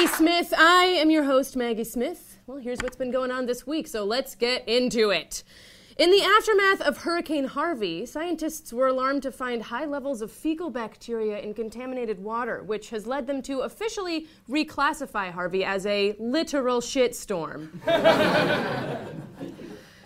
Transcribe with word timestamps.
Maggie 0.00 0.14
Smith. 0.14 0.54
I 0.56 0.84
am 0.84 1.10
your 1.10 1.24
host, 1.24 1.56
Maggie 1.56 1.84
Smith. 1.84 2.38
Well, 2.46 2.56
here's 2.56 2.78
what's 2.80 2.96
been 2.96 3.10
going 3.10 3.30
on 3.30 3.44
this 3.44 3.66
week, 3.66 3.86
so 3.86 4.02
let's 4.02 4.34
get 4.34 4.66
into 4.66 5.10
it. 5.10 5.44
In 5.98 6.10
the 6.10 6.22
aftermath 6.22 6.80
of 6.80 7.02
Hurricane 7.02 7.44
Harvey, 7.44 8.06
scientists 8.06 8.72
were 8.72 8.86
alarmed 8.86 9.22
to 9.24 9.30
find 9.30 9.60
high 9.64 9.84
levels 9.84 10.22
of 10.22 10.32
fecal 10.32 10.70
bacteria 10.70 11.40
in 11.40 11.52
contaminated 11.52 12.18
water, 12.18 12.62
which 12.62 12.88
has 12.88 13.06
led 13.06 13.26
them 13.26 13.42
to 13.42 13.60
officially 13.60 14.26
reclassify 14.48 15.30
Harvey 15.30 15.64
as 15.64 15.84
a 15.84 16.16
literal 16.18 16.80
shitstorm. 16.80 17.68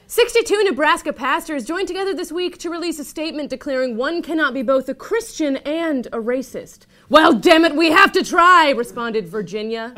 62 0.09 0.65
Nebraska 0.65 1.13
pastors 1.13 1.65
joined 1.65 1.87
together 1.87 2.15
this 2.15 2.33
week 2.33 2.59
to 2.59 2.69
release 2.69 2.99
a 2.99 3.05
statement 3.05 3.49
declaring 3.49 3.97
one 3.97 4.23
cannot 4.23 4.55
be 4.55 4.63
both 4.63 4.89
a 4.89 4.95
Christian 4.95 5.59
and 5.59 6.07
a 6.09 6.19
racist. 6.19 6.87
Well, 7.09 7.35
damn 7.35 7.65
it, 7.65 7.77
we 7.77 7.91
have 7.91 8.13
to 8.13 8.25
try, 8.25 8.71
responded 8.71 9.29
Virginia. 9.29 9.93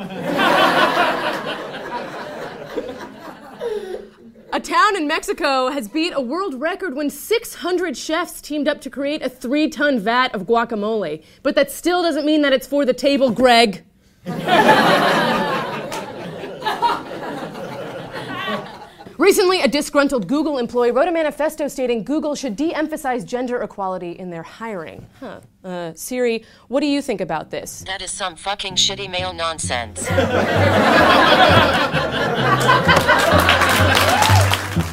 A 4.53 4.61
town 4.61 4.97
in 4.97 5.07
Mexico 5.07 5.69
has 5.69 5.87
beat 5.87 6.13
a 6.15 6.21
world 6.21 6.61
record 6.61 6.95
when 6.97 7.11
600 7.11 7.97
chefs 7.97 8.41
teamed 8.41 8.67
up 8.69 8.81
to 8.81 8.91
create 8.91 9.23
a 9.23 9.29
three 9.29 9.69
ton 9.69 9.99
vat 9.99 10.35
of 10.35 10.45
guacamole. 10.45 11.23
But 11.43 11.55
that 11.57 11.71
still 11.71 12.03
doesn't 12.03 12.25
mean 12.25 12.43
that 12.43 12.53
it's 12.53 12.67
for 12.67 12.85
the 12.85 12.95
table, 12.95 13.31
Greg. 13.31 13.85
Recently, 19.19 19.63
a 19.63 19.69
disgruntled 19.69 20.29
Google 20.29 20.59
employee 20.59 20.91
wrote 20.91 21.09
a 21.09 21.13
manifesto 21.13 21.69
stating 21.69 22.05
Google 22.05 22.35
should 22.35 22.55
de 22.55 22.75
emphasize 22.75 23.25
gender 23.25 23.63
equality 23.63 24.13
in 24.13 24.29
their 24.29 24.43
hiring. 24.43 25.07
Huh. 25.21 25.41
Uh, 25.65 25.93
Siri, 25.95 26.45
what 26.69 26.81
do 26.81 26.87
you 26.87 27.01
think 27.01 27.23
about 27.23 27.51
this? 27.51 27.83
That 27.87 28.03
is 28.03 28.11
some 28.11 28.37
fucking 28.37 28.75
shitty 28.75 29.11
male 29.11 29.33
nonsense. 29.33 30.07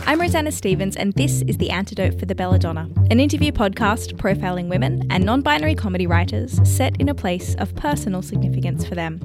I'm 0.05 0.21
Rosanna 0.21 0.52
Stevens, 0.52 0.95
and 0.95 1.11
this 1.13 1.41
is 1.43 1.58
The 1.58 1.69
Antidote 1.69 2.17
for 2.17 2.25
the 2.25 2.35
Belladonna, 2.35 2.89
an 3.11 3.19
interview 3.19 3.52
podcast 3.52 4.13
profiling 4.13 4.69
women 4.69 5.05
and 5.09 5.25
non 5.25 5.41
binary 5.41 5.75
comedy 5.75 6.08
writers 6.08 6.61
set 6.67 6.95
in 7.02 7.09
a 7.09 7.15
place 7.15 7.55
of 7.55 7.75
personal 7.75 8.21
significance 8.21 8.85
for 8.85 8.95
them. 8.95 9.19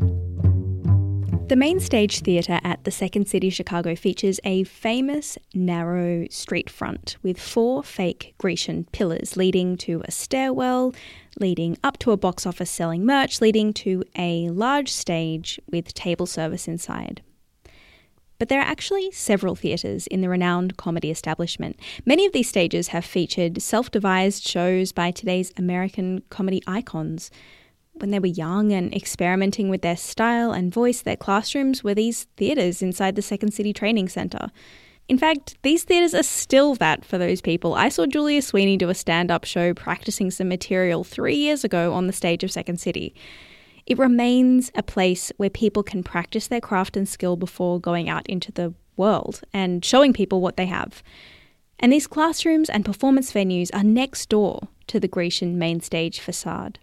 The 1.48 1.56
main 1.56 1.80
stage 1.80 2.20
theatre 2.20 2.60
at 2.62 2.84
the 2.84 2.90
Second 2.90 3.26
City 3.26 3.48
Chicago 3.48 3.96
features 3.96 4.38
a 4.44 4.64
famous 4.64 5.38
narrow 5.54 6.26
street 6.28 6.68
front 6.68 7.16
with 7.22 7.40
four 7.40 7.82
fake 7.82 8.34
Grecian 8.36 8.84
pillars 8.92 9.34
leading 9.34 9.78
to 9.78 10.02
a 10.04 10.10
stairwell, 10.10 10.94
leading 11.40 11.78
up 11.82 11.98
to 12.00 12.10
a 12.10 12.18
box 12.18 12.44
office 12.44 12.70
selling 12.70 13.06
merch, 13.06 13.40
leading 13.40 13.72
to 13.72 14.04
a 14.14 14.50
large 14.50 14.92
stage 14.92 15.58
with 15.70 15.94
table 15.94 16.26
service 16.26 16.68
inside. 16.68 17.22
But 18.38 18.50
there 18.50 18.60
are 18.60 18.70
actually 18.70 19.10
several 19.12 19.54
theatres 19.54 20.06
in 20.06 20.20
the 20.20 20.28
renowned 20.28 20.76
comedy 20.76 21.10
establishment. 21.10 21.80
Many 22.04 22.26
of 22.26 22.34
these 22.34 22.50
stages 22.50 22.88
have 22.88 23.06
featured 23.06 23.62
self 23.62 23.90
devised 23.90 24.46
shows 24.46 24.92
by 24.92 25.12
today's 25.12 25.50
American 25.56 26.20
comedy 26.28 26.62
icons. 26.66 27.30
When 28.00 28.10
they 28.10 28.18
were 28.18 28.26
young 28.26 28.72
and 28.72 28.94
experimenting 28.94 29.68
with 29.68 29.82
their 29.82 29.96
style 29.96 30.52
and 30.52 30.72
voice, 30.72 31.02
their 31.02 31.16
classrooms 31.16 31.82
were 31.82 31.94
these 31.94 32.24
theatres 32.36 32.80
inside 32.82 33.16
the 33.16 33.22
Second 33.22 33.52
City 33.52 33.72
Training 33.72 34.08
Centre. 34.08 34.50
In 35.08 35.18
fact, 35.18 35.56
these 35.62 35.84
theatres 35.84 36.14
are 36.14 36.22
still 36.22 36.74
that 36.76 37.04
for 37.04 37.16
those 37.16 37.40
people. 37.40 37.74
I 37.74 37.88
saw 37.88 38.06
Julia 38.06 38.42
Sweeney 38.42 38.76
do 38.76 38.90
a 38.90 38.94
stand 38.94 39.30
up 39.30 39.44
show 39.44 39.72
practicing 39.72 40.30
some 40.30 40.48
material 40.48 41.02
three 41.02 41.36
years 41.36 41.64
ago 41.64 41.94
on 41.94 42.06
the 42.06 42.12
stage 42.12 42.44
of 42.44 42.50
Second 42.50 42.78
City. 42.78 43.14
It 43.86 43.98
remains 43.98 44.70
a 44.74 44.82
place 44.82 45.32
where 45.38 45.48
people 45.48 45.82
can 45.82 46.02
practice 46.02 46.46
their 46.46 46.60
craft 46.60 46.96
and 46.96 47.08
skill 47.08 47.36
before 47.36 47.80
going 47.80 48.10
out 48.10 48.26
into 48.26 48.52
the 48.52 48.74
world 48.98 49.40
and 49.52 49.82
showing 49.82 50.12
people 50.12 50.42
what 50.42 50.58
they 50.58 50.66
have. 50.66 51.02
And 51.78 51.90
these 51.90 52.06
classrooms 52.06 52.68
and 52.68 52.84
performance 52.84 53.32
venues 53.32 53.70
are 53.72 53.84
next 53.84 54.28
door 54.28 54.68
to 54.88 55.00
the 55.00 55.08
Grecian 55.08 55.58
main 55.58 55.80
stage 55.80 56.20
facade. 56.20 56.78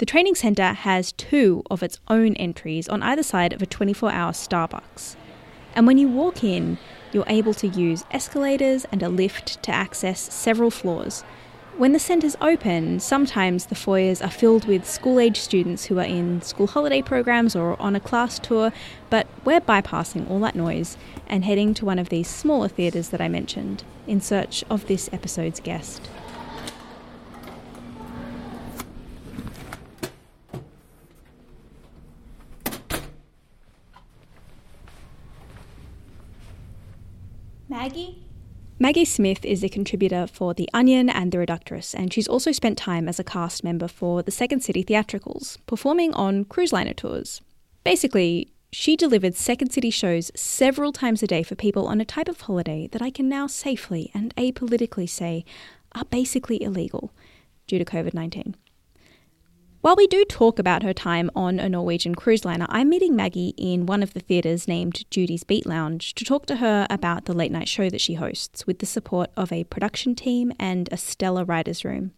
The 0.00 0.06
training 0.06 0.36
centre 0.36 0.72
has 0.72 1.12
two 1.12 1.62
of 1.70 1.82
its 1.82 2.00
own 2.08 2.34
entries 2.36 2.88
on 2.88 3.02
either 3.02 3.22
side 3.22 3.52
of 3.52 3.60
a 3.60 3.66
24 3.66 4.10
hour 4.10 4.32
Starbucks. 4.32 5.14
And 5.74 5.86
when 5.86 5.98
you 5.98 6.08
walk 6.08 6.42
in, 6.42 6.78
you're 7.12 7.26
able 7.26 7.52
to 7.52 7.68
use 7.68 8.06
escalators 8.10 8.86
and 8.90 9.02
a 9.02 9.10
lift 9.10 9.62
to 9.62 9.70
access 9.70 10.32
several 10.32 10.70
floors. 10.70 11.20
When 11.76 11.92
the 11.92 11.98
centres 11.98 12.34
open, 12.40 13.00
sometimes 13.00 13.66
the 13.66 13.74
foyers 13.74 14.22
are 14.22 14.30
filled 14.30 14.64
with 14.64 14.88
school 14.88 15.20
age 15.20 15.38
students 15.38 15.84
who 15.84 15.98
are 15.98 16.04
in 16.06 16.40
school 16.40 16.68
holiday 16.68 17.02
programs 17.02 17.54
or 17.54 17.78
on 17.78 17.94
a 17.94 18.00
class 18.00 18.38
tour, 18.38 18.72
but 19.10 19.26
we're 19.44 19.60
bypassing 19.60 20.30
all 20.30 20.40
that 20.40 20.56
noise 20.56 20.96
and 21.26 21.44
heading 21.44 21.74
to 21.74 21.84
one 21.84 21.98
of 21.98 22.08
these 22.08 22.26
smaller 22.26 22.68
theatres 22.68 23.10
that 23.10 23.20
I 23.20 23.28
mentioned 23.28 23.84
in 24.06 24.22
search 24.22 24.64
of 24.70 24.86
this 24.86 25.10
episode's 25.12 25.60
guest. 25.60 26.08
Maggie? 37.70 38.20
Maggie 38.80 39.04
Smith 39.04 39.44
is 39.44 39.62
a 39.62 39.68
contributor 39.68 40.26
for 40.26 40.54
The 40.54 40.68
Onion 40.74 41.08
and 41.08 41.30
The 41.30 41.38
Reductress, 41.38 41.94
and 41.94 42.12
she's 42.12 42.26
also 42.26 42.50
spent 42.50 42.76
time 42.76 43.08
as 43.08 43.20
a 43.20 43.24
cast 43.24 43.62
member 43.62 43.86
for 43.86 44.24
the 44.24 44.32
Second 44.32 44.64
City 44.64 44.82
Theatricals, 44.82 45.56
performing 45.68 46.12
on 46.14 46.46
cruise 46.46 46.72
liner 46.72 46.94
tours. 46.94 47.40
Basically, 47.84 48.50
she 48.72 48.96
delivered 48.96 49.36
Second 49.36 49.70
City 49.70 49.90
shows 49.90 50.32
several 50.34 50.90
times 50.90 51.22
a 51.22 51.28
day 51.28 51.44
for 51.44 51.54
people 51.54 51.86
on 51.86 52.00
a 52.00 52.04
type 52.04 52.28
of 52.28 52.40
holiday 52.40 52.88
that 52.90 53.02
I 53.02 53.10
can 53.10 53.28
now 53.28 53.46
safely 53.46 54.10
and 54.12 54.34
apolitically 54.34 55.08
say 55.08 55.44
are 55.92 56.04
basically 56.06 56.60
illegal 56.60 57.12
due 57.68 57.78
to 57.78 57.84
COVID 57.84 58.14
19. 58.14 58.56
While 59.82 59.96
we 59.96 60.06
do 60.06 60.26
talk 60.26 60.58
about 60.58 60.82
her 60.82 60.92
time 60.92 61.30
on 61.34 61.58
a 61.58 61.66
Norwegian 61.66 62.14
cruise 62.14 62.44
liner, 62.44 62.66
I'm 62.68 62.90
meeting 62.90 63.16
Maggie 63.16 63.54
in 63.56 63.86
one 63.86 64.02
of 64.02 64.12
the 64.12 64.20
theatres 64.20 64.68
named 64.68 65.10
Judy's 65.10 65.42
Beat 65.42 65.64
Lounge 65.64 66.14
to 66.16 66.24
talk 66.24 66.44
to 66.46 66.56
her 66.56 66.86
about 66.90 67.24
the 67.24 67.32
late 67.32 67.50
night 67.50 67.66
show 67.66 67.88
that 67.88 68.02
she 68.02 68.14
hosts 68.14 68.66
with 68.66 68.80
the 68.80 68.86
support 68.86 69.30
of 69.38 69.50
a 69.50 69.64
production 69.64 70.14
team 70.14 70.52
and 70.58 70.90
a 70.92 70.98
stellar 70.98 71.46
writer's 71.46 71.82
room. 71.82 72.12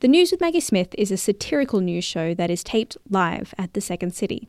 The 0.00 0.08
News 0.08 0.32
with 0.32 0.40
Maggie 0.40 0.58
Smith 0.58 0.92
is 0.98 1.12
a 1.12 1.16
satirical 1.16 1.80
news 1.80 2.04
show 2.04 2.34
that 2.34 2.50
is 2.50 2.64
taped 2.64 2.96
live 3.08 3.54
at 3.56 3.74
the 3.74 3.80
Second 3.80 4.12
City. 4.12 4.48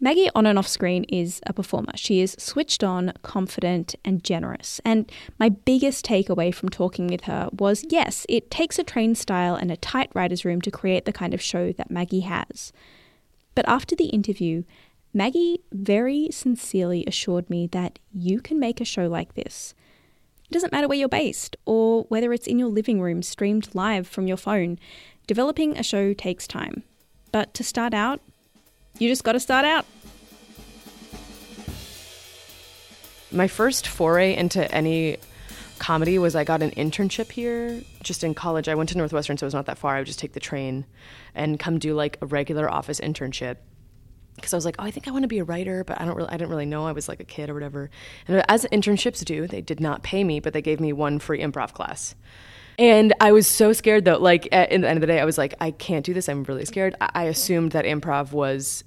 Maggie, 0.00 0.30
on 0.32 0.46
and 0.46 0.58
off 0.58 0.68
screen, 0.68 1.04
is 1.08 1.40
a 1.46 1.52
performer. 1.52 1.92
She 1.96 2.20
is 2.20 2.36
switched 2.38 2.84
on, 2.84 3.12
confident, 3.22 3.96
and 4.04 4.22
generous. 4.22 4.80
And 4.84 5.10
my 5.40 5.48
biggest 5.48 6.06
takeaway 6.06 6.54
from 6.54 6.68
talking 6.68 7.08
with 7.08 7.24
her 7.24 7.48
was 7.52 7.84
yes, 7.88 8.24
it 8.28 8.48
takes 8.48 8.78
a 8.78 8.84
trained 8.84 9.18
style 9.18 9.56
and 9.56 9.72
a 9.72 9.76
tight 9.76 10.10
writer's 10.14 10.44
room 10.44 10.60
to 10.60 10.70
create 10.70 11.04
the 11.04 11.12
kind 11.12 11.34
of 11.34 11.42
show 11.42 11.72
that 11.72 11.90
Maggie 11.90 12.20
has. 12.20 12.72
But 13.56 13.68
after 13.68 13.96
the 13.96 14.06
interview, 14.06 14.62
Maggie 15.12 15.62
very 15.72 16.28
sincerely 16.30 17.04
assured 17.06 17.50
me 17.50 17.66
that 17.68 17.98
you 18.12 18.40
can 18.40 18.60
make 18.60 18.80
a 18.80 18.84
show 18.84 19.08
like 19.08 19.34
this. 19.34 19.74
It 20.44 20.52
doesn't 20.52 20.72
matter 20.72 20.86
where 20.86 20.98
you're 20.98 21.08
based 21.08 21.56
or 21.66 22.04
whether 22.04 22.32
it's 22.32 22.46
in 22.46 22.58
your 22.58 22.68
living 22.68 23.00
room 23.00 23.22
streamed 23.22 23.74
live 23.74 24.06
from 24.06 24.28
your 24.28 24.36
phone. 24.36 24.78
Developing 25.26 25.76
a 25.76 25.82
show 25.82 26.14
takes 26.14 26.46
time. 26.46 26.84
But 27.32 27.52
to 27.54 27.64
start 27.64 27.94
out, 27.94 28.20
you 28.98 29.08
just 29.08 29.24
got 29.24 29.32
to 29.32 29.40
start 29.40 29.64
out. 29.64 29.86
My 33.30 33.48
first 33.48 33.86
foray 33.86 34.34
into 34.34 34.70
any 34.74 35.18
comedy 35.78 36.18
was 36.18 36.34
I 36.34 36.44
got 36.44 36.62
an 36.62 36.70
internship 36.72 37.30
here 37.30 37.82
just 38.02 38.24
in 38.24 38.34
college. 38.34 38.68
I 38.68 38.74
went 38.74 38.88
to 38.90 38.98
Northwestern, 38.98 39.36
so 39.36 39.44
it 39.44 39.48
was 39.48 39.54
not 39.54 39.66
that 39.66 39.78
far. 39.78 39.96
I 39.96 40.00
would 40.00 40.06
just 40.06 40.18
take 40.18 40.32
the 40.32 40.40
train 40.40 40.86
and 41.34 41.58
come 41.58 41.78
do 41.78 41.94
like 41.94 42.18
a 42.20 42.26
regular 42.26 42.70
office 42.70 43.00
internship. 43.00 43.56
Because 44.34 44.54
I 44.54 44.56
was 44.56 44.64
like, 44.64 44.76
oh, 44.78 44.84
I 44.84 44.92
think 44.92 45.08
I 45.08 45.10
want 45.10 45.24
to 45.24 45.28
be 45.28 45.40
a 45.40 45.44
writer, 45.44 45.82
but 45.82 46.00
I 46.00 46.04
don't 46.04 46.16
really, 46.16 46.28
I 46.28 46.36
didn't 46.36 46.50
really 46.50 46.66
know. 46.66 46.86
I 46.86 46.92
was 46.92 47.08
like 47.08 47.18
a 47.18 47.24
kid 47.24 47.50
or 47.50 47.54
whatever. 47.54 47.90
And 48.28 48.44
as 48.48 48.64
internships 48.66 49.24
do, 49.24 49.48
they 49.48 49.60
did 49.60 49.80
not 49.80 50.04
pay 50.04 50.22
me, 50.22 50.38
but 50.38 50.52
they 50.52 50.62
gave 50.62 50.78
me 50.78 50.92
one 50.92 51.18
free 51.18 51.40
improv 51.40 51.72
class. 51.72 52.14
And 52.78 53.12
I 53.20 53.32
was 53.32 53.48
so 53.48 53.72
scared 53.72 54.04
though. 54.04 54.18
Like 54.18 54.48
at, 54.52 54.70
in 54.70 54.82
the 54.82 54.88
end 54.88 54.96
of 54.96 55.00
the 55.00 55.08
day, 55.08 55.20
I 55.20 55.24
was 55.24 55.38
like, 55.38 55.54
I 55.60 55.72
can't 55.72 56.04
do 56.06 56.14
this. 56.14 56.28
I'm 56.28 56.44
really 56.44 56.64
scared. 56.64 56.94
I, 57.00 57.10
I 57.14 57.24
assumed 57.24 57.72
that 57.72 57.84
improv 57.84 58.30
was 58.30 58.84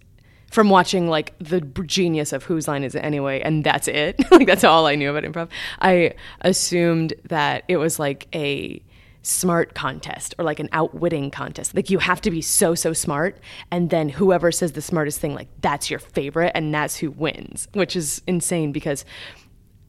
from 0.52 0.70
watching 0.70 1.08
like 1.08 1.34
the 1.40 1.62
genius 1.62 2.34
of 2.34 2.44
whose 2.44 2.68
line 2.68 2.84
is 2.84 2.94
it 2.94 3.00
anyway, 3.00 3.42
and 3.42 3.64
that's 3.64 3.88
it. 3.88 4.20
like 4.32 4.46
that's 4.46 4.64
all 4.64 4.86
I 4.86 4.96
knew 4.96 5.10
about 5.10 5.24
improv. 5.24 5.50
I 5.80 6.14
assumed 6.42 7.14
that 7.30 7.64
it 7.68 7.78
was 7.78 7.98
like 7.98 8.28
a 8.36 8.82
smart 9.24 9.76
contest 9.76 10.36
or 10.38 10.46
like 10.46 10.60
an 10.60 10.68
outwitting 10.72 11.32
contest. 11.32 11.76
Like 11.76 11.90
you 11.90 12.00
have 12.00 12.22
to 12.22 12.32
be 12.32 12.42
so 12.42 12.76
so 12.76 12.92
smart 12.92 13.40
and 13.70 13.90
then 13.90 14.10
whoever 14.10 14.52
says 14.52 14.74
the 14.74 14.82
smartest 14.82 15.20
thing 15.20 15.36
like 15.36 15.48
that's 15.62 15.90
your 15.90 16.00
favorite 16.00 16.52
and 16.54 16.74
that's 16.74 16.98
who 16.98 17.12
wins, 17.12 17.68
which 17.74 17.96
is 17.96 18.22
insane 18.28 18.72
because 18.72 19.06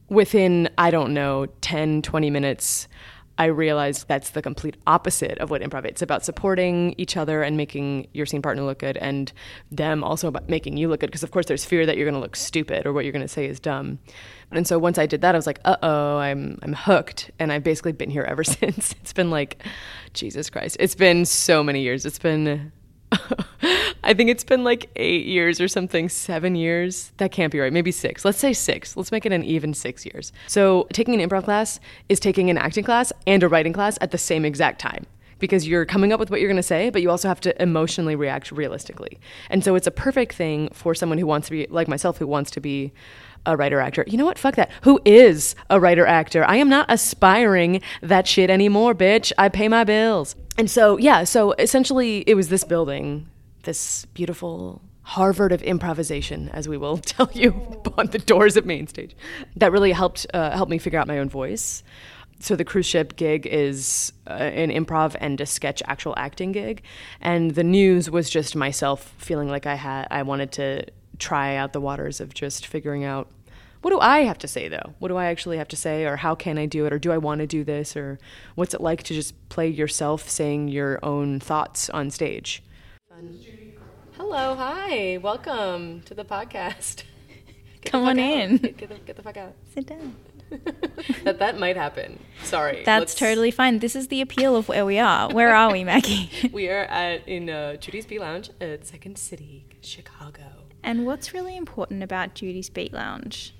within 0.09 0.69
I 0.77 0.91
don't 0.91 1.13
know 1.13 1.47
10 1.61 2.03
20 2.03 2.29
minutes 2.29 2.87
I 3.37 3.45
realized 3.45 4.07
that's 4.07 4.31
the 4.31 4.41
complete 4.41 4.77
opposite 4.85 5.39
of 5.39 5.49
what 5.49 5.61
improv 5.61 5.85
is. 5.85 5.91
It's 5.91 6.01
about 6.01 6.23
supporting 6.23 6.93
each 6.97 7.17
other 7.17 7.41
and 7.41 7.57
making 7.57 8.07
your 8.13 8.25
scene 8.25 8.41
partner 8.41 8.63
look 8.63 8.79
good, 8.79 8.97
and 8.97 9.31
them 9.71 10.03
also 10.03 10.27
about 10.27 10.49
making 10.49 10.77
you 10.77 10.87
look 10.87 10.99
good. 10.99 11.07
Because 11.07 11.23
of 11.23 11.31
course, 11.31 11.47
there's 11.47 11.65
fear 11.65 11.85
that 11.85 11.97
you're 11.97 12.05
going 12.05 12.13
to 12.13 12.19
look 12.19 12.35
stupid 12.35 12.85
or 12.85 12.93
what 12.93 13.05
you're 13.05 13.11
going 13.11 13.23
to 13.23 13.27
say 13.27 13.45
is 13.47 13.59
dumb. 13.59 13.99
And 14.51 14.67
so 14.67 14.77
once 14.77 14.99
I 14.99 15.07
did 15.07 15.21
that, 15.21 15.33
I 15.33 15.37
was 15.37 15.47
like, 15.47 15.59
"Uh 15.65 15.77
oh, 15.81 16.17
I'm 16.17 16.59
I'm 16.61 16.73
hooked," 16.73 17.31
and 17.39 17.51
I've 17.51 17.63
basically 17.63 17.91
been 17.91 18.11
here 18.11 18.23
ever 18.23 18.43
since. 18.59 18.93
It's 19.01 19.13
been 19.13 19.31
like, 19.31 19.63
Jesus 20.13 20.49
Christ, 20.49 20.77
it's 20.79 20.95
been 20.95 21.25
so 21.25 21.63
many 21.63 21.81
years. 21.81 22.05
It's 22.05 22.19
been 22.19 22.71
I 24.03 24.13
think 24.13 24.29
it's 24.29 24.43
been 24.43 24.63
like 24.63 24.89
eight 24.95 25.25
years 25.25 25.61
or 25.61 25.67
something, 25.67 26.09
seven 26.09 26.55
years. 26.55 27.11
That 27.17 27.31
can't 27.31 27.51
be 27.51 27.59
right. 27.59 27.71
Maybe 27.71 27.91
six. 27.91 28.25
Let's 28.25 28.37
say 28.37 28.53
six. 28.53 28.97
Let's 28.97 29.11
make 29.11 29.25
it 29.25 29.31
an 29.31 29.43
even 29.43 29.73
six 29.73 30.05
years. 30.05 30.31
So, 30.47 30.87
taking 30.93 31.19
an 31.19 31.27
improv 31.27 31.45
class 31.45 31.79
is 32.09 32.19
taking 32.19 32.49
an 32.49 32.57
acting 32.57 32.83
class 32.83 33.13
and 33.25 33.43
a 33.43 33.49
writing 33.49 33.73
class 33.73 33.97
at 34.01 34.11
the 34.11 34.17
same 34.17 34.45
exact 34.45 34.79
time 34.79 35.05
because 35.39 35.67
you're 35.67 35.85
coming 35.85 36.13
up 36.13 36.19
with 36.19 36.31
what 36.31 36.39
you're 36.39 36.49
going 36.49 36.55
to 36.55 36.63
say, 36.63 36.89
but 36.89 37.01
you 37.01 37.09
also 37.09 37.27
have 37.27 37.41
to 37.41 37.61
emotionally 37.61 38.15
react 38.15 38.51
realistically. 38.51 39.19
And 39.49 39.63
so, 39.63 39.75
it's 39.75 39.87
a 39.87 39.91
perfect 39.91 40.33
thing 40.33 40.69
for 40.73 40.93
someone 40.95 41.17
who 41.17 41.27
wants 41.27 41.47
to 41.47 41.51
be 41.51 41.67
like 41.69 41.87
myself, 41.87 42.17
who 42.17 42.27
wants 42.27 42.51
to 42.51 42.59
be 42.59 42.91
a 43.45 43.57
writer 43.57 43.79
actor. 43.79 44.03
You 44.07 44.17
know 44.17 44.25
what? 44.25 44.39
Fuck 44.39 44.55
that. 44.55 44.71
Who 44.83 44.99
is 45.05 45.55
a 45.69 45.79
writer 45.79 46.05
actor? 46.05 46.43
I 46.45 46.57
am 46.57 46.69
not 46.69 46.85
aspiring 46.89 47.81
that 48.01 48.27
shit 48.27 48.49
anymore, 48.49 48.93
bitch. 48.95 49.31
I 49.37 49.49
pay 49.49 49.67
my 49.67 49.83
bills. 49.83 50.35
And 50.57 50.69
so, 50.69 50.97
yeah, 50.97 51.23
so 51.23 51.53
essentially 51.53 52.23
it 52.27 52.35
was 52.35 52.49
this 52.49 52.63
building, 52.63 53.27
this 53.63 54.05
beautiful 54.13 54.81
Harvard 55.03 55.51
of 55.51 55.61
improvisation, 55.63 56.49
as 56.49 56.67
we 56.69 56.77
will 56.77 56.97
tell 56.99 57.29
you 57.33 57.81
on 57.97 58.07
the 58.07 58.19
doors 58.19 58.55
at 58.55 58.65
Main 58.65 58.87
Stage, 58.87 59.15
that 59.57 59.71
really 59.71 59.91
helped 59.91 60.25
uh, 60.33 60.51
help 60.51 60.69
me 60.69 60.77
figure 60.77 60.99
out 60.99 61.07
my 61.07 61.19
own 61.19 61.29
voice. 61.29 61.83
So 62.39 62.55
the 62.55 62.65
cruise 62.65 62.85
ship 62.85 63.15
gig 63.15 63.45
is 63.45 64.11
uh, 64.27 64.33
an 64.33 64.69
improv 64.69 65.15
and 65.19 65.39
a 65.39 65.45
sketch 65.45 65.81
actual 65.85 66.13
acting 66.17 66.51
gig, 66.51 66.83
and 67.21 67.51
the 67.51 67.63
news 67.63 68.09
was 68.09 68.29
just 68.29 68.55
myself 68.55 69.13
feeling 69.17 69.49
like 69.49 69.65
I 69.65 69.75
had 69.75 70.07
I 70.09 70.23
wanted 70.23 70.51
to 70.53 70.85
try 71.19 71.55
out 71.55 71.73
the 71.73 71.81
waters 71.81 72.19
of 72.19 72.33
just 72.33 72.65
figuring 72.67 73.03
out 73.03 73.27
what 73.81 73.91
do 73.91 73.99
I 73.99 74.19
have 74.19 74.37
to 74.39 74.47
say 74.47 74.69
though? 74.69 74.93
What 74.99 75.09
do 75.09 75.17
I 75.17 75.25
actually 75.25 75.57
have 75.57 75.67
to 75.67 75.75
say, 75.75 76.05
or 76.05 76.15
how 76.15 76.35
can 76.35 76.57
I 76.57 76.65
do 76.65 76.85
it, 76.85 76.93
or 76.93 76.99
do 76.99 77.11
I 77.11 77.17
want 77.17 77.39
to 77.39 77.47
do 77.47 77.65
this, 77.65 77.97
or 77.97 78.17
what's 78.55 78.73
it 78.73 78.79
like 78.79 79.03
to 79.03 79.13
just 79.13 79.33
play 79.49 79.67
yourself 79.67 80.29
saying 80.29 80.69
your 80.69 80.99
own 81.03 81.41
thoughts 81.41 81.89
on 81.89 82.09
stage? 82.09 82.63
Fun. 83.09 83.37
Hello, 84.15 84.55
hi, 84.55 85.17
welcome 85.21 86.01
to 86.03 86.13
the 86.13 86.23
podcast. 86.23 87.03
Get 87.81 87.91
Come 87.91 88.03
the 88.05 88.09
on 88.11 88.19
out. 88.19 88.31
in. 88.39 88.57
Get, 88.57 88.77
get 88.77 88.89
the, 88.89 88.95
get 88.95 89.15
the 89.17 89.21
fuck 89.21 89.35
out. 89.35 89.53
Sit 89.73 89.87
down. 89.87 90.15
that 91.25 91.39
that 91.39 91.59
might 91.59 91.75
happen. 91.75 92.17
Sorry. 92.45 92.83
That's 92.85 93.01
Let's- 93.01 93.15
totally 93.15 93.51
fine. 93.51 93.79
This 93.79 93.97
is 93.97 94.07
the 94.07 94.21
appeal 94.21 94.55
of 94.55 94.69
where 94.69 94.85
we 94.85 94.97
are. 94.99 95.29
Where 95.33 95.53
are 95.53 95.69
we, 95.73 95.83
Maggie? 95.83 96.29
We 96.53 96.69
are 96.69 96.83
at 96.85 97.27
in 97.27 97.49
uh, 97.49 97.75
Judy's 97.75 98.05
Beat 98.05 98.21
Lounge 98.21 98.51
at 98.61 98.85
Second 98.87 99.17
City, 99.17 99.65
Chicago. 99.81 100.43
And 100.83 101.05
what's 101.05 101.33
really 101.33 101.55
important 101.55 102.03
about 102.03 102.35
Judy's 102.35 102.69
Beat 102.69 102.93
Lounge? 102.93 103.53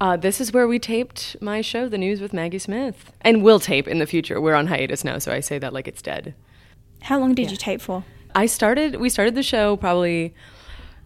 Uh, 0.00 0.16
this 0.16 0.40
is 0.40 0.52
where 0.52 0.68
we 0.68 0.78
taped 0.78 1.36
my 1.40 1.60
show, 1.60 1.88
The 1.88 1.98
News 1.98 2.20
with 2.20 2.32
Maggie 2.32 2.58
Smith, 2.60 3.12
and 3.20 3.42
will 3.42 3.58
tape 3.58 3.88
in 3.88 3.98
the 3.98 4.06
future. 4.06 4.40
We're 4.40 4.54
on 4.54 4.68
hiatus 4.68 5.02
now, 5.04 5.18
so 5.18 5.32
I 5.32 5.40
say 5.40 5.58
that 5.58 5.72
like 5.72 5.88
it's 5.88 6.00
dead. 6.02 6.34
How 7.02 7.18
long 7.18 7.34
did 7.34 7.46
Yeah. 7.46 7.50
you 7.52 7.56
tape 7.56 7.80
for? 7.80 8.04
I 8.34 8.46
started. 8.46 8.96
We 8.96 9.08
started 9.08 9.34
the 9.34 9.42
show 9.42 9.76
probably, 9.76 10.34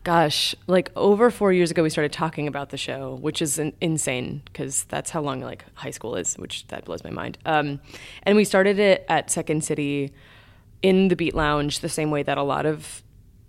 gosh, 0.04 0.54
like 0.66 0.90
over 0.94 1.30
four 1.30 1.52
years 1.54 1.70
ago. 1.70 1.82
We 1.82 1.88
started 1.88 2.12
talking 2.12 2.46
about 2.46 2.68
the 2.70 2.76
show, 2.76 3.16
which 3.22 3.40
is 3.40 3.58
in, 3.58 3.72
insane 3.80 4.42
because 4.44 4.84
that's 4.84 5.10
how 5.10 5.22
long 5.22 5.40
like 5.40 5.64
high 5.74 5.90
school 5.90 6.14
is, 6.16 6.34
which 6.34 6.66
that 6.68 6.84
blows 6.84 7.02
my 7.02 7.10
mind. 7.10 7.38
Um, 7.46 7.80
and 8.24 8.36
we 8.36 8.44
started 8.44 8.78
it 8.78 9.06
at 9.08 9.30
Second 9.30 9.64
City 9.64 10.12
in 10.82 11.08
the 11.08 11.16
Beat 11.16 11.34
Lounge, 11.34 11.78
the 11.80 11.88
same 11.88 12.10
way 12.10 12.22
that 12.24 12.36
a 12.36 12.42
lot 12.42 12.66
of 12.66 13.02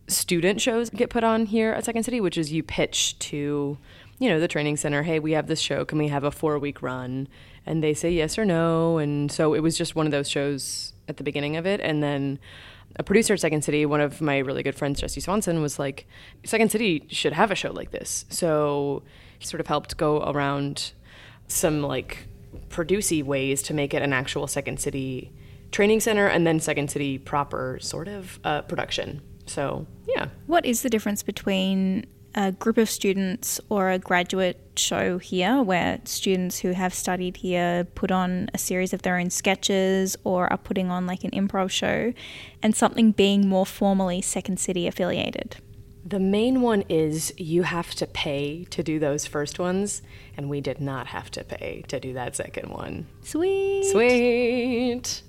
student 0.08 0.62
shows 0.62 0.90
get 0.90 1.10
put 1.10 1.24
on 1.24 1.46
here 1.46 1.72
at 1.72 1.86
Second 1.86 2.04
City, 2.04 2.20
which 2.20 2.38
is 2.38 2.52
you 2.52 2.64
pitch 2.64 3.18
to, 3.20 3.78
you 4.20 4.30
know, 4.30 4.40
the 4.40 4.48
training 4.48 4.78
center, 4.78 5.04
hey, 5.04 5.20
we 5.20 5.32
have 5.32 5.48
this 5.48 5.60
show, 5.60 5.86
can 5.86 5.98
we 5.98 6.08
have 6.10 6.24
a 6.24 6.32
four 6.32 6.60
week 6.60 6.82
run? 6.82 7.28
And 7.66 7.84
they 7.84 7.94
say 7.94 8.12
yes 8.12 8.38
or 8.38 8.46
no. 8.46 8.98
And 8.98 9.32
so 9.32 9.54
it 9.54 9.62
was 9.62 9.78
just 9.78 9.96
one 9.96 10.06
of 10.06 10.12
those 10.12 10.30
shows 10.30 10.94
at 11.08 11.18
the 11.18 11.24
beginning 11.24 11.56
of 11.56 11.66
it. 11.66 11.80
And 11.80 12.04
then 12.04 12.40
a 12.98 13.04
producer 13.04 13.34
at 13.34 13.40
Second 13.40 13.64
City, 13.64 13.86
one 13.86 14.02
of 14.02 14.22
my 14.22 14.40
really 14.40 14.64
good 14.64 14.76
friends, 14.76 15.00
Jesse 15.00 15.22
Swanson, 15.22 15.62
was 15.62 15.80
like, 15.80 16.06
Second 16.44 16.72
City 16.72 17.06
should 17.10 17.34
have 17.34 17.52
a 17.52 17.56
show 17.56 17.72
like 17.72 17.92
this. 17.92 18.26
So 18.30 19.04
he 19.40 19.46
sort 19.46 19.62
of 19.62 19.68
helped 19.68 19.98
go 19.98 20.22
around 20.24 20.92
some 21.48 21.82
like 21.82 22.28
producey 22.70 23.24
ways 23.24 23.62
to 23.64 23.74
make 23.74 23.94
it 23.94 24.02
an 24.02 24.14
actual 24.14 24.48
Second 24.48 24.80
City 24.80 25.32
training 25.72 26.00
center 26.00 26.28
and 26.28 26.46
then 26.46 26.60
Second 26.60 26.92
City 26.92 27.18
proper 27.18 27.80
sort 27.82 28.08
of 28.08 28.40
uh, 28.44 28.62
production. 28.64 29.22
So 29.46 29.86
yeah, 30.08 30.28
What 30.48 30.66
is 30.66 30.82
the 30.82 30.90
difference 30.90 31.24
between 31.24 32.06
a 32.36 32.52
group 32.52 32.78
of 32.78 32.90
students 32.90 33.62
or 33.70 33.92
a 33.92 34.00
graduate 34.00 34.60
show 34.76 35.20
here 35.20 35.62
where 35.62 36.00
students 36.04 36.60
who 36.60 36.72
have 36.72 36.94
studied 36.94 37.38
here 37.38 37.84
put 37.94 38.12
on 38.12 38.50
a 38.54 38.58
series 38.58 38.92
of 38.92 39.04
their 39.04 39.18
own 39.18 39.30
sketches 39.30 40.18
or 40.24 40.52
are 40.52 40.58
putting 40.58 40.90
on 40.90 41.06
like 41.06 41.24
an 41.24 41.32
improv 41.32 41.70
show 41.70 42.12
and 42.64 42.76
something 42.76 43.12
being 43.12 43.48
more 43.48 43.66
formally 43.66 44.22
Second 44.22 44.60
City 44.60 44.88
affiliated? 44.88 45.58
the 46.06 46.20
main 46.20 46.62
one 46.62 46.84
is 46.90 47.34
you 47.38 47.64
have 47.64 47.96
to 47.96 48.06
pay 48.06 48.66
to 48.66 48.84
do 48.84 49.00
those 49.00 49.26
first 49.26 49.58
ones, 49.58 50.02
and 50.36 50.50
we 50.50 50.60
did 50.60 50.82
not 50.82 51.08
have 51.08 51.32
to 51.32 51.44
pay 51.44 51.84
to 51.88 52.00
do 52.00 52.14
that 52.14 52.36
second 52.36 52.70
one. 52.70 53.08
Sweet. 53.22 53.86
Sweet. 53.86 55.22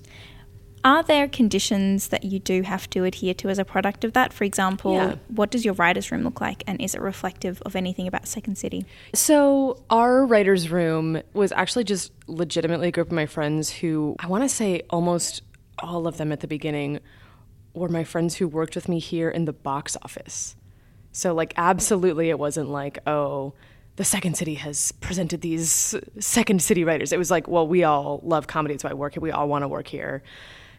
Are 0.85 1.01
there 1.01 1.27
conditions 1.27 2.09
that 2.09 2.23
you 2.23 2.37
do 2.37 2.61
have 2.61 2.87
to 2.91 3.05
adhere 3.05 3.33
to 3.33 3.49
as 3.49 3.57
a 3.57 3.65
product 3.65 4.03
of 4.03 4.13
that? 4.13 4.31
For 4.31 4.43
example, 4.43 4.93
Yeah. 4.93 5.15
what 5.29 5.49
does 5.49 5.65
your 5.65 5.73
writer's 5.73 6.11
room 6.11 6.23
look 6.23 6.39
like 6.39 6.63
and 6.67 6.79
is 6.79 6.93
it 6.93 7.01
reflective 7.01 7.59
of 7.63 7.75
anything 7.75 8.05
about 8.07 8.27
Second 8.27 8.59
City? 8.59 8.85
So, 9.11 9.81
our 9.89 10.23
writer's 10.27 10.69
room 10.69 11.23
was 11.33 11.51
actually 11.53 11.85
just 11.85 12.11
legitimately 12.27 12.89
a 12.89 12.91
group 12.91 13.07
of 13.07 13.13
my 13.13 13.25
friends 13.25 13.71
who 13.71 14.15
I 14.19 14.27
want 14.27 14.43
to 14.43 14.49
say 14.49 14.83
almost 14.91 15.41
all 15.79 16.05
of 16.05 16.17
them 16.17 16.31
at 16.31 16.41
the 16.41 16.47
beginning 16.47 16.99
were 17.73 17.89
my 17.89 18.03
friends 18.03 18.35
who 18.35 18.47
worked 18.47 18.75
with 18.75 18.87
me 18.87 18.99
here 18.99 19.31
in 19.31 19.45
the 19.45 19.53
box 19.53 19.97
office. 20.03 20.55
So, 21.11 21.33
like, 21.33 21.55
absolutely, 21.57 22.29
it 22.29 22.37
wasn't 22.37 22.69
like, 22.69 22.99
oh, 23.07 23.53
the 23.95 24.03
Second 24.03 24.37
City 24.37 24.53
has 24.53 24.91
presented 24.91 25.41
these 25.41 25.95
Second 26.19 26.61
City 26.61 26.83
writers. 26.83 27.11
It 27.11 27.17
was 27.17 27.31
like, 27.31 27.47
well, 27.47 27.67
we 27.67 27.83
all 27.83 28.19
love 28.23 28.45
comedy, 28.45 28.77
so 28.77 28.87
I 28.87 28.93
work 28.93 29.15
here. 29.15 29.21
We 29.21 29.31
all 29.31 29.47
want 29.47 29.63
to 29.63 29.67
work 29.67 29.87
here. 29.87 30.21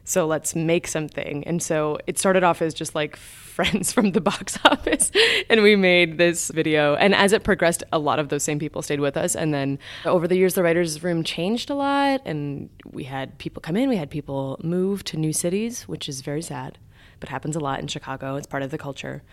So 0.06 0.24
let's 0.24 0.54
make 0.54 0.86
something. 0.86 1.42
And 1.48 1.60
so 1.60 1.98
it 2.06 2.16
started 2.16 2.44
off 2.44 2.62
as 2.62 2.72
just 2.72 2.94
like 2.94 3.16
friends 3.56 3.90
from 3.90 4.12
the 4.12 4.20
box 4.20 4.56
office. 4.64 5.10
And 5.50 5.62
we 5.62 5.74
made 5.74 6.16
this 6.16 6.48
video. 6.50 6.94
And 6.94 7.12
as 7.12 7.32
it 7.32 7.42
progressed, 7.42 7.82
a 7.92 7.98
lot 7.98 8.20
of 8.20 8.28
those 8.28 8.44
same 8.44 8.60
people 8.60 8.82
stayed 8.82 9.00
with 9.00 9.16
us. 9.16 9.34
And 9.34 9.52
then 9.52 9.80
over 10.04 10.28
the 10.28 10.36
years, 10.36 10.54
the 10.54 10.62
writer's 10.62 11.02
room 11.02 11.24
changed 11.24 11.70
a 11.70 11.74
lot. 11.74 12.22
And 12.24 12.70
we 12.84 13.04
had 13.04 13.36
people 13.38 13.60
come 13.60 13.76
in, 13.76 13.88
we 13.88 13.96
had 13.96 14.08
people 14.08 14.60
move 14.62 15.02
to 15.04 15.16
new 15.16 15.32
cities, 15.32 15.88
which 15.88 16.08
is 16.08 16.20
very 16.20 16.42
sad. 16.42 16.78
But 17.18 17.30
happens 17.30 17.56
a 17.56 17.60
lot 17.60 17.80
in 17.80 17.88
Chicago. 17.88 18.36
It's 18.36 18.46
part 18.46 18.62
of 18.62 18.70
the 18.70 18.78
culture. 18.78 19.24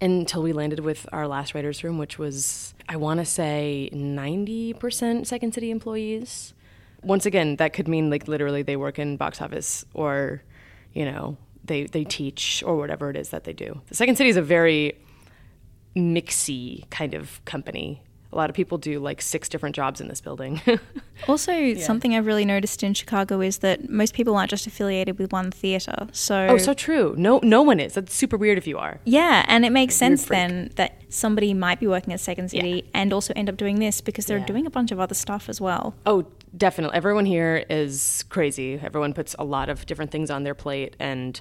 Until 0.00 0.42
we 0.42 0.54
landed 0.54 0.80
with 0.80 1.06
our 1.12 1.28
last 1.28 1.54
writer's 1.54 1.84
room, 1.84 1.98
which 1.98 2.18
was, 2.18 2.72
I 2.88 2.96
want 2.96 3.20
to 3.20 3.26
say, 3.26 3.90
90% 3.92 5.26
Second 5.26 5.52
City 5.52 5.70
employees 5.70 6.54
once 7.02 7.26
again, 7.26 7.56
that 7.56 7.72
could 7.72 7.88
mean 7.88 8.10
like 8.10 8.28
literally 8.28 8.62
they 8.62 8.76
work 8.76 8.98
in 8.98 9.16
box 9.16 9.40
office 9.40 9.84
or, 9.94 10.42
you 10.92 11.04
know, 11.04 11.36
they 11.64 11.84
they 11.84 12.04
teach 12.04 12.62
or 12.66 12.76
whatever 12.76 13.10
it 13.10 13.16
is 13.16 13.30
that 13.30 13.44
they 13.44 13.52
do. 13.52 13.80
The 13.88 13.94
Second 13.94 14.16
City 14.16 14.30
is 14.30 14.36
a 14.36 14.42
very 14.42 14.98
mixy 15.96 16.88
kind 16.90 17.14
of 17.14 17.44
company. 17.44 18.02
A 18.32 18.36
lot 18.36 18.48
of 18.48 18.56
people 18.56 18.78
do 18.78 18.98
like 18.98 19.20
six 19.20 19.46
different 19.46 19.74
jobs 19.76 20.00
in 20.00 20.08
this 20.08 20.20
building. 20.20 20.60
Also, 21.28 21.74
something 21.74 22.16
I've 22.16 22.26
really 22.26 22.44
noticed 22.44 22.82
in 22.82 22.94
Chicago 22.94 23.40
is 23.40 23.58
that 23.58 23.88
most 23.88 24.12
people 24.12 24.34
aren't 24.36 24.50
just 24.50 24.66
affiliated 24.66 25.20
with 25.20 25.30
one 25.30 25.52
theatre. 25.52 26.08
So, 26.10 26.48
oh, 26.50 26.58
so 26.58 26.74
true. 26.74 27.14
No, 27.16 27.38
no 27.44 27.62
one 27.62 27.78
is. 27.78 27.94
That's 27.94 28.12
super 28.12 28.36
weird 28.36 28.58
if 28.58 28.66
you 28.66 28.76
are. 28.76 28.98
yeah, 29.04 29.44
and 29.46 29.64
it 29.64 29.70
makes 29.70 29.92
Weird 29.94 29.98
sense 30.18 30.26
freak. 30.26 30.36
then 30.38 30.70
that 30.74 31.00
somebody 31.10 31.54
might 31.54 31.78
be 31.78 31.86
working 31.86 32.12
at 32.12 32.18
Second 32.18 32.50
City 32.50 32.82
Yeah. 32.84 32.90
and 32.94 33.12
also 33.12 33.32
end 33.36 33.48
up 33.48 33.56
doing 33.56 33.78
this 33.78 34.00
because 34.00 34.26
they're 34.26 34.38
Yeah. 34.38 34.46
doing 34.46 34.66
a 34.66 34.70
bunch 34.70 34.90
of 34.90 34.98
other 34.98 35.14
stuff 35.14 35.48
as 35.48 35.60
well. 35.60 35.94
Oh, 36.06 36.26
definitely. 36.56 36.96
Everyone 36.96 37.26
here 37.26 37.64
is 37.68 38.24
crazy. 38.28 38.78
Everyone 38.82 39.14
puts 39.14 39.34
a 39.38 39.44
lot 39.44 39.68
of 39.68 39.86
different 39.86 40.10
things 40.10 40.30
on 40.30 40.42
their 40.42 40.54
plate 40.54 40.96
and 40.98 41.40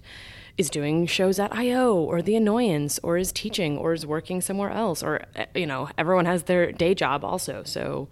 is 0.58 0.70
doing 0.70 1.06
shows 1.06 1.39
at 1.39 1.53
IO 1.56 1.96
or 1.96 2.22
The 2.22 2.36
Annoyance 2.36 3.00
or 3.03 3.18
is 3.18 3.32
teaching 3.32 3.77
or 3.77 3.94
is 3.94 4.06
working 4.06 4.41
somewhere 4.41 4.70
else 4.70 5.01
or, 5.01 5.22
eh, 5.36 5.46
you 5.56 5.65
know, 5.65 5.89
everyone 5.98 6.25
has 6.25 6.44
their 6.44 6.72
day 6.72 6.94
job 6.94 7.24
also. 7.24 7.63
So 7.63 8.10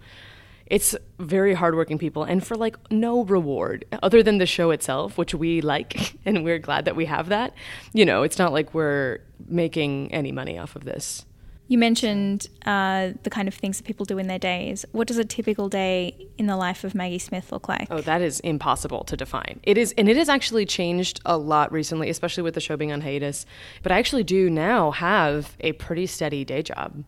it's 0.66 0.94
very 1.18 1.54
hardworking 1.54 1.98
people 1.98 2.22
and 2.22 2.46
for 2.46 2.56
like 2.56 2.76
no 2.90 3.24
reward 3.24 3.84
other 4.02 4.22
than 4.22 4.38
the 4.38 4.46
show 4.46 4.70
itself, 4.70 5.18
which 5.18 5.34
we 5.34 5.60
like 5.60 6.16
and 6.24 6.44
we're 6.44 6.58
glad 6.58 6.84
that 6.84 6.96
we 6.96 7.06
have 7.06 7.28
that. 7.28 7.54
You 7.92 8.04
know, 8.04 8.22
it's 8.22 8.38
not 8.38 8.52
like 8.52 8.72
we're 8.72 9.20
making 9.48 10.12
any 10.12 10.32
money 10.32 10.58
off 10.58 10.76
of 10.76 10.84
this. 10.84 11.26
You 11.70 11.78
mentioned 11.78 12.48
uh, 12.66 13.12
the 13.22 13.30
kind 13.30 13.46
of 13.46 13.54
things 13.54 13.76
that 13.76 13.84
people 13.84 14.04
do 14.04 14.18
in 14.18 14.26
their 14.26 14.40
days. 14.40 14.84
What 14.90 15.06
does 15.06 15.18
a 15.18 15.24
typical 15.24 15.68
day 15.68 16.26
in 16.36 16.46
the 16.46 16.56
life 16.56 16.82
of 16.82 16.96
Maggie 16.96 17.20
Smith 17.20 17.52
look 17.52 17.68
like? 17.68 17.86
Oh, 17.92 18.00
that 18.00 18.20
is 18.20 18.40
impossible 18.40 19.04
to 19.04 19.16
define. 19.16 19.60
It 19.62 19.78
is, 19.78 19.94
and 19.96 20.08
it 20.08 20.16
has 20.16 20.28
actually 20.28 20.66
changed 20.66 21.20
a 21.24 21.38
lot 21.38 21.70
recently, 21.70 22.10
especially 22.10 22.42
with 22.42 22.54
the 22.54 22.60
show 22.60 22.76
being 22.76 22.90
on 22.90 23.02
hiatus. 23.02 23.46
But 23.84 23.92
I 23.92 24.00
actually 24.00 24.24
do 24.24 24.50
now 24.50 24.90
have 24.90 25.56
a 25.60 25.70
pretty 25.74 26.06
steady 26.06 26.44
day 26.44 26.62
job. 26.62 27.04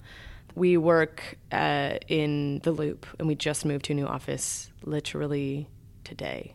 We 0.54 0.76
work 0.76 1.38
uh, 1.50 1.95
in 2.07 2.61
the 2.61 2.71
Loop, 2.71 3.04
and 3.19 3.26
we 3.26 3.35
just 3.35 3.64
moved 3.64 3.87
to 3.87 3.95
a 3.95 3.97
new 3.97 4.07
office 4.07 4.71
literally 4.85 5.69
today. 6.04 6.54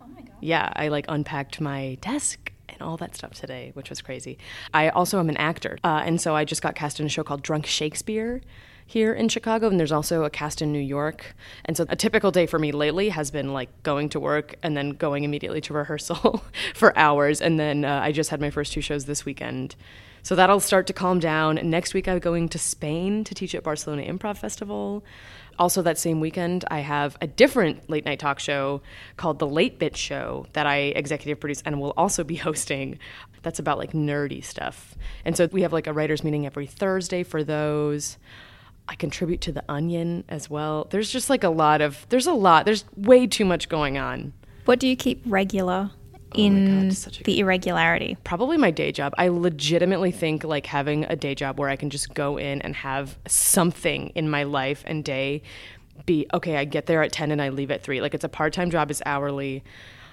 Oh 0.00 0.06
my 0.06 0.22
god! 0.22 0.32
Yeah, 0.40 0.72
I 0.74 0.88
like 0.88 1.04
unpacked 1.10 1.60
my 1.60 1.98
desk 2.00 2.53
and 2.68 2.80
all 2.82 2.96
that 2.96 3.14
stuff 3.14 3.32
today, 3.32 3.70
which 3.74 3.90
was 3.90 4.00
crazy. 4.00 4.38
I 4.72 4.88
also 4.88 5.18
am 5.18 5.28
an 5.28 5.36
actor, 5.36 5.78
uh, 5.84 6.02
and 6.04 6.20
so 6.20 6.34
I 6.34 6.44
just 6.44 6.62
got 6.62 6.74
cast 6.74 7.00
in 7.00 7.06
a 7.06 7.08
show 7.08 7.24
called 7.24 7.42
Drunk 7.42 7.66
Shakespeare 7.66 8.40
here 8.86 9.12
in 9.14 9.28
Chicago, 9.28 9.68
and 9.68 9.80
there's 9.80 9.92
also 9.92 10.24
a 10.24 10.30
cast 10.30 10.60
in 10.60 10.72
New 10.72 10.78
York. 10.80 11.34
And 11.64 11.76
so 11.76 11.86
a 11.88 11.96
typical 11.96 12.30
day 12.30 12.46
for 12.46 12.58
me 12.58 12.72
lately 12.72 13.08
has 13.08 13.30
been 13.30 13.52
like 13.52 13.82
going 13.82 14.08
to 14.10 14.20
work 14.20 14.56
and 14.62 14.76
then 14.76 14.90
going 14.90 15.24
immediately 15.24 15.60
to 15.62 15.74
rehearsal 15.74 16.44
for 16.74 16.96
hours, 16.98 17.40
and 17.40 17.58
then 17.58 17.84
uh, 17.84 18.00
I 18.02 18.12
just 18.12 18.30
had 18.30 18.40
my 18.40 18.50
first 18.50 18.72
two 18.72 18.80
shows 18.80 19.06
this 19.06 19.24
weekend. 19.24 19.76
So 20.22 20.34
that'll 20.34 20.60
start 20.60 20.86
to 20.86 20.94
calm 20.94 21.18
down. 21.18 21.58
Next 21.62 21.92
week, 21.92 22.08
I'm 22.08 22.18
going 22.18 22.48
to 22.48 22.58
Spain 22.58 23.24
to 23.24 23.34
teach 23.34 23.54
at 23.54 23.62
Barcelona 23.62 24.04
Improv 24.04 24.38
Festival. 24.38 25.04
Also, 25.58 25.82
that 25.82 25.98
same 25.98 26.20
weekend, 26.20 26.64
I 26.70 26.80
have 26.80 27.16
a 27.20 27.26
different 27.26 27.88
late 27.88 28.04
night 28.04 28.18
talk 28.18 28.38
show 28.38 28.82
called 29.16 29.38
The 29.38 29.46
Late 29.46 29.78
Bit 29.78 29.96
Show 29.96 30.46
that 30.52 30.66
I 30.66 30.76
executive 30.76 31.40
produce 31.40 31.62
and 31.62 31.80
will 31.80 31.94
also 31.96 32.24
be 32.24 32.34
hosting. 32.46 32.98
That's 33.42 33.58
about 33.58 33.78
like 33.78 33.92
nerdy 33.92 34.42
stuff. 34.42 34.94
And 35.24 35.36
so 35.36 35.48
we 35.52 35.62
have 35.62 35.72
like 35.72 35.86
a 35.86 35.92
writer's 35.92 36.24
meeting 36.24 36.46
every 36.46 36.66
Thursday 36.66 37.22
for 37.22 37.44
those. 37.44 38.18
I 38.88 38.94
contribute 38.96 39.40
to 39.42 39.52
The 39.52 39.64
Onion 39.68 40.24
as 40.28 40.50
well. 40.50 40.86
There's 40.90 41.10
just 41.10 41.30
like 41.30 41.44
a 41.44 41.48
lot 41.48 41.80
of, 41.80 42.06
there's 42.10 42.26
a 42.26 42.34
lot, 42.34 42.66
there's 42.66 42.84
way 42.96 43.26
too 43.26 43.44
much 43.44 43.68
going 43.68 43.96
on. 43.96 44.32
What 44.64 44.78
do 44.80 44.88
you 44.88 44.96
keep 44.96 45.22
regular 45.26 45.90
Oh 46.36 46.40
in 46.40 46.88
God, 46.88 46.96
the 47.24 47.38
irregularity? 47.40 48.16
probably 48.24 48.56
my 48.56 48.70
day 48.70 48.92
job. 48.92 49.14
I 49.18 49.28
legitimately 49.28 50.10
think 50.10 50.44
like 50.44 50.66
having 50.66 51.04
a 51.04 51.16
day 51.16 51.34
job 51.34 51.58
where 51.58 51.68
I 51.68 51.76
can 51.76 51.90
just 51.90 52.12
go 52.14 52.36
in 52.38 52.60
and 52.62 52.74
have 52.76 53.16
something 53.26 54.08
in 54.14 54.28
my 54.28 54.42
life 54.42 54.82
and 54.86 55.04
day 55.04 55.42
be 56.06 56.26
okay, 56.34 56.56
I 56.56 56.64
get 56.64 56.86
there 56.86 57.02
at 57.02 57.12
10 57.12 57.30
and 57.30 57.40
I 57.40 57.50
leave 57.50 57.70
at 57.70 57.82
3. 57.82 58.00
Like 58.00 58.14
it's 58.14 58.24
a 58.24 58.28
part-time 58.28 58.70
job, 58.70 58.90
it's 58.90 59.02
hourly. 59.06 59.62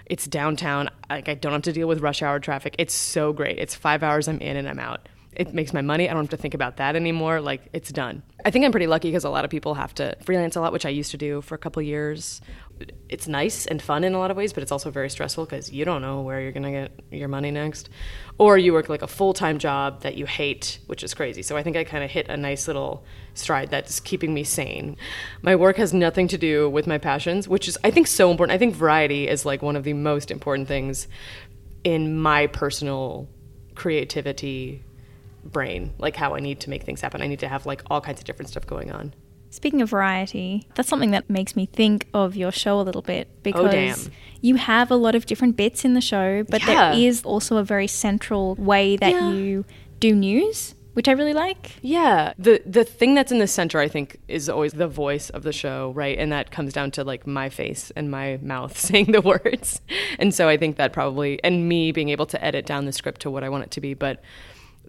It's 0.06 0.28
downtown. 0.28 0.90
Like 1.10 1.30
I 1.30 1.34
don't 1.34 1.54
have 1.54 1.62
to 1.63 1.74
deal 1.74 1.88
with 1.88 2.01
rush 2.01 2.22
hour 2.22 2.40
traffic. 2.40 2.75
It's 2.78 2.94
so 2.94 3.34
great. 3.34 3.58
It's 3.58 3.75
5 3.75 4.04
hours 4.04 4.28
I'm 4.28 4.40
in 4.40 4.58
and 4.58 4.68
I'm 4.68 4.80
out. 4.80 5.08
It 5.34 5.54
makes 5.54 5.74
my 5.74 5.82
money. 5.82 6.10
I 6.10 6.13
don't 6.13 6.24
have 6.24 6.30
to 6.32 6.38
think 6.38 6.54
about 6.54 6.78
that 6.78 6.96
anymore. 6.96 7.40
Like 7.40 7.62
it's 7.74 7.92
done. 7.92 8.22
I 8.44 8.51
think 8.51 8.66
I'm 8.66 8.72
pretty 8.72 8.88
lucky 8.88 9.08
because 9.10 9.24
a 9.24 9.30
lot 9.30 9.46
of 9.46 9.51
people 9.51 9.74
have 9.75 9.96
to 9.96 10.16
freelance 10.24 10.56
a 10.56 10.62
lot, 10.62 10.74
which 10.74 10.86
I 10.86 10.90
used 10.90 11.12
to 11.12 11.18
do 11.18 11.42
for 11.42 11.56
a 11.56 11.58
couple 11.58 11.82
years. 11.82 12.42
It's 13.10 13.28
nice 13.28 13.66
and 13.66 13.82
fun 13.82 14.04
in 14.04 14.14
a 14.14 14.20
lot 14.20 14.32
of 14.32 14.38
ways, 14.38 14.54
but 14.54 14.64
it's 14.64 14.72
also 14.72 14.92
very 14.92 15.10
stressful 15.10 15.46
because 15.46 15.72
you 15.72 15.86
don't 15.86 16.02
know 16.02 16.22
where 16.22 16.42
you're 16.42 16.52
going 16.52 16.64
to 16.64 16.72
get 16.72 16.92
your 17.12 17.28
money 17.28 17.52
next. 17.52 17.90
Or 18.38 18.58
you 18.58 18.74
work 18.74 18.90
like 18.90 19.02
a 19.02 19.08
full 19.08 19.34
time 19.34 19.60
job 19.60 20.02
that 20.02 20.16
you 20.16 20.26
hate, 20.26 20.80
which 20.88 21.04
is 21.04 21.14
crazy. 21.14 21.42
So 21.42 21.58
I 21.58 21.64
think 21.64 21.76
I 21.76 21.84
kind 21.84 22.04
of 22.04 22.12
hit 22.12 22.30
a 22.30 22.38
nice 22.38 22.68
little 22.68 23.04
stride 23.34 23.70
that's 23.70 24.00
keeping 24.00 24.34
me 24.34 24.44
sane. 24.44 24.98
My 25.42 25.56
work 25.56 25.78
has 25.78 25.94
nothing 25.94 26.28
to 26.30 26.38
do 26.38 26.70
with 26.70 26.88
my 26.88 26.98
passions, 26.98 27.48
which 27.48 27.68
is, 27.68 27.78
I 27.84 27.92
think, 27.92 28.08
so 28.08 28.32
important. 28.32 28.56
I 28.56 28.58
think 28.58 28.76
variety 28.76 29.28
is 29.28 29.46
like 29.46 29.62
one 29.62 29.76
of 29.76 29.84
the 29.84 29.94
most 29.94 30.32
important 30.32 30.68
things 30.68 31.08
in 31.84 32.20
my 32.20 32.48
personal 32.48 33.28
creativity 33.76 34.84
brain, 35.44 35.94
like 35.98 36.16
how 36.16 36.36
I 36.36 36.40
need 36.40 36.60
to 36.62 36.70
make 36.70 36.84
things 36.84 37.02
happen. 37.02 37.22
I 37.22 37.28
need 37.28 37.40
to 37.40 37.48
have 37.48 37.66
like 37.66 37.82
all 37.90 38.02
kinds 38.02 38.20
of 38.20 38.26
different 38.26 38.50
stuff 38.50 38.68
going 38.68 38.92
on. 38.92 39.14
Speaking 39.51 39.81
of 39.81 39.89
variety, 39.89 40.65
that's 40.75 40.88
something 40.88 41.12
that 41.12 41.29
makes 41.29 41.58
me 41.58 41.65
think 41.65 42.08
of 42.13 42.38
your 42.38 42.53
show 42.53 42.79
a 42.79 42.84
little 42.84 43.01
bit 43.01 43.27
oh, 43.29 43.39
because 43.43 44.08
Oh, 44.08 44.12
you 44.39 44.55
have 44.55 44.89
a 44.89 44.96
lot 44.96 45.13
of 45.13 45.25
different 45.25 45.58
bits 45.58 45.84
in 45.84 45.93
the 45.93 46.00
show, 46.01 46.43
but 46.50 46.62
Yeah. 46.62 46.91
there 46.93 47.00
is 47.00 47.22
also 47.24 47.58
a 47.58 47.63
very 47.63 47.88
central 47.88 48.55
way 48.55 48.96
that 48.96 49.12
Yeah. 49.12 49.31
you 49.34 49.65
do 50.00 50.15
news, 50.15 50.74
which 50.93 51.10
I 51.10 51.12
really 51.12 51.34
like. 51.34 51.74
Yeah, 51.81 52.31
the 52.39 52.62
the 52.65 52.86
thing 52.86 53.13
that's 53.13 53.29
in 53.31 53.39
the 53.39 53.48
center, 53.48 53.79
I 53.79 53.89
think, 53.89 54.20
is 54.29 54.48
always 54.48 54.72
the 54.72 54.88
voice 54.88 55.29
of 55.29 55.43
the 55.43 55.51
show, 55.51 55.91
right? 55.96 56.17
And 56.17 56.31
that 56.31 56.51
comes 56.51 56.72
down 56.72 56.91
to 56.91 57.03
like 57.03 57.27
my 57.27 57.50
face 57.50 57.91
and 57.98 58.10
my 58.10 58.39
mouth 58.41 58.77
saying 58.88 59.12
the 59.12 59.22
words. 59.22 59.81
And 60.17 60.34
so 60.34 60.48
I 60.48 60.55
think 60.55 60.77
that 60.77 60.93
probably, 60.93 61.43
and 61.43 61.67
me 61.67 61.91
being 61.91 62.08
able 62.08 62.25
to 62.27 62.41
edit 62.43 62.65
down 62.65 62.86
the 62.86 62.93
script 62.93 63.20
to 63.22 63.29
what 63.29 63.43
I 63.43 63.50
want 63.50 63.65
it 63.65 63.72
to 63.72 63.81
be. 63.81 63.93
But 63.96 64.22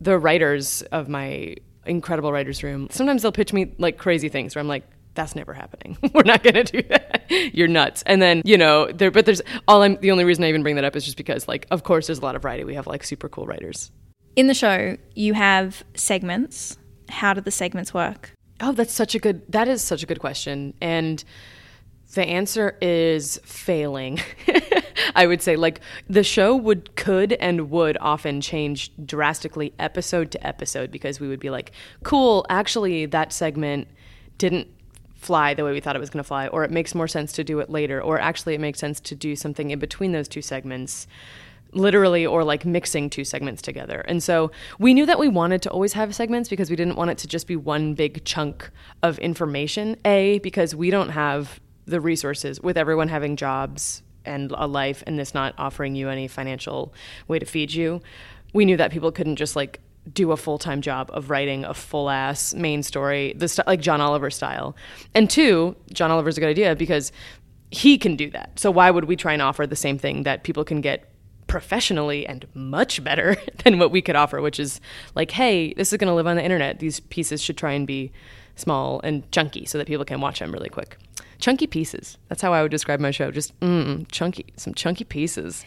the 0.00 0.18
writers 0.18 0.82
of 0.92 1.08
my 1.08 1.56
incredible 1.86 2.32
writers 2.32 2.62
room, 2.62 2.88
sometimes 2.90 3.22
they'll 3.22 3.32
pitch 3.32 3.52
me 3.52 3.72
like 3.78 3.98
crazy 3.98 4.28
things 4.28 4.54
where 4.54 4.60
I'm 4.60 4.68
like. 4.68 4.84
That's 5.14 5.36
never 5.36 5.52
happening. 5.52 5.98
We're 6.14 6.22
not 6.22 6.42
going 6.42 6.54
to 6.54 6.64
do 6.64 6.88
that. 6.88 7.30
You're 7.54 7.68
nuts. 7.68 8.02
And 8.06 8.22
then, 8.22 8.40
you 8.46 8.56
know, 8.56 8.90
there 8.90 9.10
but 9.10 9.26
there's 9.26 9.42
all 9.68 9.82
I'm 9.82 9.96
the 9.96 10.10
only 10.10 10.24
reason 10.24 10.42
I 10.42 10.48
even 10.48 10.62
bring 10.62 10.76
that 10.76 10.84
up 10.84 10.96
is 10.96 11.04
just 11.04 11.18
because 11.18 11.46
like 11.46 11.66
of 11.70 11.82
course 11.82 12.06
there's 12.06 12.20
a 12.20 12.22
lot 12.22 12.34
of 12.34 12.40
variety. 12.40 12.64
We 12.64 12.76
have 12.76 12.86
like 12.86 13.04
super 13.04 13.28
cool 13.28 13.44
writers. 13.44 13.90
In 14.36 14.46
the 14.46 14.54
show, 14.54 14.96
you 15.14 15.34
have 15.34 15.84
segments. 15.94 16.78
How 17.10 17.34
do 17.34 17.42
the 17.42 17.50
segments 17.50 17.92
work? 17.92 18.32
Oh, 18.62 18.72
that's 18.72 18.92
such 18.92 19.14
a 19.14 19.18
good. 19.18 19.42
That 19.52 19.68
is 19.68 19.82
such 19.82 20.02
a 20.02 20.06
good 20.06 20.20
question, 20.20 20.72
and 20.80 21.22
the 22.14 22.24
answer 22.24 22.78
is 22.80 23.38
failing. 23.44 24.20
I 25.14 25.26
would 25.26 25.42
say, 25.42 25.56
like 25.56 25.80
the 26.08 26.22
show 26.22 26.54
would 26.56 26.94
could 26.96 27.32
and 27.34 27.70
would 27.70 27.96
often 28.00 28.40
change 28.40 28.90
drastically 29.04 29.72
episode 29.78 30.30
to 30.32 30.46
episode 30.46 30.90
because 30.90 31.20
we 31.20 31.28
would 31.28 31.40
be 31.40 31.50
like, 31.50 31.72
"Cool, 32.02 32.46
actually, 32.48 33.06
that 33.06 33.32
segment 33.32 33.88
didn't 34.38 34.68
fly 35.14 35.54
the 35.54 35.64
way 35.64 35.72
we 35.72 35.80
thought 35.80 35.94
it 35.94 36.00
was 36.00 36.10
going 36.10 36.22
to 36.22 36.26
fly, 36.26 36.48
or 36.48 36.64
it 36.64 36.70
makes 36.70 36.94
more 36.94 37.08
sense 37.08 37.32
to 37.32 37.44
do 37.44 37.60
it 37.60 37.70
later, 37.70 38.02
or 38.02 38.18
actually, 38.18 38.54
it 38.54 38.60
makes 38.60 38.78
sense 38.78 39.00
to 39.00 39.14
do 39.14 39.36
something 39.36 39.70
in 39.70 39.78
between 39.78 40.12
those 40.12 40.28
two 40.28 40.42
segments." 40.42 41.06
literally 41.74 42.26
or 42.26 42.44
like 42.44 42.66
mixing 42.66 43.08
two 43.08 43.24
segments 43.24 43.62
together. 43.62 44.00
And 44.06 44.22
so 44.22 44.50
we 44.78 44.92
knew 44.92 45.06
that 45.06 45.18
we 45.18 45.28
wanted 45.28 45.62
to 45.62 45.70
always 45.70 45.94
have 45.94 46.14
segments 46.14 46.50
because 46.50 46.68
we 46.68 46.76
didn't 46.76 46.96
want 46.96 47.10
it 47.10 47.16
to 47.16 47.26
just 47.26 47.46
be 47.46 47.56
one 47.56 47.94
big 47.94 48.26
chunk 48.26 48.70
of 49.02 49.18
information. 49.20 49.96
A, 50.04 50.38
because 50.40 50.74
we 50.74 50.90
don't 50.90 51.08
have 51.08 51.60
the 51.86 51.98
resources 51.98 52.60
with 52.60 52.76
everyone 52.76 53.08
having 53.08 53.36
jobs 53.36 54.02
and 54.24 54.52
a 54.56 54.66
life 54.66 55.02
and 55.06 55.18
this 55.18 55.34
not 55.34 55.54
offering 55.58 55.94
you 55.94 56.08
any 56.08 56.28
financial 56.28 56.92
way 57.28 57.38
to 57.38 57.46
feed 57.46 57.72
you. 57.72 58.00
We 58.52 58.64
knew 58.64 58.76
that 58.76 58.90
people 58.90 59.12
couldn't 59.12 59.36
just 59.36 59.56
like 59.56 59.80
do 60.12 60.32
a 60.32 60.36
full-time 60.36 60.80
job 60.80 61.10
of 61.12 61.30
writing 61.30 61.64
a 61.64 61.74
full-ass 61.74 62.54
main 62.54 62.82
story, 62.82 63.34
the 63.36 63.48
st- 63.48 63.66
like 63.68 63.80
John 63.80 64.00
Oliver 64.00 64.30
style. 64.30 64.74
And 65.14 65.30
two, 65.30 65.76
John 65.92 66.10
Oliver's 66.10 66.36
a 66.36 66.40
good 66.40 66.48
idea 66.48 66.74
because 66.74 67.12
he 67.70 67.96
can 67.98 68.16
do 68.16 68.30
that. 68.30 68.58
So 68.58 68.70
why 68.70 68.90
would 68.90 69.04
we 69.04 69.16
try 69.16 69.32
and 69.32 69.40
offer 69.40 69.66
the 69.66 69.76
same 69.76 69.98
thing 69.98 70.24
that 70.24 70.42
people 70.42 70.64
can 70.64 70.80
get 70.80 71.08
professionally 71.46 72.26
and 72.26 72.46
much 72.54 73.02
better 73.04 73.36
than 73.64 73.78
what 73.78 73.90
we 73.90 74.02
could 74.02 74.16
offer, 74.16 74.40
which 74.40 74.58
is 74.58 74.80
like, 75.14 75.30
hey, 75.30 75.72
this 75.74 75.92
is 75.92 75.98
going 75.98 76.08
to 76.08 76.14
live 76.14 76.26
on 76.26 76.36
the 76.36 76.44
internet. 76.44 76.80
These 76.80 77.00
pieces 77.00 77.42
should 77.42 77.56
try 77.56 77.72
and 77.72 77.86
be 77.86 78.12
small 78.56 79.00
and 79.02 79.30
chunky 79.32 79.64
so 79.64 79.78
that 79.78 79.86
people 79.86 80.04
can 80.04 80.20
watch 80.20 80.40
them 80.40 80.52
really 80.52 80.68
quick. 80.68 80.98
Chunky 81.42 81.66
pieces. 81.66 82.18
That's 82.28 82.40
how 82.40 82.52
I 82.52 82.62
would 82.62 82.70
describe 82.70 83.00
my 83.00 83.10
show. 83.10 83.32
Just 83.32 83.58
mm, 83.58 84.06
chunky, 84.12 84.46
some 84.56 84.74
chunky 84.74 85.02
pieces. 85.02 85.64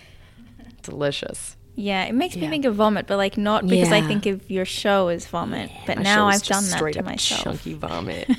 Delicious. 0.84 1.58
Yeah, 1.76 2.06
it 2.06 2.16
makes 2.16 2.38
me 2.38 2.48
think 2.48 2.64
of 2.64 2.76
vomit, 2.76 3.08
but 3.08 3.18
like 3.18 3.38
not 3.38 3.68
because 3.68 3.92
I 3.92 4.00
think 4.00 4.26
of 4.26 4.50
your 4.50 4.64
show 4.64 5.10
as 5.10 5.28
vomit. 5.28 5.70
but 5.86 6.00
now 6.00 6.28
I've 6.28 6.44
done 6.44 6.64
that 6.70 6.94
to 6.94 7.04
myself. 7.04 7.44
Chunky 7.44 7.74
vomit. 7.74 8.30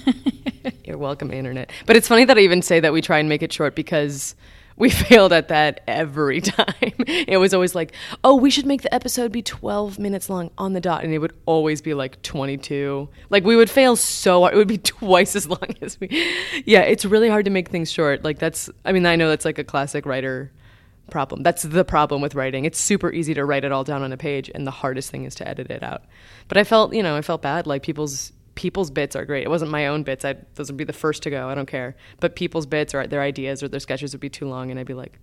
You're 0.87 0.97
welcome, 0.97 1.31
internet. 1.31 1.71
But 1.85 1.97
it's 1.97 2.09
funny 2.09 2.25
that 2.25 2.39
I 2.39 2.41
even 2.41 2.63
say 2.63 2.81
that 2.81 2.95
we 2.95 3.03
try 3.03 3.19
and 3.19 3.29
make 3.29 3.43
it 3.43 3.53
short 3.53 3.75
because 3.75 4.35
we 4.77 4.91
failed 5.09 5.33
at 5.33 5.49
that 5.49 5.83
every 5.87 6.41
time. 6.41 6.75
It 7.07 7.39
was 7.39 7.55
always 7.55 7.75
like, 7.75 7.93
oh, 8.25 8.35
we 8.37 8.51
should 8.51 8.67
make 8.67 8.83
the 8.83 8.93
episode 8.93 9.33
be 9.33 9.43
12 9.43 9.99
minutes 9.99 10.29
long 10.29 10.51
on 10.59 10.73
the 10.73 10.81
dot. 10.81 11.05
And 11.05 11.13
it 11.13 11.19
would 11.19 11.35
always 11.47 11.81
be 11.81 11.95
like 11.95 12.21
22. 12.23 13.09
Like 13.31 13.45
we 13.45 13.57
would 13.57 13.71
fail 13.71 13.97
so 13.97 14.43
hard. 14.43 14.55
It 14.55 14.57
would 14.57 14.69
be 14.69 14.79
twice 14.99 15.35
as 15.35 15.49
long 15.49 15.75
as 15.81 15.99
we. 16.01 16.09
Yeah, 16.65 16.81
it's 16.81 17.05
really 17.05 17.29
hard 17.29 17.45
to 17.45 17.51
make 17.51 17.69
things 17.69 17.91
short. 17.91 18.25
Like 18.25 18.39
that's, 18.39 18.69
I 18.85 18.93
mean, 18.93 19.07
I 19.07 19.17
know 19.17 19.29
that's 19.29 19.45
like 19.45 19.59
a 19.59 19.65
classic 19.65 20.05
writer 20.05 20.53
problem. 21.11 21.43
That's 21.43 21.63
the 21.63 21.85
problem 21.85 22.21
with 22.21 22.35
writing. 22.35 22.65
It's 22.65 22.79
super 22.79 23.13
easy 23.13 23.35
to 23.35 23.45
write 23.45 23.65
it 23.65 23.73
all 23.73 23.85
down 23.85 24.03
on 24.03 24.13
a 24.13 24.17
page, 24.17 24.51
and 24.55 24.67
the 24.67 24.73
hardest 24.73 25.11
thing 25.11 25.25
is 25.25 25.35
to 25.37 25.49
edit 25.49 25.71
it 25.71 25.83
out. 25.83 26.03
But 26.49 26.59
I 26.59 26.65
felt, 26.65 26.95
you 26.95 27.03
know, 27.03 27.17
I 27.17 27.23
felt 27.23 27.43
bad. 27.43 27.67
Like 27.67 27.83
people's 27.83 28.33
people's 28.57 28.91
bits 28.91 29.15
are 29.15 29.25
great. 29.25 29.45
It 29.45 29.51
wasn't 29.51 29.71
my 29.71 29.87
own 29.87 30.03
bits. 30.03 30.25
I 30.25 30.35
those 30.55 30.71
would 30.71 30.77
be 30.77 30.85
the 30.85 30.93
first 30.93 31.23
to 31.23 31.31
go. 31.31 31.49
I 31.49 31.55
don't 31.55 31.67
care. 31.67 31.95
But 32.19 32.35
people's 32.35 32.67
bits 32.67 32.95
or 32.95 33.07
their 33.07 33.23
ideas 33.23 33.63
or 33.63 33.69
their 33.69 33.79
sketches 33.79 34.13
would 34.13 34.21
be 34.21 34.29
too 34.29 34.49
long, 34.49 34.71
and 34.71 34.81
I'd 34.81 34.87
be 34.87 34.95
like, 34.95 35.19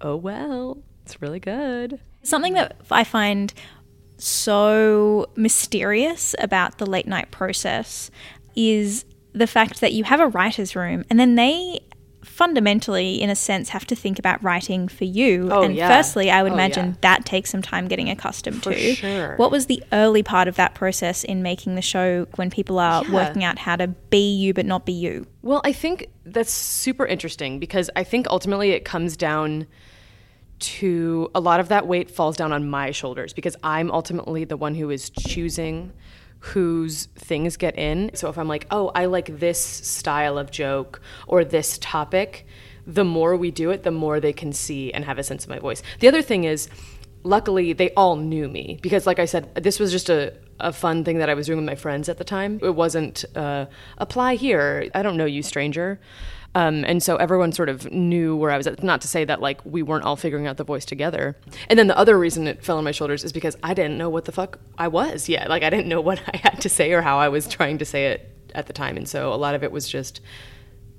oh 0.00 0.14
well, 0.14 0.78
it's 1.04 1.20
really 1.20 1.40
good. 1.40 2.00
Something 2.22 2.54
that 2.54 2.80
I 2.90 3.02
find 3.02 3.52
so 4.18 5.26
mysterious 5.36 6.34
about 6.38 6.78
the 6.78 6.86
late 6.86 7.06
night 7.06 7.30
process 7.30 8.10
is 8.54 9.04
the 9.32 9.46
fact 9.46 9.80
that 9.80 9.92
you 9.92 10.04
have 10.04 10.20
a 10.20 10.28
writer's 10.28 10.74
room 10.74 11.04
and 11.10 11.20
then 11.20 11.34
they 11.34 11.80
fundamentally, 12.26 13.20
in 13.22 13.30
a 13.30 13.34
sense, 13.36 13.70
have 13.70 13.86
to 13.86 13.96
think 13.96 14.18
about 14.18 14.42
writing 14.42 14.88
for 14.88 15.04
you. 15.04 15.48
Oh, 15.50 15.62
and 15.62 15.74
yeah. 15.74 15.88
firstly, 15.88 16.30
I 16.30 16.42
would 16.42 16.52
Oh, 16.52 16.54
imagine 16.54 16.86
yeah. 16.88 16.94
that 17.00 17.24
takes 17.24 17.50
some 17.50 17.62
time 17.62 17.88
getting 17.88 18.10
accustomed 18.10 18.62
For 18.62 18.72
to. 18.72 18.94
sure. 18.94 19.36
What 19.36 19.50
was 19.50 19.66
the 19.66 19.82
early 19.92 20.22
part 20.22 20.46
of 20.48 20.56
that 20.56 20.74
process 20.74 21.24
in 21.24 21.42
making 21.42 21.76
the 21.76 21.82
show 21.82 22.26
when 22.36 22.50
people 22.50 22.78
are 22.78 23.02
Yeah. 23.04 23.12
working 23.12 23.42
out 23.44 23.58
how 23.58 23.76
to 23.76 23.88
be 23.88 24.34
you 24.36 24.52
but 24.52 24.66
not 24.66 24.84
be 24.84 24.92
you? 24.92 25.26
Well, 25.42 25.60
I 25.64 25.72
think 25.72 26.08
that's 26.24 26.52
super 26.52 27.06
interesting 27.06 27.58
because 27.58 27.88
I 27.96 28.04
think 28.04 28.26
ultimately 28.28 28.72
it 28.72 28.84
comes 28.84 29.16
down 29.16 29.66
to 30.58 31.30
a 31.34 31.40
lot 31.40 31.60
of 31.60 31.68
that 31.68 31.86
weight 31.86 32.10
falls 32.10 32.36
down 32.36 32.52
on 32.52 32.68
my 32.68 32.90
shoulders 32.90 33.32
because 33.32 33.56
I'm 33.62 33.90
ultimately 33.90 34.44
the 34.44 34.56
one 34.56 34.74
who 34.74 34.90
is 34.90 35.10
choosing 35.10 35.92
whose 36.40 37.06
things 37.16 37.56
get 37.56 37.76
in. 37.78 38.10
So 38.14 38.28
if 38.28 38.38
I'm 38.38 38.48
like, 38.48 38.66
oh, 38.70 38.92
I 38.94 39.06
like 39.06 39.38
this 39.38 39.58
style 39.58 40.38
of 40.38 40.50
joke 40.50 41.00
or 41.26 41.44
this 41.44 41.78
topic, 41.78 42.46
the 42.86 43.04
more 43.04 43.36
we 43.36 43.50
do 43.50 43.70
it, 43.70 43.82
the 43.82 43.90
more 43.90 44.20
they 44.20 44.32
can 44.32 44.52
see 44.52 44.92
and 44.92 45.04
have 45.04 45.18
a 45.18 45.22
sense 45.22 45.44
of 45.44 45.50
my 45.50 45.58
voice. 45.58 45.82
The 46.00 46.08
other 46.08 46.22
thing 46.22 46.44
is, 46.44 46.68
luckily, 47.24 47.72
they 47.72 47.90
all 47.94 48.16
knew 48.16 48.48
me 48.48 48.78
because, 48.80 49.06
like 49.06 49.18
I 49.18 49.24
said, 49.24 49.52
this 49.56 49.80
was 49.80 49.90
just 49.90 50.08
a, 50.08 50.34
a 50.60 50.72
fun 50.72 51.04
thing 51.04 51.18
that 51.18 51.28
I 51.28 51.34
was 51.34 51.46
doing 51.46 51.58
with 51.58 51.66
my 51.66 51.74
friends 51.74 52.08
at 52.08 52.18
the 52.18 52.24
time. 52.24 52.60
It 52.62 52.74
wasn't 52.74 53.24
uh, 53.34 53.66
apply 53.98 54.36
here. 54.36 54.88
I 54.94 55.02
don't 55.02 55.16
know 55.16 55.24
you, 55.24 55.42
stranger. 55.42 56.00
Um, 56.56 56.86
and 56.86 57.02
so 57.02 57.16
everyone 57.16 57.52
sort 57.52 57.68
of 57.68 57.92
knew 57.92 58.34
where 58.34 58.50
I 58.50 58.56
was 58.56 58.66
at. 58.66 58.82
Not 58.82 59.02
to 59.02 59.08
say 59.08 59.26
that 59.26 59.42
like 59.42 59.60
we 59.66 59.82
weren't 59.82 60.04
all 60.04 60.16
figuring 60.16 60.46
out 60.46 60.56
the 60.56 60.64
voice 60.64 60.86
together. 60.86 61.36
And 61.68 61.78
then 61.78 61.86
the 61.86 61.98
other 61.98 62.18
reason 62.18 62.46
it 62.46 62.64
fell 62.64 62.78
on 62.78 62.84
my 62.84 62.92
shoulders 62.92 63.24
is 63.24 63.32
because 63.32 63.58
I 63.62 63.74
didn't 63.74 63.98
know 63.98 64.08
what 64.08 64.24
the 64.24 64.32
fuck 64.32 64.58
I 64.78 64.88
was 64.88 65.28
yet. 65.28 65.50
Like 65.50 65.62
I 65.62 65.68
didn't 65.68 65.86
know 65.86 66.00
what 66.00 66.18
I 66.32 66.38
had 66.38 66.62
to 66.62 66.70
say 66.70 66.92
or 66.94 67.02
how 67.02 67.18
I 67.18 67.28
was 67.28 67.46
trying 67.46 67.76
to 67.76 67.84
say 67.84 68.06
it 68.06 68.32
at 68.54 68.68
the 68.68 68.72
time. 68.72 68.96
And 68.96 69.06
so 69.06 69.34
a 69.34 69.36
lot 69.36 69.54
of 69.54 69.62
it 69.64 69.70
was 69.70 69.86
just, 69.86 70.22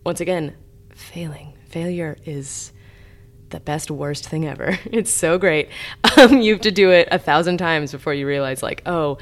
once 0.03 0.21
again, 0.21 0.55
failing. 0.93 1.53
Failure 1.69 2.17
is 2.23 2.71
the 3.49 3.59
best 3.59 3.89
worst 3.89 4.29
thing 4.29 4.45
ever. 4.45 4.77
It's 4.85 5.11
so 5.11 5.39
great. 5.39 5.69
Um, 6.17 6.41
you 6.41 6.53
have 6.53 6.61
to 6.61 6.71
do 6.71 6.89
it 6.89 7.07
a 7.11 7.19
thousand 7.19 7.57
times 7.59 7.91
before 7.91 8.11
you 8.11 8.25
realize, 8.25 8.63
like, 8.63 8.81
oh, 8.87 9.19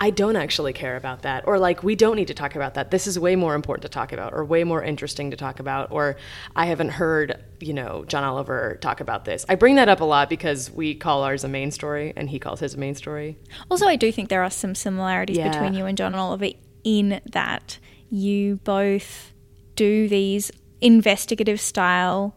I 0.00 0.10
don't 0.10 0.34
actually 0.36 0.72
care 0.72 0.96
about 0.96 1.22
that, 1.22 1.46
or 1.46 1.58
like, 1.58 1.82
we 1.84 1.94
don't 1.94 2.16
need 2.16 2.26
to 2.28 2.34
talk 2.34 2.56
about 2.56 2.74
that. 2.74 2.90
This 2.90 3.06
is 3.06 3.18
way 3.18 3.36
more 3.36 3.54
important 3.54 3.82
to 3.82 3.88
talk 3.88 4.12
about, 4.12 4.32
or 4.32 4.44
way 4.44 4.64
more 4.64 4.82
interesting 4.82 5.30
to 5.30 5.36
talk 5.36 5.60
about, 5.60 5.92
or 5.92 6.16
I 6.56 6.66
haven't 6.66 6.88
heard, 6.90 7.42
you 7.60 7.72
know, 7.72 8.04
John 8.06 8.24
Oliver 8.24 8.76
talk 8.80 9.00
about 9.00 9.24
this. 9.24 9.46
I 9.48 9.54
bring 9.54 9.76
that 9.76 9.88
up 9.88 10.00
a 10.00 10.04
lot 10.04 10.28
because 10.28 10.70
we 10.70 10.94
call 10.96 11.22
ours 11.22 11.44
a 11.44 11.48
main 11.48 11.70
story, 11.70 12.12
and 12.16 12.28
he 12.28 12.38
calls 12.40 12.58
his 12.60 12.74
a 12.74 12.78
main 12.78 12.96
story. 12.96 13.38
Also, 13.70 13.86
I 13.86 13.94
do 13.96 14.10
think 14.10 14.30
there 14.30 14.42
are 14.42 14.50
some 14.50 14.74
similarities 14.74 15.36
Yeah. 15.36 15.50
between 15.50 15.74
you 15.74 15.86
and 15.86 15.96
John 15.96 16.14
Oliver 16.14 16.48
in 16.82 17.20
that 17.32 17.78
you 18.10 18.56
both 18.64 19.32
do 19.76 20.08
these 20.08 20.50
investigative 20.80 21.60
style 21.60 22.34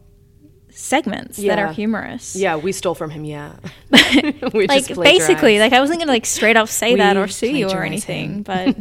segments 0.77 1.37
that 1.37 1.57
are 1.59 1.73
humorous. 1.73 2.35
Yeah, 2.35 2.55
we 2.55 2.71
stole 2.71 2.95
from 2.95 3.09
him. 3.09 3.25
Yeah, 3.25 3.55
Like 3.91 4.87
basically, 4.95 5.59
like 5.59 5.73
I 5.73 5.79
wasn't 5.79 5.99
gonna 5.99 6.11
like 6.11 6.25
straight 6.25 6.55
up 6.55 6.67
say 6.69 6.95
that 6.95 7.17
or 7.17 7.27
sue 7.27 7.47
you 7.55 7.69
or 7.69 7.83
anything, 7.83 8.43
him. 8.43 8.43
but 8.43 8.79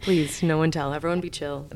please, 0.00 0.42
no 0.42 0.58
one 0.58 0.70
tell. 0.70 0.92
Everyone 0.92 1.20
be 1.20 1.30
chill. 1.30 1.68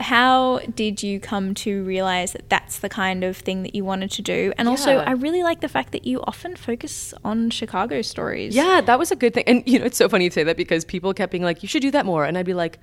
how 0.00 0.60
did 0.74 1.02
you 1.02 1.18
come 1.20 1.54
to 1.54 1.82
realize 1.84 2.32
that 2.32 2.48
that's 2.48 2.78
the 2.78 2.88
kind 2.88 3.24
of 3.24 3.36
thing 3.36 3.62
that 3.64 3.74
you 3.74 3.84
wanted 3.84 4.10
to 4.12 4.22
do? 4.22 4.52
And 4.56 4.68
also, 4.68 4.98
I 4.98 5.12
really 5.12 5.42
like 5.42 5.60
the 5.60 5.68
fact 5.68 5.92
that 5.92 6.06
you 6.06 6.22
often 6.26 6.56
focus 6.56 7.12
on 7.24 7.50
Chicago 7.50 8.00
stories. 8.02 8.54
Yeah, 8.54 8.80
that 8.80 8.98
was 8.98 9.10
a 9.10 9.16
good 9.16 9.34
thing. 9.34 9.44
And 9.46 9.62
you 9.66 9.78
know, 9.78 9.84
it's 9.84 9.98
so 9.98 10.08
funny 10.08 10.24
you 10.24 10.30
say 10.30 10.44
that 10.44 10.56
because 10.56 10.84
people 10.84 11.12
kept 11.12 11.30
being 11.30 11.44
like, 11.44 11.62
"You 11.62 11.68
should 11.68 11.82
do 11.82 11.90
that 11.90 12.06
more," 12.06 12.24
and 12.24 12.38
I'd 12.38 12.46
be 12.46 12.54
like, 12.54 12.78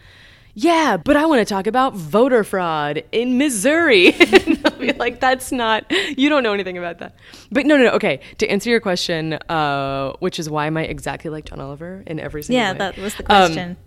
"Yeah, 0.55 0.97
but 0.97 1.15
I 1.15 1.25
want 1.25 1.45
to 1.45 1.53
talk 1.53 1.67
about 1.67 1.93
voter 1.93 2.43
fraud 2.43 3.03
in 3.12 3.38
Missouri." 3.38 4.12
be 4.79 4.93
like, 4.93 5.19
"That's 5.19 5.51
not. 5.51 5.85
You 6.17 6.29
don't 6.29 6.41
know 6.43 6.53
anything 6.53 6.77
about 6.77 7.00
that." 7.00 7.15
But 7.51 7.65
no, 7.65 7.77
no, 7.77 7.83
no. 7.83 7.89
Okay, 7.91 8.19
to 8.39 8.47
answer 8.47 8.69
your 8.69 8.79
question, 8.79 9.33
uh, 9.33 10.13
which 10.19 10.39
is 10.39 10.50
why 10.50 10.65
am 10.67 10.77
I 10.77 10.83
exactly 10.83 11.29
like 11.29 11.45
John 11.45 11.59
Oliver 11.59 12.03
in 12.07 12.19
every 12.19 12.41
single 12.43 12.62
Yeah, 12.62 12.71
way? 12.71 12.77
that 12.79 12.97
was 12.97 13.15
the 13.15 13.24
Um, 13.24 13.47
question. 13.53 13.77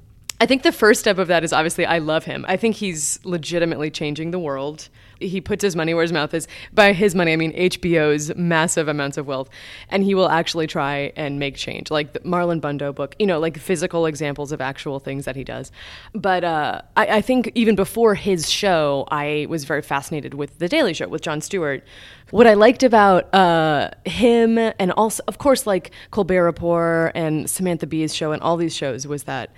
I 0.41 0.47
think 0.47 0.63
the 0.63 0.71
first 0.73 1.01
step 1.01 1.19
of 1.19 1.27
that 1.29 1.43
is 1.43 1.53
obviously 1.53 1.85
I 1.85 1.99
love 1.99 2.25
him. 2.25 2.45
I 2.47 2.57
think 2.57 2.77
he's 2.77 3.19
legitimately 3.25 3.91
changing 3.91 4.31
the 4.31 4.39
world. 4.39 4.89
He 5.21 5.41
puts 5.41 5.63
his 5.63 5.75
money 5.75 5.95
where 5.95 6.03
his 6.03 6.13
mouth 6.13 6.33
is. 6.35 6.47
By 6.73 6.93
his 6.93 7.15
money, 7.15 7.33
I 7.33 7.37
mean 7.37 7.53
HBO's 7.53 8.35
massive 8.37 8.89
amounts 8.89 9.17
of 9.17 9.27
wealth. 9.27 9.49
And 9.89 10.05
he 10.05 10.15
will 10.15 10.29
actually 10.29 10.67
try 10.67 11.13
and 11.17 11.39
make 11.39 11.57
change. 11.57 11.91
Like 11.91 12.13
the 12.13 12.21
Marlon 12.21 12.61
Bundo 12.61 12.95
book, 12.95 13.17
you 13.19 13.27
know, 13.27 13.39
like 13.39 13.59
physical 13.59 14.07
examples 14.07 14.53
of 14.53 14.61
actual 14.61 15.01
things 15.01 15.25
that 15.25 15.37
he 15.37 15.45
does. 15.45 15.73
But 16.13 16.45
uh, 16.45 16.83
I, 16.97 17.07
I 17.07 17.21
think 17.21 17.51
even 17.55 17.75
before 17.75 18.15
his 18.15 18.51
show, 18.51 19.07
I 19.11 19.47
was 19.49 19.65
very 19.65 19.83
fascinated 19.83 20.35
with 20.35 20.59
The 20.59 20.69
Daily 20.69 20.95
Show 20.95 21.09
with 21.09 21.23
Jon 21.23 21.41
Stewart. 21.41 21.85
What 22.31 22.47
I 22.47 22.55
liked 22.55 22.83
about 22.83 23.33
uh, 23.35 23.91
him 24.05 24.59
and 24.59 24.93
also, 24.93 25.23
of 25.27 25.39
course, 25.39 25.67
like 25.67 25.93
Colbert 26.11 26.45
Report 26.45 27.13
and 27.15 27.49
Samantha 27.49 27.87
Bee's 27.87 28.15
show 28.15 28.33
and 28.33 28.43
all 28.43 28.57
these 28.57 28.77
shows 28.77 29.07
was 29.07 29.25
that 29.25 29.53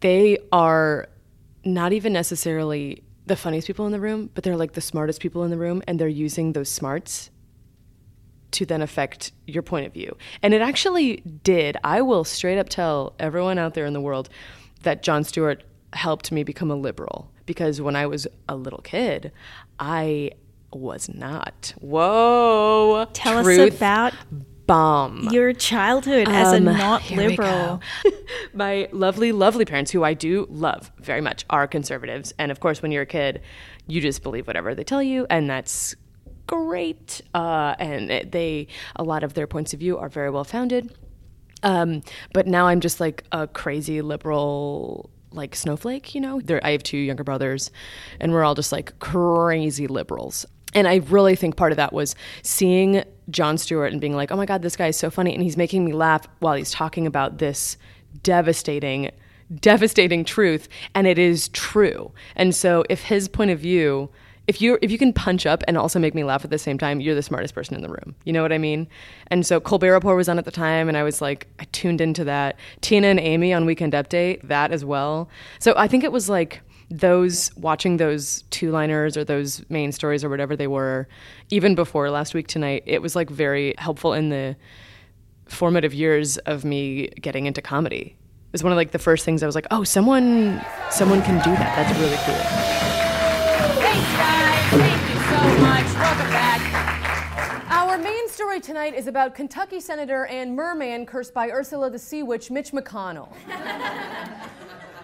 they 0.00 0.38
are 0.52 1.08
not 1.64 1.92
even 1.92 2.12
necessarily 2.12 3.02
the 3.26 3.36
funniest 3.36 3.66
people 3.66 3.86
in 3.86 3.92
the 3.92 4.00
room, 4.00 4.30
but 4.34 4.44
they're 4.44 4.56
like 4.56 4.72
the 4.72 4.80
smartest 4.80 5.20
people 5.20 5.44
in 5.44 5.50
the 5.50 5.58
room, 5.58 5.82
and 5.86 5.98
they're 5.98 6.08
using 6.08 6.52
those 6.52 6.68
smarts 6.68 7.30
to 8.52 8.64
then 8.64 8.80
affect 8.80 9.32
your 9.46 9.62
point 9.62 9.86
of 9.86 9.92
view. 9.92 10.16
And 10.42 10.54
it 10.54 10.62
actually 10.62 11.16
did. 11.16 11.76
I 11.84 12.00
will 12.02 12.24
straight 12.24 12.58
up 12.58 12.68
tell 12.68 13.14
everyone 13.18 13.58
out 13.58 13.74
there 13.74 13.84
in 13.84 13.92
the 13.92 14.00
world 14.00 14.28
that 14.82 15.02
Jon 15.02 15.24
Stewart 15.24 15.64
helped 15.92 16.30
me 16.30 16.42
become 16.44 16.70
a 16.70 16.76
liberal 16.76 17.30
because 17.44 17.80
when 17.80 17.96
I 17.96 18.06
was 18.06 18.26
a 18.48 18.56
little 18.56 18.80
kid, 18.80 19.32
I 19.78 20.30
was 20.72 21.08
not. 21.08 21.74
Whoa. 21.80 23.08
Tell 23.12 23.38
us 23.38 23.74
about 23.74 24.14
bomb. 24.66 25.28
your 25.30 25.52
childhood 25.52 26.28
as 26.28 26.52
a 26.52 26.56
Um, 26.56 26.64
not 26.64 27.10
liberal. 27.10 27.80
My 28.54 28.88
lovely, 28.92 29.32
lovely 29.32 29.64
parents, 29.64 29.90
who 29.90 30.04
I 30.04 30.14
do 30.14 30.46
love 30.50 30.90
very 30.98 31.20
much, 31.20 31.44
are 31.50 31.66
conservatives. 31.66 32.32
And 32.38 32.50
of 32.50 32.60
course, 32.60 32.82
when 32.82 32.90
you're 32.92 33.02
a 33.02 33.06
kid, 33.06 33.40
you 33.86 34.00
just 34.00 34.22
believe 34.22 34.46
whatever 34.46 34.74
they 34.74 34.84
tell 34.84 35.02
you, 35.02 35.26
and 35.30 35.48
that's 35.48 35.94
great. 36.46 37.20
Uh, 37.34 37.74
and 37.78 38.10
it- 38.10 38.32
they, 38.32 38.66
a 38.96 39.02
lot 39.04 39.22
of 39.24 39.34
their 39.34 39.46
points 39.46 39.72
of 39.74 39.80
view 39.80 39.98
are 39.98 40.08
very 40.08 40.30
well 40.30 40.44
founded. 40.44 40.92
Um, 41.62 42.02
but 42.32 42.46
now 42.46 42.66
I'm 42.66 42.80
just 42.80 43.00
like 43.00 43.24
a 43.32 43.46
crazy 43.46 44.00
liberal, 44.02 45.10
like 45.32 45.56
snowflake, 45.56 46.14
you 46.14 46.20
know? 46.20 46.40
There, 46.40 46.64
I 46.64 46.70
have 46.72 46.82
two 46.82 46.98
younger 46.98 47.24
brothers, 47.24 47.70
and 48.20 48.30
we're 48.32 48.44
all 48.44 48.54
just 48.54 48.72
like 48.72 48.98
crazy 48.98 49.86
liberals. 49.86 50.46
And 50.76 50.86
I 50.86 50.96
really 50.96 51.34
think 51.34 51.56
part 51.56 51.72
of 51.72 51.76
that 51.76 51.94
was 51.94 52.14
seeing 52.42 53.02
Jon 53.30 53.56
Stewart 53.56 53.90
and 53.90 54.00
being 54.00 54.14
like, 54.14 54.30
oh 54.30 54.36
my 54.36 54.44
God, 54.44 54.60
this 54.60 54.76
guy 54.76 54.88
is 54.88 54.96
so 54.96 55.10
funny. 55.10 55.34
And 55.34 55.42
he's 55.42 55.56
making 55.56 55.84
me 55.84 55.92
laugh 55.92 56.28
while 56.40 56.54
he's 56.54 56.70
talking 56.70 57.06
about 57.06 57.38
this 57.38 57.78
devastating, 58.22 59.10
devastating 59.58 60.22
truth. 60.22 60.68
And 60.94 61.06
it 61.06 61.18
is 61.18 61.48
true. 61.48 62.12
And 62.36 62.54
so 62.54 62.84
if 62.90 63.04
his 63.04 63.26
point 63.26 63.50
of 63.50 63.58
view, 63.58 64.10
if 64.46 64.60
you 64.60 64.78
if 64.80 64.92
you 64.92 64.98
can 64.98 65.12
punch 65.12 65.44
up 65.44 65.64
and 65.66 65.76
also 65.76 65.98
make 65.98 66.14
me 66.14 66.22
laugh 66.22 66.44
at 66.44 66.50
the 66.50 66.58
same 66.58 66.78
time, 66.78 67.00
you're 67.00 67.14
the 67.14 67.22
smartest 67.22 67.54
person 67.54 67.74
in 67.74 67.82
the 67.82 67.88
room. 67.88 68.14
You 68.24 68.32
know 68.32 68.42
what 68.42 68.52
I 68.52 68.58
mean? 68.58 68.86
And 69.28 69.44
so 69.44 69.58
Colbert 69.58 69.92
Report 69.92 70.16
was 70.16 70.28
on 70.28 70.38
at 70.38 70.44
the 70.44 70.52
time, 70.52 70.88
and 70.88 70.96
I 70.96 71.02
was 71.02 71.20
like, 71.20 71.48
I 71.58 71.64
tuned 71.72 72.00
into 72.00 72.22
that. 72.24 72.56
Tina 72.80 73.08
and 73.08 73.18
Amy 73.18 73.52
on 73.52 73.66
Weekend 73.66 73.92
Update, 73.92 74.46
that 74.46 74.70
as 74.70 74.84
well. 74.84 75.28
So 75.58 75.74
I 75.76 75.88
think 75.88 76.04
it 76.04 76.12
was 76.12 76.28
like 76.28 76.60
those 76.90 77.54
watching 77.56 77.96
those 77.96 78.42
two 78.50 78.70
liners 78.70 79.16
or 79.16 79.24
those 79.24 79.68
main 79.68 79.92
stories 79.92 80.22
or 80.22 80.28
whatever 80.28 80.54
they 80.54 80.66
were, 80.66 81.08
even 81.50 81.74
before 81.74 82.10
last 82.10 82.34
week 82.34 82.46
tonight, 82.46 82.82
it 82.86 83.02
was 83.02 83.16
like 83.16 83.28
very 83.28 83.74
helpful 83.78 84.12
in 84.12 84.28
the 84.28 84.56
formative 85.46 85.94
years 85.94 86.38
of 86.38 86.64
me 86.64 87.08
getting 87.20 87.46
into 87.46 87.62
comedy. 87.62 88.16
It 88.46 88.52
was 88.52 88.62
one 88.62 88.72
of 88.72 88.76
like 88.76 88.92
the 88.92 88.98
first 88.98 89.24
things 89.24 89.42
I 89.42 89.46
was 89.46 89.54
like, 89.54 89.66
oh, 89.70 89.84
someone 89.84 90.64
someone 90.90 91.22
can 91.22 91.42
do 91.42 91.50
that. 91.50 91.76
That's 91.76 91.98
really 91.98 92.16
cool. 92.24 92.34
Thanks, 93.82 94.12
guys. 94.16 94.46
Thank 94.70 95.02
you 95.10 95.20
so 95.26 95.40
much. 95.62 95.86
Welcome 95.94 96.30
back. 96.30 97.70
Our 97.70 97.98
main 97.98 98.28
story 98.28 98.60
tonight 98.60 98.94
is 98.94 99.06
about 99.06 99.34
Kentucky 99.34 99.80
Senator 99.80 100.26
and 100.26 100.54
merman 100.54 101.04
cursed 101.06 101.34
by 101.34 101.50
Ursula 101.50 101.90
the 101.90 101.98
Sea 101.98 102.22
Witch, 102.22 102.50
Mitch 102.50 102.72
McConnell. 102.72 103.32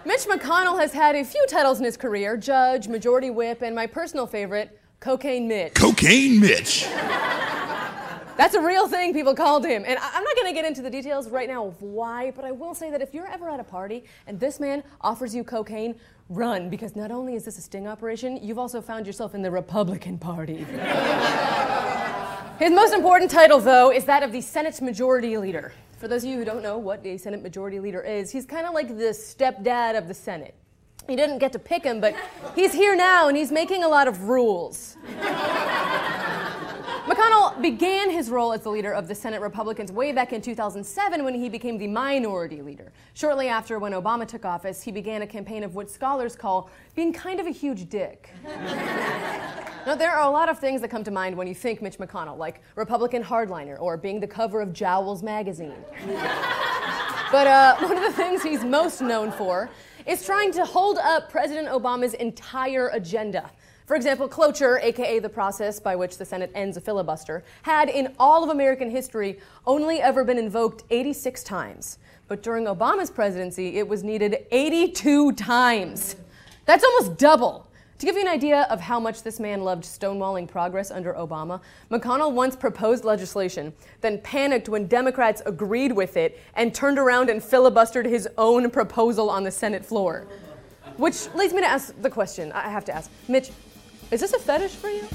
Mitch 0.05 0.25
McConnell 0.25 0.77
has 0.79 0.91
had 0.91 1.15
a 1.15 1.23
few 1.23 1.45
titles 1.47 1.79
in 1.79 1.85
his 1.85 1.95
career 1.95 2.35
judge, 2.35 2.89
majority 2.89 3.29
whip, 3.29 3.61
and 3.61 3.73
my 3.73 3.87
personal 3.87 4.27
favorite, 4.27 4.77
Cocaine 4.99 5.47
Mitch. 5.47 5.75
Cocaine 5.75 6.41
Mitch. 6.41 6.85
That's 8.35 8.53
a 8.53 8.61
real 8.61 8.89
thing 8.89 9.13
people 9.13 9.33
called 9.33 9.65
him. 9.65 9.85
And 9.87 9.97
I'm 10.01 10.23
not 10.23 10.35
going 10.35 10.47
to 10.47 10.53
get 10.53 10.65
into 10.65 10.81
the 10.81 10.89
details 10.89 11.29
right 11.29 11.47
now 11.47 11.67
of 11.67 11.81
why, 11.81 12.31
but 12.31 12.43
I 12.43 12.51
will 12.51 12.73
say 12.73 12.91
that 12.91 13.01
if 13.01 13.13
you're 13.13 13.27
ever 13.27 13.49
at 13.49 13.61
a 13.61 13.63
party 13.63 14.03
and 14.27 14.37
this 14.37 14.59
man 14.59 14.83
offers 14.99 15.33
you 15.33 15.45
cocaine, 15.45 15.95
run, 16.27 16.69
because 16.69 16.97
not 16.97 17.09
only 17.09 17.35
is 17.35 17.45
this 17.45 17.57
a 17.57 17.61
sting 17.61 17.87
operation, 17.87 18.39
you've 18.41 18.59
also 18.59 18.81
found 18.81 19.07
yourself 19.07 19.33
in 19.33 19.41
the 19.41 19.51
Republican 19.51 20.17
Party. 20.17 20.65
His 22.59 22.71
most 22.71 22.93
important 22.93 23.31
title, 23.31 23.59
though, 23.59 23.89
is 23.89 24.03
that 24.05 24.21
of 24.21 24.33
the 24.33 24.41
Senate 24.41 24.81
Majority 24.81 25.37
Leader. 25.37 25.71
For 26.03 26.09
those 26.09 26.25
of 26.25 26.31
you 26.31 26.37
who 26.37 26.43
don't 26.43 26.61
know 26.61 26.77
what 26.77 27.05
a 27.05 27.15
Senate 27.15 27.41
Majority 27.41 27.79
Leader 27.79 28.01
is, 28.01 28.29
he's 28.29 28.45
kind 28.45 28.67
of 28.67 28.73
like 28.73 28.89
the 28.89 29.13
stepdad 29.15 29.97
of 29.97 30.09
the 30.09 30.13
Senate. 30.13 30.53
He 31.07 31.15
didn't 31.15 31.37
get 31.37 31.53
to 31.53 31.59
pick 31.59 31.85
him, 31.85 32.01
but 32.01 32.13
he's 32.55 32.73
here 32.73 32.93
now 32.93 33.29
and 33.29 33.37
he's 33.37 33.53
making 33.53 33.85
a 33.85 33.87
lot 33.87 34.09
of 34.09 34.23
rules. 34.23 34.97
McConnell 37.07 37.61
began 37.61 38.09
his 38.09 38.29
role 38.29 38.51
as 38.51 38.63
the 38.63 38.69
leader 38.69 38.93
of 38.93 39.07
the 39.07 39.15
Senate 39.15 39.39
Republicans 39.39 39.93
way 39.93 40.11
back 40.11 40.33
in 40.33 40.41
2007 40.41 41.23
when 41.23 41.35
he 41.35 41.47
became 41.47 41.77
the 41.77 41.87
minority 41.87 42.61
leader. 42.61 42.91
Shortly 43.13 43.47
after, 43.47 43.79
when 43.79 43.93
Obama 43.93 44.27
took 44.27 44.43
office, 44.43 44.83
he 44.83 44.91
began 44.91 45.21
a 45.21 45.27
campaign 45.27 45.63
of 45.63 45.73
what 45.73 45.89
scholars 45.89 46.35
call 46.35 46.69
being 46.95 47.13
kind 47.13 47.39
of 47.39 47.47
a 47.47 47.51
huge 47.51 47.87
dick. 47.87 48.29
now, 49.85 49.95
there 49.95 50.11
are 50.11 50.27
a 50.27 50.31
lot 50.31 50.47
of 50.47 50.59
things 50.59 50.79
that 50.81 50.89
come 50.89 51.03
to 51.03 51.11
mind 51.11 51.35
when 51.35 51.45
you 51.45 51.53
think 51.53 51.81
Mitch 51.81 51.97
McConnell, 51.97 52.37
like 52.37 52.61
Republican 52.75 53.23
hardliner 53.23 53.79
or 53.79 53.97
being 53.97 54.19
the 54.19 54.27
cover 54.27 54.61
of 54.61 54.71
Jowls 54.71 55.21
magazine. 55.21 55.75
but 57.31 57.47
uh, 57.47 57.75
one 57.79 57.97
of 57.97 58.03
the 58.03 58.13
things 58.13 58.41
he's 58.41 58.63
most 58.63 59.01
known 59.01 59.31
for 59.31 59.69
is 60.05 60.25
trying 60.25 60.51
to 60.53 60.63
hold 60.63 60.97
up 60.99 61.29
President 61.29 61.67
Obama's 61.67 62.13
entire 62.13 62.89
agenda. 62.89 63.51
For 63.85 63.95
example, 63.97 64.29
cloture, 64.29 64.79
aka 64.81 65.19
the 65.19 65.27
process 65.27 65.79
by 65.79 65.97
which 65.97 66.17
the 66.17 66.23
Senate 66.23 66.51
ends 66.55 66.77
a 66.77 66.81
filibuster, 66.81 67.43
had 67.63 67.89
in 67.89 68.15
all 68.17 68.43
of 68.43 68.49
American 68.49 68.89
history 68.89 69.39
only 69.67 69.99
ever 69.99 70.23
been 70.23 70.37
invoked 70.37 70.83
86 70.89 71.43
times. 71.43 71.97
But 72.29 72.41
during 72.41 72.65
Obama's 72.65 73.11
presidency, 73.11 73.77
it 73.77 73.87
was 73.87 74.01
needed 74.01 74.45
82 74.51 75.33
times. 75.33 76.15
That's 76.65 76.85
almost 76.85 77.17
double. 77.17 77.67
To 78.03 78.05
give 78.05 78.17
you 78.17 78.21
an 78.23 78.27
idea 78.27 78.63
of 78.63 78.81
how 78.81 78.99
much 78.99 79.23
this 79.23 79.39
man 79.39 79.63
loved 79.63 79.85
stonewalling 79.85 80.45
progress 80.45 80.91
under 80.91 81.13
Obama, 81.13 81.61
McConnell 81.89 82.33
once 82.33 82.53
proposed 82.53 83.05
legislation, 83.05 83.71
then 84.01 84.19
panicked 84.19 84.67
when 84.67 84.87
Democrats 84.87 85.41
agreed 85.45 85.93
with 85.93 86.17
it 86.17 86.37
and 86.55 86.75
turned 86.75 86.99
around 86.99 87.29
and 87.29 87.41
filibustered 87.41 88.05
his 88.05 88.27
own 88.37 88.69
proposal 88.69 89.29
on 89.29 89.45
the 89.45 89.51
Senate 89.51 89.85
floor. 89.85 90.27
Which 90.97 91.33
leads 91.33 91.53
me 91.53 91.61
to 91.61 91.65
ask 91.65 91.93
the 92.01 92.09
question 92.09 92.51
I 92.51 92.67
have 92.67 92.83
to 92.83 92.93
ask 92.93 93.09
Mitch, 93.29 93.51
is 94.11 94.19
this 94.19 94.33
a 94.33 94.39
fetish 94.39 94.73
for 94.73 94.89
you? 94.89 95.07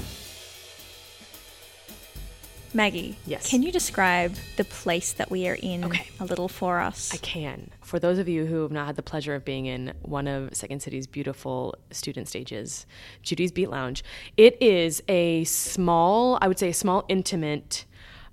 Maggie, 2.73 3.15
Yes. 3.25 3.49
can 3.49 3.63
you 3.63 3.71
describe 3.71 4.35
the 4.57 4.63
place 4.63 5.13
that 5.13 5.31
we 5.31 5.47
are 5.47 5.55
in 5.55 5.85
Okay. 5.85 6.07
a 6.19 6.25
little 6.25 6.47
for 6.47 6.79
us? 6.79 7.11
I 7.13 7.17
can. 7.17 7.71
For 7.81 7.97
those 7.99 8.19
of 8.19 8.29
you 8.29 8.45
who 8.45 8.61
have 8.61 8.71
not 8.71 8.85
had 8.85 8.95
the 8.95 9.01
pleasure 9.03 9.33
of 9.33 9.43
being 9.43 9.65
in 9.65 9.93
one 10.03 10.27
of 10.27 10.53
Second 10.55 10.81
City's 10.81 11.07
beautiful 11.07 11.73
student 11.91 12.27
stages, 12.27 12.85
Judy's 13.23 13.51
Beat 13.51 13.69
Lounge, 13.71 14.03
it 14.37 14.61
is 14.61 15.01
a 15.07 15.43
small, 15.45 16.37
I 16.41 16.47
would 16.47 16.59
say, 16.59 16.69
a 16.69 16.73
small, 16.73 17.05
intimate, 17.09 17.85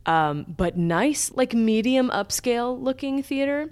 um, 0.04 0.44
but 0.56 0.76
nice, 0.76 1.32
like 1.34 1.54
medium 1.54 2.10
upscale 2.10 2.78
looking 2.80 3.22
theater. 3.22 3.70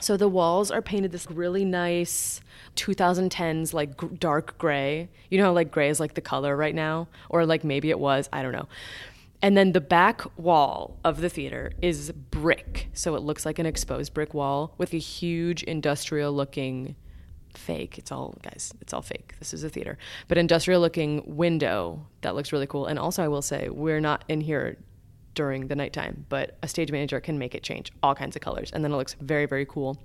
So 0.00 0.16
the 0.16 0.28
walls 0.28 0.70
are 0.70 0.80
painted 0.80 1.10
this 1.10 1.28
really 1.28 1.64
nice 1.64 2.40
2010s 2.76 3.74
like 3.74 4.00
g- 4.00 4.06
dark 4.16 4.56
gray. 4.56 5.08
You 5.28 5.38
know 5.38 5.46
how 5.46 5.52
like 5.52 5.72
gray 5.72 5.88
is 5.88 5.98
like 5.98 6.14
the 6.14 6.20
color 6.20 6.56
right 6.56 6.74
now 6.74 7.08
or 7.28 7.44
like 7.44 7.64
maybe 7.64 7.90
it 7.90 7.98
was, 7.98 8.28
I 8.32 8.42
don't 8.42 8.52
know. 8.52 8.68
And 9.40 9.56
then 9.56 9.72
the 9.72 9.80
back 9.80 10.22
wall 10.38 10.98
of 11.04 11.20
the 11.20 11.28
theater 11.28 11.72
is 11.80 12.10
brick. 12.12 12.88
So 12.92 13.14
it 13.14 13.22
looks 13.22 13.46
like 13.46 13.58
an 13.58 13.66
exposed 13.66 14.12
brick 14.12 14.34
wall 14.34 14.74
with 14.78 14.92
a 14.92 14.98
huge 14.98 15.62
industrial 15.62 16.32
looking 16.32 16.96
fake. 17.54 17.98
It's 17.98 18.10
all 18.10 18.36
guys, 18.42 18.72
it's 18.80 18.92
all 18.92 19.02
fake. 19.02 19.34
This 19.38 19.54
is 19.54 19.64
a 19.64 19.68
theater. 19.68 19.96
But 20.26 20.38
industrial 20.38 20.80
looking 20.80 21.36
window 21.36 22.06
that 22.22 22.34
looks 22.34 22.52
really 22.52 22.66
cool. 22.66 22.86
And 22.86 22.98
also 22.98 23.22
I 23.22 23.28
will 23.28 23.42
say 23.42 23.68
we're 23.68 24.00
not 24.00 24.24
in 24.28 24.40
here 24.40 24.76
during 25.34 25.68
the 25.68 25.76
nighttime, 25.76 26.26
but 26.28 26.58
a 26.64 26.68
stage 26.68 26.90
manager 26.90 27.20
can 27.20 27.38
make 27.38 27.54
it 27.54 27.62
change 27.62 27.92
all 28.02 28.12
kinds 28.12 28.34
of 28.34 28.42
colors, 28.42 28.72
and 28.72 28.82
then 28.82 28.90
it 28.90 28.96
looks 28.96 29.14
very, 29.20 29.46
very 29.46 29.64
cool. 29.64 29.96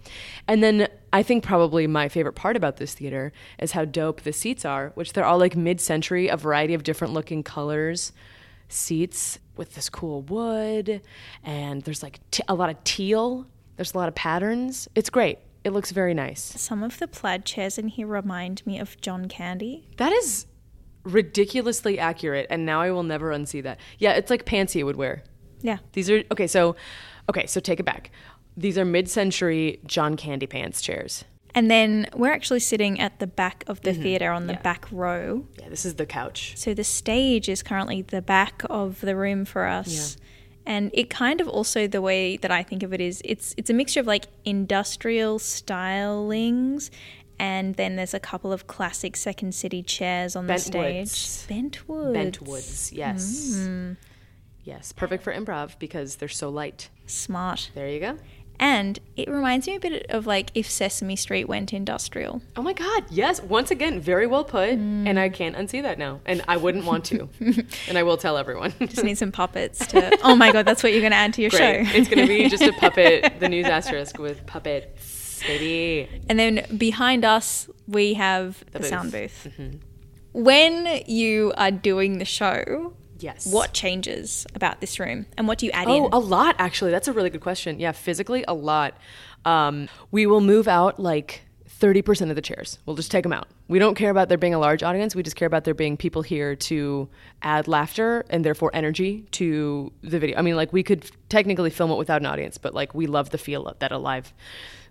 And 0.47 0.61
then 0.61 0.87
I 1.11 1.23
think 1.23 1.43
probably 1.43 1.87
my 1.87 2.07
favorite 2.07 2.33
part 2.33 2.55
about 2.55 2.77
this 2.77 2.93
theater 2.93 3.33
is 3.57 3.71
how 3.71 3.83
dope 3.83 4.21
the 4.21 4.31
seats 4.31 4.63
are, 4.63 4.91
which 4.93 5.13
they're 5.13 5.25
all 5.25 5.39
like 5.39 5.55
mid-century, 5.55 6.27
a 6.27 6.37
variety 6.37 6.75
of 6.75 6.83
different 6.83 7.13
looking 7.13 7.41
colors 7.41 8.13
seats 8.69 9.39
with 9.55 9.75
this 9.75 9.89
cool 9.89 10.21
wood, 10.23 11.01
and 11.43 11.81
there's 11.83 12.03
like 12.03 12.19
t- 12.31 12.43
a 12.47 12.55
lot 12.55 12.69
of 12.69 12.83
teal. 12.83 13.47
There's 13.75 13.93
a 13.93 13.97
lot 13.97 14.07
of 14.07 14.15
patterns. 14.15 14.87
It's 14.95 15.09
great. 15.09 15.39
It 15.63 15.71
looks 15.71 15.91
very 15.91 16.13
nice. 16.13 16.41
Some 16.41 16.83
of 16.83 16.99
the 16.99 17.07
plaid 17.07 17.45
chairs 17.45 17.77
in 17.77 17.87
here 17.87 18.07
remind 18.07 18.65
me 18.65 18.79
of 18.79 18.99
John 18.99 19.27
Candy. 19.27 19.87
That 19.97 20.11
is 20.11 20.45
ridiculously 21.03 21.99
accurate, 21.99 22.47
and 22.49 22.65
now 22.65 22.81
I 22.81 22.91
will 22.91 23.03
never 23.03 23.31
unsee 23.31 23.63
that. 23.63 23.79
Yeah, 23.97 24.13
it's 24.13 24.29
like 24.29 24.45
pants 24.45 24.73
Pansy 24.73 24.83
would 24.83 24.95
wear. 24.95 25.23
Yeah. 25.61 25.77
These 25.93 26.09
are 26.09 26.23
okay. 26.31 26.47
So, 26.47 26.75
okay, 27.29 27.45
so 27.45 27.59
take 27.59 27.79
it 27.79 27.85
back. 27.85 28.11
These 28.55 28.77
are 28.77 28.85
mid-century 28.85 29.79
John 29.85 30.15
Candy 30.15 30.45
Pants 30.45 30.81
chairs. 30.81 31.25
And 31.55 31.69
then 31.69 32.07
we're 32.15 32.31
actually 32.33 32.61
sitting 32.61 32.99
at 32.99 33.19
the 33.19 33.27
back 33.27 33.63
of 33.67 33.81
the 33.81 33.93
theatre 33.93 34.31
on 34.31 34.47
the 34.47 34.53
Yeah. 34.53 34.61
back 34.61 34.87
row. 34.91 35.45
Yeah, 35.59 35.69
this 35.69 35.85
is 35.85 35.95
the 35.95 36.05
couch. 36.07 36.53
So 36.55 36.73
the 36.73 36.83
stage 36.83 37.47
is 37.47 37.61
currently 37.61 38.01
the 38.01 38.21
back 38.23 38.63
of 38.69 39.01
the 39.01 39.15
room 39.15 39.45
for 39.45 39.65
us. 39.67 40.17
And 40.65 40.89
it 40.93 41.09
kind 41.09 41.41
of 41.41 41.47
also 41.47 41.87
the 41.87 42.01
way 42.01 42.37
that 42.37 42.49
I 42.49 42.63
think 42.63 42.83
of 42.83 42.93
it 42.93 43.01
is 43.01 43.21
it's 43.25 43.53
it's 43.57 43.69
a 43.69 43.73
mixture 43.73 43.99
of 43.99 44.07
like 44.07 44.27
industrial 44.45 45.37
stylings 45.37 46.89
and 47.39 47.75
then 47.75 47.95
there's 47.97 48.13
a 48.13 48.19
couple 48.19 48.53
of 48.53 48.67
classic 48.67 49.15
second 49.17 49.53
city 49.53 49.83
chairs 49.83 50.35
on 50.35 50.47
the 50.47 50.53
Bentwoods. 50.53 51.07
stage. 51.09 51.47
Bentwoods. 51.71 52.15
Bentwoods. 52.15 52.91
Yes. 52.95 53.55
Mm. 53.57 53.97
Yes, 54.63 54.93
perfect 54.93 55.23
for 55.23 55.33
improv 55.33 55.77
because 55.79 56.15
they're 56.15 56.29
so 56.29 56.47
light. 56.49 56.89
Smart. 57.05 57.69
There 57.75 57.89
you 57.89 57.99
go. 57.99 58.17
And 58.59 58.99
it 59.17 59.27
reminds 59.29 59.67
me 59.67 59.75
a 59.75 59.79
bit 59.79 60.05
of 60.09 60.25
like 60.27 60.51
if 60.53 60.69
Sesame 60.69 61.15
Street 61.15 61.45
went 61.49 61.73
industrial. 61.73 62.41
Oh 62.55 62.61
my 62.61 62.73
God! 62.73 63.03
Yes, 63.09 63.41
once 63.41 63.71
again, 63.71 63.99
very 63.99 64.27
well 64.27 64.43
put, 64.43 64.69
and 64.69 65.19
I 65.19 65.29
can't 65.29 65.55
unsee 65.55 65.81
that 65.81 65.97
now, 65.97 66.21
and 66.25 66.41
I 66.47 66.57
wouldn't 66.57 66.85
want 66.85 67.05
to, 67.05 67.27
and 67.87 67.97
I 67.97 68.03
will 68.03 68.17
tell 68.17 68.37
everyone. 68.37 68.73
Just 68.79 69.03
need 69.03 69.17
some 69.17 69.31
puppets 69.41 69.85
to. 69.87 70.17
Oh 70.23 70.35
my 70.35 70.51
god, 70.51 70.65
that's 70.65 70.83
what 70.83 70.91
you're 70.93 71.01
going 71.01 71.11
to 71.11 71.17
add 71.17 71.33
to 71.33 71.41
your 71.41 71.49
Great. 71.49 71.87
show. 71.87 71.97
it's 71.97 72.07
gonna 72.07 72.27
be 72.27 72.47
just 72.55 72.63
a 72.63 72.73
puppet, 72.73 73.39
the 73.39 73.49
news 73.49 73.65
asterisk 73.65 74.17
with 74.19 74.45
puppets, 74.45 75.41
baby. 75.45 76.07
And 76.29 76.39
then 76.39 76.65
behind 76.77 77.25
us, 77.25 77.69
we 77.87 78.13
have 78.13 78.63
the, 78.71 78.79
booth. 78.79 78.87
sound 78.87 79.11
booth. 79.11 79.47
Mm-hmm. 79.49 79.77
When 80.33 81.01
you 81.05 81.53
are 81.57 81.71
doing 81.71 82.17
the 82.19 82.25
show, 82.25 82.93
Yes. 83.23 83.47
what 83.47 83.73
changes 83.73 84.45
about 84.53 84.81
this 84.81 84.99
room 84.99 85.25
and 85.37 85.47
what 85.47 85.57
do 85.57 85.65
you 85.65 85.71
add 85.71 85.87
in? 85.87 85.89
Oh, 85.89 86.07
in? 86.07 86.13
a 86.13 86.19
lot 86.19 86.55
actually. 86.59 86.91
That's 86.91 87.07
a 87.07 87.13
really 87.13 87.29
good 87.29 87.41
question. 87.41 87.79
Yeah, 87.79 87.93
physically 87.93 88.43
a 88.47 88.53
lot. 88.53 88.97
Um, 89.45 89.89
we 90.11 90.25
will 90.25 90.41
move 90.41 90.67
out 90.67 90.99
like 90.99 91.41
30% 91.83 92.29
of 92.29 92.35
the 92.35 92.41
chairs. 92.41 92.79
We'll 92.85 92.95
just 92.95 93.11
take 93.11 93.23
them 93.23 93.33
out. 93.33 93.47
We 93.67 93.77
don't 93.77 93.95
care 93.95 94.09
about 94.09 94.29
there 94.29 94.37
being 94.37 94.53
a 94.53 94.59
large 94.59 94.83
audience. 94.83 95.15
We 95.15 95.23
just 95.23 95.35
care 95.35 95.47
about 95.47 95.65
there 95.65 95.73
being 95.73 95.97
people 95.97 96.21
here 96.21 96.55
to 96.55 97.09
add 97.41 97.67
laughter 97.67 98.25
and 98.29 98.45
therefore 98.45 98.71
energy 98.73 99.25
to 99.31 99.91
the 100.01 100.17
video. 100.17 100.37
I 100.37 100.43
mean, 100.43 100.55
like 100.55 100.71
we 100.71 100.83
could 100.83 101.09
technically 101.27 101.69
film 101.69 101.91
it 101.91 101.97
without 101.97 102.21
an 102.21 102.25
audience, 102.25 102.57
but 102.57 102.73
like 102.73 102.93
we 102.93 103.05
love 103.05 103.31
the 103.31 103.37
feel 103.37 103.67
of 103.67 103.79
that 103.79 103.91
a 103.91 103.97
live 103.97 104.33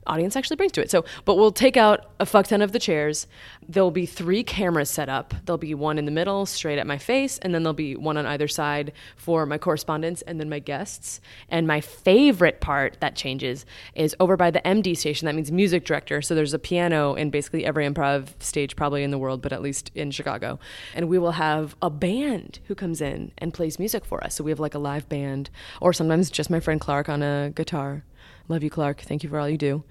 audience 0.07 0.37
actually 0.37 0.57
brings 0.57 0.73
to 0.73 0.83
it. 0.83 0.91
So, 0.91 1.05
but 1.25 1.37
we'll 1.37 1.53
take 1.53 1.77
out 1.77 2.11
a 2.21 2.27
fuck 2.27 2.47
ton 2.47 2.63
of 2.63 2.73
the 2.73 2.79
chairs. 2.79 3.27
There'll 3.69 3.91
be 3.91 4.07
three 4.07 4.43
cameras 4.43 4.91
set 4.91 5.09
up. 5.09 5.35
There'll 5.45 5.59
be 5.59 5.75
one 5.75 5.99
in 5.99 6.05
the 6.05 6.11
middle, 6.11 6.47
straight 6.47 6.79
at 6.79 6.87
my 6.87 6.99
face, 6.99 7.39
and 7.39 7.55
then 7.55 7.63
there'll 7.63 7.75
be 7.75 7.97
one 7.97 8.17
on 8.17 8.27
either 8.27 8.49
side 8.49 8.93
for 9.17 9.47
my 9.47 9.59
correspondents 9.59 10.23
and 10.23 10.41
then 10.41 10.49
my 10.49 10.59
guests. 10.59 11.21
And 11.49 11.67
my 11.67 11.81
favorite 11.81 12.61
part 12.61 12.99
that 13.01 13.17
changes 13.17 13.65
is 13.95 14.15
over 14.21 14.37
by 14.37 14.51
the 14.51 14.61
MD 14.61 14.97
station. 14.97 15.27
That 15.27 15.35
means 15.35 15.53
music 15.53 15.85
director. 15.85 16.23
So 16.23 16.35
there's 16.35 16.55
a 16.55 16.59
piano 16.59 17.15
in 17.15 17.31
basically 17.31 17.65
every 17.65 17.87
improv 17.89 18.29
stage, 18.41 18.77
probably 18.77 19.03
in 19.03 19.11
the 19.11 19.19
world, 19.19 19.43
but 19.43 19.53
at 19.53 19.63
least 19.63 19.91
in 19.95 20.11
Chicago. 20.11 20.59
And 20.95 21.09
we 21.09 21.19
will 21.19 21.33
have 21.33 21.77
a 21.81 21.91
band 21.91 22.59
who 22.67 22.75
comes 22.75 23.01
in 23.01 23.33
and 23.39 23.55
plays 23.55 23.79
music 23.79 24.05
for 24.05 24.23
us. 24.25 24.35
So 24.35 24.45
we 24.45 24.51
have 24.51 24.61
like 24.61 24.75
a 24.75 24.79
live 24.79 25.09
band, 25.09 25.51
or 25.81 25.93
sometimes 25.93 26.31
just 26.31 26.51
my 26.51 26.61
friend 26.61 26.81
Clark 26.81 27.09
on 27.09 27.23
a 27.23 27.53
guitar. 27.55 28.05
Love 28.49 28.63
you, 28.63 28.71
Clark. 28.71 29.01
Thank 29.01 29.23
you 29.23 29.29
for 29.29 29.39
all 29.39 29.49
you 29.49 29.59
do. 29.59 29.85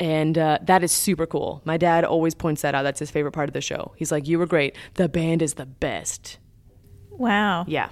And 0.00 0.38
uh, 0.38 0.58
that 0.62 0.84
is 0.84 0.92
super 0.92 1.26
cool. 1.26 1.60
My 1.64 1.76
dad 1.76 2.04
always 2.04 2.34
points 2.34 2.62
that 2.62 2.74
out. 2.74 2.82
That's 2.82 3.00
his 3.00 3.10
favorite 3.10 3.32
part 3.32 3.48
of 3.48 3.52
the 3.52 3.60
show. 3.60 3.92
He's 3.96 4.12
like, 4.12 4.28
You 4.28 4.38
were 4.38 4.46
great. 4.46 4.76
The 4.94 5.08
band 5.08 5.42
is 5.42 5.54
the 5.54 5.66
best. 5.66 6.38
wow. 7.10 7.64
Yeah. 7.66 7.90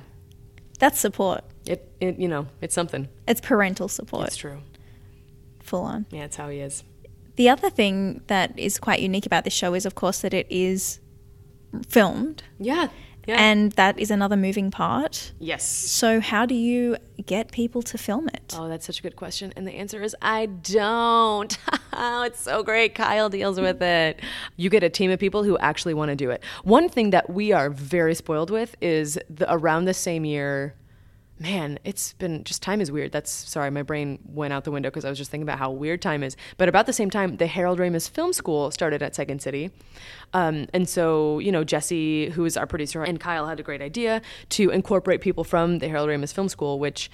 That's 0.78 1.00
support. 1.00 1.42
It, 1.66 1.90
it 2.00 2.18
you 2.18 2.28
know, 2.28 2.46
it's 2.60 2.74
something. 2.74 3.08
It's 3.26 3.40
parental 3.40 3.88
support, 3.88 4.26
It's 4.28 4.36
true. 4.36 4.60
full 5.62 5.82
on. 5.82 6.06
Yeah, 6.10 6.24
it's 6.24 6.36
how 6.36 6.48
he 6.50 6.60
is. 6.60 6.84
The 7.36 7.48
other 7.48 7.70
thing 7.70 8.20
that 8.28 8.56
is 8.58 8.78
quite 8.78 9.00
unique 9.00 9.26
about 9.26 9.44
this 9.44 9.52
show 9.54 9.74
is, 9.74 9.84
of 9.86 9.94
course, 9.94 10.20
that 10.20 10.32
it 10.34 10.46
is 10.50 11.00
filmed, 11.88 12.42
Yeah. 12.58 12.88
Yeah. 13.26 13.36
and 13.38 13.72
that 13.72 13.98
is 13.98 14.10
another 14.10 14.36
moving 14.36 14.70
part. 14.70 15.32
yes. 15.40 15.64
So, 15.64 16.20
how 16.20 16.46
do 16.46 16.54
you 16.54 16.96
get 17.24 17.50
people 17.50 17.82
to 17.82 17.98
film 17.98 18.28
it? 18.28 18.54
Oh, 18.56 18.68
that's 18.68 18.86
such 18.86 19.00
a 19.00 19.02
good 19.02 19.16
question. 19.16 19.52
And 19.56 19.66
the 19.66 19.72
answer 19.72 20.02
is 20.02 20.14
I 20.22 20.46
don't. 20.46 21.56
it's 21.92 22.40
so 22.40 22.62
great. 22.62 22.94
Kyle 22.94 23.28
deals 23.28 23.58
with 23.60 23.82
it. 23.82 24.20
You 24.56 24.70
get 24.70 24.82
a 24.82 24.90
team 24.90 25.10
of 25.10 25.18
people 25.18 25.42
who 25.42 25.58
actually 25.58 25.94
want 25.94 26.10
to 26.10 26.16
do 26.16 26.30
it. 26.30 26.42
One 26.62 26.88
thing 26.88 27.10
that 27.10 27.28
we 27.30 27.52
are 27.52 27.70
very 27.70 28.14
spoiled 28.14 28.50
with 28.50 28.76
is 28.80 29.18
the, 29.28 29.52
around 29.52 29.86
the 29.86 29.94
same 29.94 30.24
year 30.24 30.74
man, 31.38 31.78
it's 31.84 32.14
been 32.14 32.44
just 32.44 32.62
time 32.62 32.80
is 32.80 32.90
weird. 32.90 33.12
That's 33.12 33.30
sorry, 33.30 33.70
my 33.70 33.82
brain 33.82 34.18
went 34.26 34.52
out 34.52 34.64
the 34.64 34.70
window 34.70 34.88
because 34.88 35.04
I 35.04 35.08
was 35.08 35.18
just 35.18 35.30
thinking 35.30 35.42
about 35.42 35.58
how 35.58 35.70
weird 35.70 36.00
time 36.00 36.22
is. 36.22 36.36
But 36.56 36.68
about 36.68 36.86
the 36.86 36.92
same 36.92 37.10
time, 37.10 37.36
the 37.36 37.46
Harold 37.46 37.78
Ramis 37.78 38.08
Film 38.08 38.32
School 38.32 38.70
started 38.70 39.02
at 39.02 39.14
Second 39.14 39.42
City. 39.42 39.70
Um, 40.32 40.66
and 40.72 40.88
so, 40.88 41.38
you 41.38 41.52
know, 41.52 41.64
Jesse, 41.64 42.30
who 42.30 42.44
is 42.44 42.56
our 42.56 42.66
producer, 42.66 43.02
and 43.02 43.20
Kyle 43.20 43.46
had 43.46 43.60
a 43.60 43.62
great 43.62 43.82
idea 43.82 44.22
to 44.50 44.70
incorporate 44.70 45.20
people 45.20 45.44
from 45.44 45.78
the 45.78 45.88
Harold 45.88 46.08
Ramis 46.08 46.32
Film 46.32 46.48
School, 46.48 46.78
which 46.78 47.10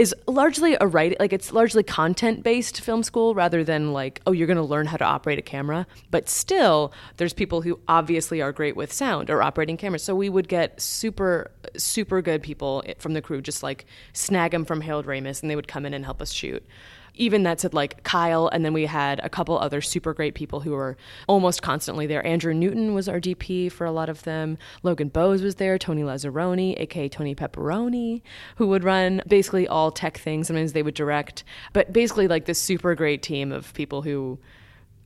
is 0.00 0.14
largely 0.26 0.78
a 0.80 0.86
write 0.86 1.20
like 1.20 1.30
it's 1.30 1.52
largely 1.52 1.82
content 1.82 2.42
based 2.42 2.80
film 2.80 3.02
school 3.02 3.34
rather 3.34 3.62
than 3.62 3.92
like 3.92 4.22
oh 4.26 4.32
you're 4.32 4.46
going 4.46 4.56
to 4.56 4.62
learn 4.62 4.86
how 4.86 4.96
to 4.96 5.04
operate 5.04 5.38
a 5.38 5.42
camera. 5.42 5.86
But 6.10 6.26
still 6.30 6.94
there's 7.18 7.34
people 7.34 7.60
who 7.60 7.78
obviously 7.86 8.40
are 8.40 8.50
great 8.50 8.76
with 8.76 8.94
sound 8.94 9.28
or 9.28 9.42
operating 9.42 9.76
cameras. 9.76 10.02
So 10.02 10.14
we 10.14 10.30
would 10.30 10.48
get 10.48 10.80
super 10.80 11.50
super 11.76 12.22
good 12.22 12.42
people 12.42 12.82
eh, 12.86 12.94
from 12.98 13.12
the 13.12 13.20
crew 13.20 13.42
just 13.42 13.62
like 13.62 13.84
snag 14.14 14.52
them 14.52 14.64
from 14.64 14.80
Harold 14.80 15.04
Ramis 15.04 15.42
and 15.42 15.50
they 15.50 15.56
would 15.56 15.68
come 15.68 15.84
in 15.84 15.92
and 15.92 16.02
help 16.02 16.22
us 16.22 16.32
shoot 16.32 16.64
even 17.14 17.42
that 17.42 17.60
said 17.60 17.74
like 17.74 18.02
Kyle 18.02 18.48
and 18.48 18.64
then 18.64 18.72
we 18.72 18.86
had 18.86 19.20
a 19.22 19.28
couple 19.28 19.58
other 19.58 19.80
super 19.80 20.14
great 20.14 20.34
people 20.34 20.60
who 20.60 20.72
were 20.72 20.96
almost 21.28 21.62
constantly 21.62 22.06
there. 22.06 22.24
Andrew 22.26 22.54
Newton 22.54 22.94
was 22.94 23.08
our 23.08 23.20
DP 23.20 23.70
for 23.70 23.84
a 23.84 23.92
lot 23.92 24.08
of 24.08 24.22
them. 24.22 24.58
Logan 24.82 25.08
Bose 25.08 25.42
was 25.42 25.56
there, 25.56 25.78
Tony 25.78 26.02
Lazzaroni, 26.02 26.78
aka 26.78 27.08
Tony 27.08 27.34
Pepperoni, 27.34 28.22
who 28.56 28.66
would 28.68 28.84
run 28.84 29.22
basically 29.26 29.66
all 29.66 29.90
tech 29.90 30.18
things. 30.18 30.46
Sometimes 30.46 30.72
they 30.72 30.82
would 30.82 30.94
direct, 30.94 31.44
but 31.72 31.92
basically 31.92 32.28
like 32.28 32.46
this 32.46 32.60
super 32.60 32.94
great 32.94 33.22
team 33.22 33.52
of 33.52 33.72
people 33.74 34.02
who 34.02 34.38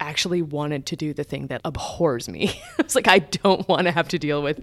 actually 0.00 0.42
wanted 0.42 0.86
to 0.86 0.96
do 0.96 1.14
the 1.14 1.24
thing 1.24 1.46
that 1.48 1.60
abhors 1.64 2.28
me. 2.28 2.60
it's 2.78 2.94
like 2.94 3.08
I 3.08 3.20
don't 3.20 3.66
want 3.68 3.86
to 3.86 3.92
have 3.92 4.08
to 4.08 4.18
deal 4.18 4.42
with 4.42 4.62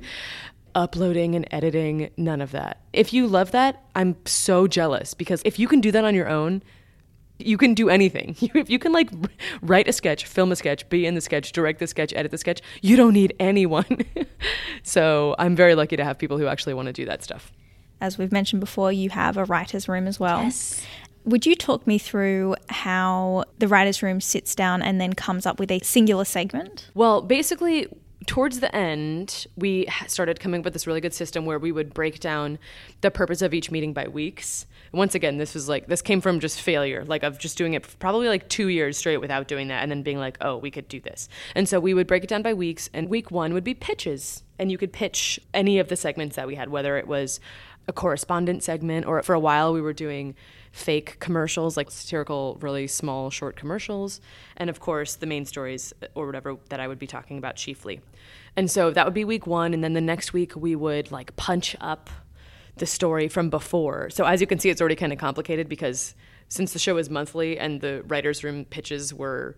uploading 0.76 1.36
and 1.36 1.48
editing, 1.52 2.10
none 2.18 2.42
of 2.42 2.52
that. 2.52 2.82
If 2.94 3.14
you 3.14 3.28
love 3.28 3.52
that, 3.52 3.84
I'm 3.96 4.16
so 4.26 4.68
jealous 4.68 5.14
because 5.14 5.42
if 5.46 5.60
you 5.60 5.68
can 5.68 5.82
do 5.82 5.92
that 5.92 6.04
on 6.04 6.16
your 6.16 6.30
own, 6.30 6.64
you 7.46 7.58
can 7.58 7.74
do 7.74 7.90
anything. 7.90 8.36
if 8.42 8.70
you 8.70 8.80
can 8.80 8.92
like 8.92 9.10
write 9.62 9.88
a 9.88 9.94
sketch, 9.94 10.26
film 10.26 10.52
a 10.52 10.56
sketch, 10.56 10.88
be 10.90 11.06
in 11.06 11.16
the 11.16 11.22
sketch, 11.22 11.52
direct 11.52 11.80
the 11.80 11.88
sketch, 11.88 12.14
edit 12.16 12.32
the 12.32 12.38
sketch, 12.38 12.62
you 12.82 12.96
don't 12.96 13.14
need 13.14 13.34
anyone. 13.40 14.06
so 14.84 15.36
I'm 15.40 15.56
very 15.56 15.76
lucky 15.76 15.98
to 15.98 16.04
have 16.04 16.18
people 16.18 16.38
who 16.38 16.48
actually 16.48 16.74
want 16.74 16.88
to 16.88 16.94
do 16.94 17.06
that 17.06 17.24
stuff. 17.24 17.52
As 18.00 18.18
we've 18.18 18.32
mentioned 18.32 18.60
before, 18.60 18.92
you 18.92 19.10
have 19.12 19.38
a 19.38 19.46
writer's 19.46 19.88
room 19.88 20.08
as 20.08 20.20
well. 20.20 20.44
Yes. 20.44 20.84
Would 21.24 21.46
you 21.46 21.56
talk 21.56 21.86
me 21.86 22.00
through 22.00 22.56
how 22.70 23.44
the 23.60 23.68
writer's 23.68 24.02
room 24.02 24.22
sits 24.22 24.56
down 24.56 24.82
and 24.82 25.00
then 25.00 25.14
comes 25.14 25.46
up 25.46 25.60
with 25.60 25.70
a 25.70 25.80
singular 25.80 26.26
segment? 26.26 26.90
Well, 26.96 27.22
basically, 27.22 27.88
towards 28.26 28.60
the 28.60 28.76
end, 28.76 29.46
we 29.56 29.88
started 30.08 30.40
coming 30.40 30.62
up 30.62 30.66
with 30.66 30.74
this 30.74 30.88
really 30.88 31.02
good 31.02 31.14
system 31.14 31.46
where 31.46 31.60
we 31.60 31.72
would 31.72 31.94
break 31.94 32.20
down 32.20 32.58
the 33.02 33.12
purpose 33.12 33.44
of 33.44 33.54
each 33.54 33.70
meeting 33.70 33.94
by 33.94 34.08
weeks 34.08 34.66
once 34.94 35.16
again, 35.16 35.38
this 35.38 35.54
was 35.54 35.70
like 35.70 35.88
this 35.88 36.02
came 36.02 36.20
from 36.20 36.40
just 36.40 36.60
failure, 36.60 37.06
like 37.06 37.24
of 37.24 37.38
just 37.38 37.58
doing 37.58 37.74
it 37.74 37.88
probably 38.00 38.28
like 38.28 38.50
two 38.50 38.68
years 38.68 38.98
straight 38.98 39.18
without 39.18 39.48
doing 39.48 39.70
that, 39.70 39.82
and 39.82 39.92
then 39.92 40.04
being 40.04 40.20
like, 40.20 40.38
oh, 40.42 40.58
we 40.58 40.70
could 40.70 40.88
do 40.88 41.00
this. 41.00 41.30
And 41.56 41.68
so 41.68 41.80
we 41.80 41.94
would 41.94 42.08
break 42.08 42.24
it 42.24 42.28
down 42.28 42.42
by 42.42 42.54
weeks, 42.54 42.90
and 42.94 43.10
week 43.10 43.32
one 43.32 43.54
would 43.54 43.64
be 43.64 43.74
pitches, 43.74 44.44
and 44.60 44.72
you 44.72 44.78
could 44.78 44.92
pitch 44.92 45.40
any 45.54 45.80
of 45.80 45.88
the 45.88 45.96
segments 45.96 46.36
that 46.36 46.48
we 46.48 46.56
had, 46.56 46.70
whether 46.70 46.98
it 46.98 47.08
was 47.08 47.40
a 47.88 47.94
correspondent 47.94 48.64
segment 48.64 49.06
or 49.06 49.22
for 49.24 49.34
a 49.34 49.40
while 49.40 49.74
we 49.74 49.82
were 49.82 49.94
doing 49.94 50.36
fake 50.72 51.20
commercials 51.20 51.76
like 51.76 51.90
satirical 51.92 52.58
really 52.62 52.88
small 52.88 53.30
short 53.30 53.56
commercials 53.56 54.22
and 54.56 54.70
of 54.70 54.80
course 54.80 55.16
the 55.16 55.26
main 55.26 55.46
stories 55.46 55.92
uh, 56.02 56.08
or 56.16 56.26
whatever 56.26 56.56
that 56.70 56.80
i 56.80 56.88
would 56.88 57.00
be 57.00 57.08
talking 57.08 57.38
about 57.38 57.56
chiefly 57.56 58.00
and 58.56 58.70
so 58.70 58.92
that 58.92 59.04
would 59.04 59.14
be 59.14 59.26
week 59.26 59.48
one 59.48 59.74
and 59.74 59.84
then 59.84 59.94
the 59.94 60.02
next 60.02 60.32
week 60.32 60.56
we 60.56 60.76
would 60.76 61.12
like 61.12 61.36
punch 61.36 61.76
up 61.82 62.10
the 62.82 62.88
story 62.88 63.28
from 63.28 63.52
before. 63.52 64.10
So 64.10 64.26
as 64.26 64.42
you 64.42 64.48
can 64.48 64.58
see, 64.58 64.72
it's 64.72 64.82
already 64.82 64.96
kind 64.96 65.14
of 65.14 65.20
complicated 65.20 65.70
because 65.70 66.16
since 66.50 66.74
the 66.74 66.80
show 66.80 66.98
is 66.98 67.12
monthly 67.12 67.60
and 67.60 67.80
the 67.80 68.02
writers' 68.08 68.44
room 68.44 68.66
pitches 68.66 69.14
were, 69.14 69.56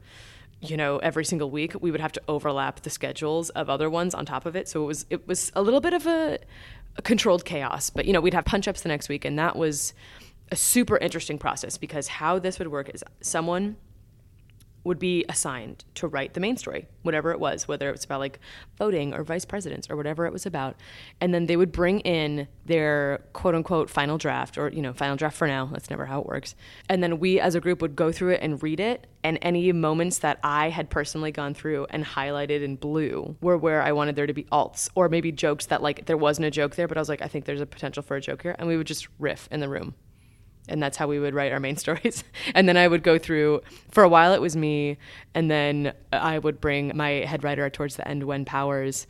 you 0.60 0.76
know, 0.76 0.98
every 0.98 1.24
single 1.24 1.50
week, 1.50 1.74
we 1.82 1.90
would 1.90 2.02
have 2.02 2.12
to 2.12 2.22
overlap 2.28 2.82
the 2.82 2.90
schedules 2.90 3.50
of 3.52 3.70
other 3.70 3.90
ones 3.90 4.14
on 4.14 4.26
top 4.26 4.46
of 4.46 4.58
it. 4.58 4.68
So 4.68 4.84
it 4.84 4.88
was 4.88 5.06
it 5.10 5.26
was 5.26 5.54
a 5.56 5.62
little 5.62 5.80
bit 5.80 5.94
of 5.94 6.06
a, 6.06 6.38
a 6.98 7.02
controlled 7.02 7.46
chaos. 7.46 7.90
But 7.90 8.06
you 8.06 8.12
know, 8.12 8.20
we'd 8.20 8.34
have 8.34 8.44
punch 8.44 8.68
ups 8.68 8.82
the 8.82 8.90
next 8.90 9.08
week, 9.08 9.24
and 9.24 9.40
that 9.40 9.56
was 9.56 9.94
a 10.52 10.58
super 10.58 10.98
interesting 10.98 11.38
process 11.38 11.78
because 11.78 12.10
how 12.10 12.40
this 12.40 12.60
would 12.60 12.68
work 12.68 12.90
is 12.94 13.06
someone 13.22 13.78
would 14.84 15.00
be 15.00 15.24
assigned 15.30 15.86
to 15.96 16.08
write 16.08 16.34
the 16.34 16.39
main 16.39 16.58
story, 16.58 16.88
whatever 17.04 17.32
it 17.32 17.39
was, 17.39 17.67
whether 17.67 17.88
it 17.89 17.91
was 17.91 18.04
about 18.04 18.19
like 18.19 18.39
voting 18.78 19.13
or 19.13 19.24
vice 19.24 19.46
presidents 19.46 19.89
or 19.89 19.96
whatever 19.96 20.26
it 20.26 20.34
was 20.34 20.46
about. 20.46 20.76
And 21.22 21.34
then 21.34 21.46
they 21.46 21.58
would 21.58 21.72
bring 21.72 22.02
in 22.02 22.48
their 22.65 23.24
quote 23.34 23.56
unquote 23.56 23.89
final 23.89 24.17
draft 24.17 24.58
or, 24.58 24.69
you 24.69 24.82
know, 24.82 24.93
final 24.93 25.15
draft 25.15 25.38
for 25.38 25.48
now. 25.48 25.65
That's 25.72 25.89
never 25.89 26.06
how 26.06 26.22
it 26.22 26.28
works. 26.28 26.56
And 26.89 27.02
then 27.02 27.19
we 27.19 27.39
as 27.39 27.56
a 27.56 27.62
group 27.62 27.82
would 27.82 27.96
go 27.96 28.12
through 28.12 28.34
it 28.34 28.41
and 28.41 28.62
read 28.62 28.80
it. 28.80 29.08
And 29.24 29.39
any 29.41 29.72
moments 29.72 30.19
that 30.19 30.39
I 30.43 30.69
had 30.69 30.89
personally 30.89 31.32
gone 31.32 31.54
through 31.54 31.88
and 31.89 32.04
highlighted 32.04 32.62
in 32.62 32.76
blue 32.76 33.38
were 33.39 33.58
where 33.58 33.82
I 33.82 33.93
wanted 33.93 34.17
there 34.17 34.28
to 34.28 34.34
be 34.34 34.43
alts 34.46 34.89
or 34.96 35.08
maybe 35.08 35.32
jokes 35.32 35.67
that 35.67 35.82
like 35.82 36.06
there 36.08 36.17
wasn't 36.17 36.48
a 36.48 36.52
joke 36.52 36.76
there, 36.76 36.89
but 36.89 36.98
I 36.98 37.02
was 37.02 37.10
like, 37.10 37.22
I 37.22 37.28
think 37.28 37.46
there's 37.46 37.62
a 37.62 37.65
potential 37.65 38.04
for 38.04 38.17
a 38.17 38.22
joke 38.22 38.41
here. 38.41 38.56
And 38.60 38.67
we 38.67 38.76
would 38.76 38.88
just 38.88 39.08
riff 39.19 39.48
in 39.50 39.62
the 39.62 39.69
room 39.69 39.96
and 40.67 40.82
that's 40.82 40.97
how 40.97 41.08
we 41.08 41.19
would 41.19 41.34
write 41.34 41.52
our 41.52 41.60
main 41.60 41.76
stories. 41.84 42.23
and 42.56 42.67
then 42.67 42.78
I 42.78 42.88
would 42.88 43.04
go 43.04 43.17
through, 43.17 43.62
for 43.91 44.04
a 44.04 44.10
while 44.10 44.34
it 44.34 44.41
was 44.41 44.56
me, 44.56 44.97
and 45.34 45.49
then 45.49 45.93
I 46.12 46.39
would 46.39 46.62
bring 46.62 46.95
my 46.95 47.10
head 47.10 47.43
writer 47.43 47.69
towards 47.69 47.95
the 47.95 48.08
end, 48.08 48.23
Wen 48.23 48.45
Powers, 48.45 49.08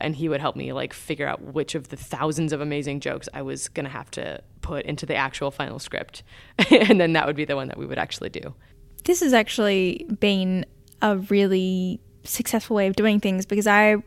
and 0.00 0.16
he 0.16 0.28
would 0.28 0.40
help 0.40 0.56
me 0.56 0.72
like 0.72 0.92
figure 0.92 1.26
out 1.26 1.40
which 1.42 1.74
of 1.74 1.88
the 1.88 1.96
thousands 1.96 2.52
of 2.52 2.60
amazing 2.60 3.00
jokes 3.00 3.28
I 3.32 3.42
was 3.42 3.68
gonna 3.68 3.88
have 3.88 4.10
to 4.12 4.42
put 4.60 4.84
into 4.84 5.06
the 5.06 5.14
actual 5.14 5.50
final 5.50 5.78
script. 5.78 6.22
and 6.70 7.00
then 7.00 7.12
that 7.14 7.26
would 7.26 7.36
be 7.36 7.44
the 7.44 7.56
one 7.56 7.68
that 7.68 7.78
we 7.78 7.86
would 7.86 7.98
actually 7.98 8.30
do. 8.30 8.54
This 9.04 9.20
has 9.20 9.32
actually 9.32 10.06
been 10.20 10.66
a 11.02 11.16
really 11.16 12.00
successful 12.24 12.76
way 12.76 12.88
of 12.88 12.96
doing 12.96 13.20
things 13.20 13.46
because 13.46 13.66
I 13.66 14.02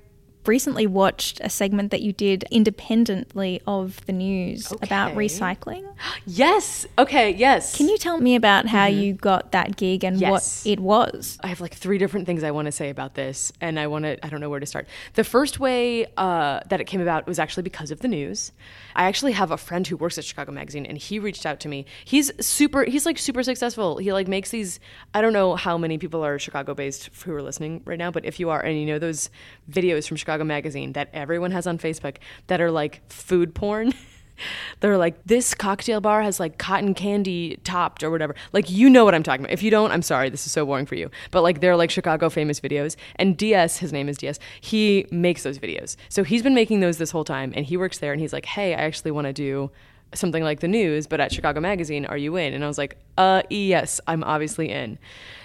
recently 0.50 0.88
watched 0.88 1.40
a 1.42 1.50
segment 1.50 1.92
that 1.92 2.02
you 2.02 2.12
did 2.12 2.44
independently 2.50 3.62
of 3.68 4.04
the 4.08 4.12
news 4.12 4.74
okay. 4.74 4.86
about 4.86 5.14
recycling. 5.16 5.86
Yes. 6.26 6.86
Okay. 6.98 7.32
Yes. 7.32 7.76
Can 7.76 7.90
you 7.90 7.98
tell 7.98 8.20
me 8.20 8.36
about 8.36 8.68
how 8.68 8.88
mm-hmm. 8.88 9.00
you 9.02 9.14
got 9.14 9.52
that 9.52 9.76
gig 9.76 10.06
and 10.06 10.20
yes. 10.20 10.64
what 10.64 10.72
it 10.72 10.80
was? 10.80 11.38
I 11.44 11.48
have 11.48 11.60
like 11.60 11.74
three 11.74 11.98
different 11.98 12.26
things 12.26 12.42
I 12.42 12.52
want 12.52 12.68
to 12.68 12.72
say 12.72 12.90
about 12.90 13.16
this, 13.16 13.52
and 13.60 13.78
I 13.78 13.88
want 13.88 14.06
to, 14.06 14.26
I 14.26 14.30
don't 14.30 14.40
know 14.40 14.50
where 14.50 14.62
to 14.62 14.66
start. 14.66 14.88
The 15.16 15.26
first 15.26 15.60
way 15.60 16.06
uh, 16.16 16.62
that 16.70 16.80
it 16.80 16.86
came 16.86 17.02
about 17.02 17.28
was 17.28 17.38
actually 17.38 17.64
because 17.64 17.92
of 17.92 18.00
the 18.00 18.08
news. 18.08 18.54
I 18.96 19.06
actually 19.06 19.34
have 19.34 19.52
a 19.52 19.58
friend 19.58 19.86
who 19.86 19.98
works 19.98 20.18
at 20.18 20.24
Chicago 20.24 20.52
Magazine, 20.54 20.86
and 20.86 20.98
he 20.98 21.20
reached 21.20 21.46
out 21.46 21.60
to 21.62 21.68
me. 21.68 21.86
He's 22.06 22.32
super, 22.46 22.86
he's 22.86 23.06
like 23.06 23.18
super 23.18 23.44
successful. 23.44 23.98
He 23.98 24.14
like 24.14 24.28
makes 24.28 24.52
these, 24.52 24.80
I 25.14 25.22
don't 25.22 25.34
know 25.34 25.56
how 25.56 25.78
many 25.78 25.98
people 25.98 26.24
are 26.24 26.40
Chicago 26.40 26.74
based 26.74 27.10
who 27.24 27.34
are 27.34 27.42
listening 27.42 27.82
right 27.86 28.00
now, 28.00 28.12
but 28.12 28.24
if 28.24 28.40
you 28.40 28.50
are, 28.50 28.62
and 28.62 28.80
you 28.80 28.86
know 28.86 29.00
those 29.00 29.30
videos 29.70 30.08
from 30.08 30.18
Chicago 30.18 30.39
Magazine 30.46 30.94
that 30.94 31.10
everyone 31.14 31.52
has 31.52 31.68
on 31.68 31.78
Facebook 31.78 32.18
that 32.48 32.62
are 32.62 32.72
like 32.72 33.02
food 33.12 33.54
porn. 33.56 33.94
They're 34.80 34.98
like, 34.98 35.22
this 35.26 35.54
cocktail 35.54 36.02
bar 36.02 36.22
has 36.22 36.40
like 36.40 36.58
cotton 36.58 36.94
candy 36.94 37.60
topped 37.64 38.04
or 38.04 38.10
whatever. 38.10 38.36
Like, 38.54 38.70
you 38.70 38.90
know 38.90 39.04
what 39.04 39.14
I'm 39.14 39.24
talking 39.24 39.46
about. 39.46 39.54
If 39.54 39.64
you 39.64 39.72
don't, 39.72 39.92
I'm 39.92 40.02
sorry, 40.02 40.30
this 40.30 40.46
is 40.46 40.52
so 40.52 40.66
boring 40.66 40.86
for 40.86 40.96
you. 40.96 41.12
But 41.32 41.42
like, 41.42 41.60
they're 41.60 41.76
like 41.76 41.92
Chicago 41.92 42.30
famous 42.30 42.60
videos. 42.60 42.96
And 43.18 43.38
DS, 43.38 43.78
his 43.78 43.92
name 43.92 44.08
is 44.08 44.18
DS, 44.18 44.40
he 44.62 45.06
makes 45.12 45.44
those 45.44 45.60
videos. 45.60 45.96
So 46.08 46.24
he's 46.24 46.44
been 46.44 46.56
making 46.56 46.80
those 46.80 46.98
this 46.98 47.12
whole 47.12 47.26
time. 47.26 47.54
And 47.56 47.66
he 47.66 47.78
works 47.78 48.00
there 48.00 48.12
and 48.12 48.22
he's 48.22 48.34
like, 48.34 48.46
hey, 48.46 48.74
I 48.74 48.80
actually 48.80 49.12
want 49.12 49.26
to 49.28 49.34
do 49.34 49.72
something 50.14 50.44
like 50.44 50.60
the 50.60 50.68
news, 50.68 51.08
but 51.08 51.20
at 51.20 51.32
Chicago 51.32 51.60
Magazine, 51.60 52.06
are 52.06 52.18
you 52.18 52.36
in? 52.36 52.54
And 52.54 52.64
I 52.64 52.68
was 52.68 52.78
like, 52.78 52.98
uh, 53.18 53.44
yes, 53.50 54.02
I'm 54.08 54.24
obviously 54.24 54.70
in. 54.70 54.98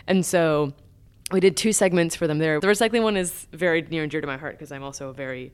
And 0.07 0.25
so 0.25 0.73
we 1.35 1.41
did 1.41 1.57
two 1.57 1.73
segments 1.73 2.15
for 2.15 2.29
them 2.29 2.39
there. 2.39 2.61
The 2.61 2.69
recycling 2.69 3.03
one 3.03 3.17
is 3.17 3.49
very 3.53 3.83
near 3.83 4.05
and 4.05 4.11
dear 4.11 4.21
to 4.21 4.27
my 4.27 4.37
heart 4.37 4.55
because 4.57 4.71
I'm 4.71 4.85
also 4.85 5.09
a 5.09 5.13
very 5.13 5.53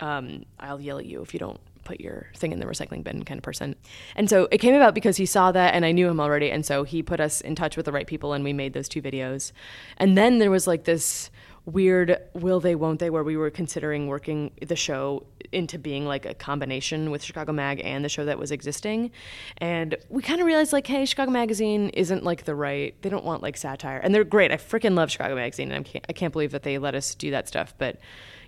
um, 0.00 0.44
I'll 0.60 0.78
yell 0.78 0.98
at 0.98 1.06
you 1.06 1.22
if 1.22 1.32
you 1.32 1.40
don't 1.40 1.58
put 1.84 2.00
your 2.00 2.26
thing 2.36 2.52
in 2.52 2.60
the 2.60 2.66
recycling 2.66 3.02
bin 3.02 3.24
kind 3.24 3.38
of 3.38 3.42
person. 3.42 3.76
And 4.14 4.28
so 4.28 4.46
it 4.50 4.58
came 4.58 4.74
about 4.74 4.94
because 4.94 5.16
he 5.16 5.24
saw 5.24 5.52
that 5.52 5.72
and 5.72 5.86
I 5.86 5.92
knew 5.92 6.06
him 6.06 6.20
already. 6.20 6.50
And 6.50 6.66
so 6.66 6.82
he 6.84 7.02
put 7.02 7.18
us 7.18 7.40
in 7.40 7.54
touch 7.54 7.78
with 7.78 7.86
the 7.86 7.92
right 7.92 8.06
people 8.06 8.34
and 8.34 8.44
we 8.44 8.52
made 8.52 8.74
those 8.74 8.88
two 8.90 9.00
videos. 9.00 9.52
And 9.96 10.18
then 10.18 10.38
there 10.38 10.50
was 10.50 10.66
like 10.66 10.84
this 10.84 11.30
weird 11.66 12.16
will 12.32 12.60
they 12.60 12.76
won't 12.76 13.00
they 13.00 13.10
where 13.10 13.24
we 13.24 13.36
were 13.36 13.50
considering 13.50 14.06
working 14.06 14.52
the 14.64 14.76
show 14.76 15.26
into 15.52 15.78
being 15.78 16.06
like 16.06 16.24
a 16.24 16.32
combination 16.32 17.10
with 17.10 17.22
Chicago 17.22 17.52
Mag 17.52 17.80
and 17.84 18.04
the 18.04 18.08
show 18.08 18.24
that 18.24 18.38
was 18.38 18.52
existing. 18.52 19.10
And 19.58 19.96
we 20.08 20.22
kind 20.22 20.40
of 20.40 20.46
realized 20.46 20.72
like 20.72 20.86
hey 20.86 21.04
Chicago 21.04 21.32
Magazine 21.32 21.90
isn't 21.90 22.22
like 22.22 22.44
the 22.44 22.54
right 22.54 22.94
they 23.02 23.08
don't 23.08 23.24
want 23.24 23.42
like 23.42 23.56
satire. 23.56 23.98
And 23.98 24.14
they're 24.14 24.24
great. 24.24 24.52
I 24.52 24.56
freaking 24.56 24.94
love 24.94 25.10
Chicago 25.10 25.34
Magazine 25.34 25.72
and 25.72 25.86
I'm, 25.86 26.02
I 26.08 26.12
can't 26.12 26.32
believe 26.32 26.52
that 26.52 26.62
they 26.62 26.78
let 26.78 26.94
us 26.94 27.14
do 27.14 27.32
that 27.32 27.48
stuff 27.48 27.74
but 27.78 27.98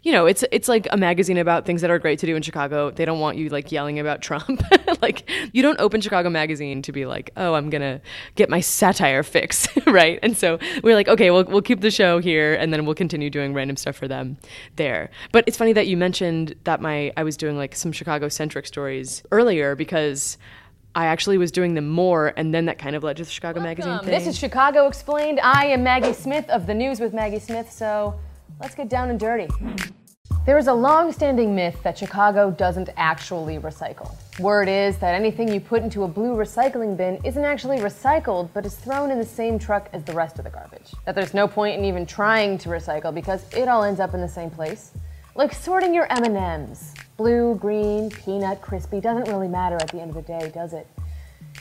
you 0.02 0.12
know, 0.12 0.26
it's 0.26 0.44
it's 0.52 0.68
like 0.68 0.86
a 0.90 0.96
magazine 0.96 1.38
about 1.38 1.66
things 1.66 1.80
that 1.80 1.90
are 1.90 1.98
great 1.98 2.18
to 2.20 2.26
do 2.26 2.36
in 2.36 2.42
Chicago. 2.42 2.90
They 2.90 3.04
don't 3.04 3.20
want 3.20 3.36
you 3.36 3.48
like 3.48 3.72
yelling 3.72 3.98
about 3.98 4.22
Trump. 4.22 4.62
like 5.02 5.28
you 5.52 5.62
don't 5.62 5.80
open 5.80 6.00
Chicago 6.00 6.30
magazine 6.30 6.82
to 6.82 6.92
be 6.92 7.06
like, 7.06 7.30
"Oh, 7.36 7.54
I'm 7.54 7.70
going 7.70 7.82
to 7.82 8.00
get 8.34 8.48
my 8.48 8.60
satire 8.60 9.22
fix," 9.22 9.68
right? 9.86 10.18
And 10.22 10.36
so 10.36 10.58
we 10.82 10.92
are 10.92 10.94
like, 10.94 11.08
"Okay, 11.08 11.30
we'll 11.30 11.44
we'll 11.44 11.62
keep 11.62 11.80
the 11.80 11.90
show 11.90 12.18
here 12.18 12.54
and 12.54 12.72
then 12.72 12.84
we'll 12.84 12.94
continue 12.94 13.30
doing 13.30 13.54
random 13.54 13.76
stuff 13.76 13.96
for 13.96 14.08
them 14.08 14.38
there." 14.76 15.10
But 15.32 15.44
it's 15.46 15.56
funny 15.56 15.72
that 15.72 15.86
you 15.86 15.96
mentioned 15.96 16.54
that 16.64 16.80
my 16.80 17.12
I 17.16 17.24
was 17.24 17.36
doing 17.36 17.56
like 17.56 17.74
some 17.74 17.92
Chicago 17.92 18.28
centric 18.28 18.66
stories 18.66 19.22
earlier 19.30 19.74
because 19.74 20.38
I 20.94 21.06
actually 21.06 21.38
was 21.38 21.52
doing 21.52 21.74
them 21.74 21.88
more, 21.88 22.32
and 22.36 22.54
then 22.54 22.66
that 22.66 22.78
kind 22.78 22.96
of 22.96 23.04
led 23.04 23.18
to 23.18 23.24
the 23.24 23.30
Chicago 23.30 23.60
Magazine 23.60 23.98
thing. 24.00 24.08
This 24.08 24.26
is 24.26 24.38
Chicago 24.38 24.86
Explained. 24.86 25.38
I 25.40 25.66
am 25.66 25.82
Maggie 25.82 26.12
Smith 26.12 26.48
of 26.50 26.66
the 26.66 26.74
News 26.74 26.98
with 26.98 27.12
Maggie 27.12 27.38
Smith, 27.38 27.70
so 27.70 28.18
let's 28.60 28.74
get 28.74 28.88
down 28.88 29.10
and 29.10 29.18
dirty. 29.18 29.48
There 30.48 30.56
is 30.56 30.66
a 30.66 30.72
long 30.72 31.12
standing 31.12 31.54
myth 31.54 31.82
that 31.82 31.98
Chicago 31.98 32.50
doesn't 32.50 32.88
actually 32.96 33.58
recycle. 33.58 34.14
Word 34.40 34.66
is 34.66 34.96
that 34.96 35.14
anything 35.14 35.52
you 35.52 35.60
put 35.60 35.82
into 35.82 36.04
a 36.04 36.08
blue 36.08 36.34
recycling 36.34 36.96
bin 36.96 37.20
isn't 37.22 37.44
actually 37.44 37.80
recycled, 37.80 38.48
but 38.54 38.64
is 38.64 38.74
thrown 38.74 39.10
in 39.10 39.18
the 39.18 39.26
same 39.26 39.58
truck 39.58 39.90
as 39.92 40.04
the 40.04 40.14
rest 40.14 40.38
of 40.38 40.44
the 40.44 40.50
garbage. 40.50 40.94
That 41.04 41.14
there's 41.14 41.34
no 41.34 41.46
point 41.46 41.78
in 41.78 41.84
even 41.84 42.06
trying 42.06 42.56
to 42.58 42.70
recycle 42.70 43.14
because 43.14 43.44
it 43.52 43.68
all 43.68 43.84
ends 43.84 44.00
up 44.00 44.14
in 44.14 44.22
the 44.22 44.28
same 44.28 44.48
place. 44.48 44.92
Like 45.34 45.52
sorting 45.52 45.92
your 45.92 46.06
M&Ms. 46.10 46.94
Blue, 47.18 47.54
green, 47.56 48.08
peanut, 48.08 48.62
crispy 48.62 49.00
doesn't 49.00 49.28
really 49.28 49.48
matter 49.48 49.76
at 49.76 49.90
the 49.90 50.00
end 50.00 50.08
of 50.10 50.16
the 50.16 50.22
day, 50.22 50.50
does 50.54 50.72
it? 50.72 50.86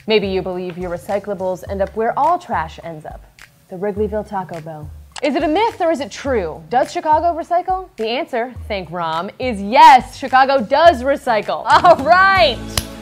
Maybe 0.07 0.29
you 0.29 0.41
believe 0.41 0.77
your 0.77 0.91
recyclables 0.91 1.63
end 1.69 1.81
up 1.81 1.93
where 1.95 2.17
all 2.17 2.39
trash 2.39 2.79
ends 2.83 3.05
up 3.05 3.21
the 3.67 3.75
Wrigleyville 3.75 4.25
Taco 4.25 4.61
Bell. 4.61 4.89
Is 5.23 5.33
it 5.33 5.41
a 5.41 5.47
myth 5.47 5.81
or 5.81 5.89
is 5.89 5.99
it 5.99 6.11
true? 6.11 6.63
Does 6.69 6.91
Chicago 6.91 7.35
recycle? 7.35 7.89
The 7.95 8.07
answer, 8.07 8.53
thank 8.67 8.91
Rom, 8.91 9.31
is 9.39 9.59
yes, 9.59 10.15
Chicago 10.15 10.63
does 10.63 11.01
recycle. 11.01 11.65
All 11.83 11.95
right, 12.05 12.55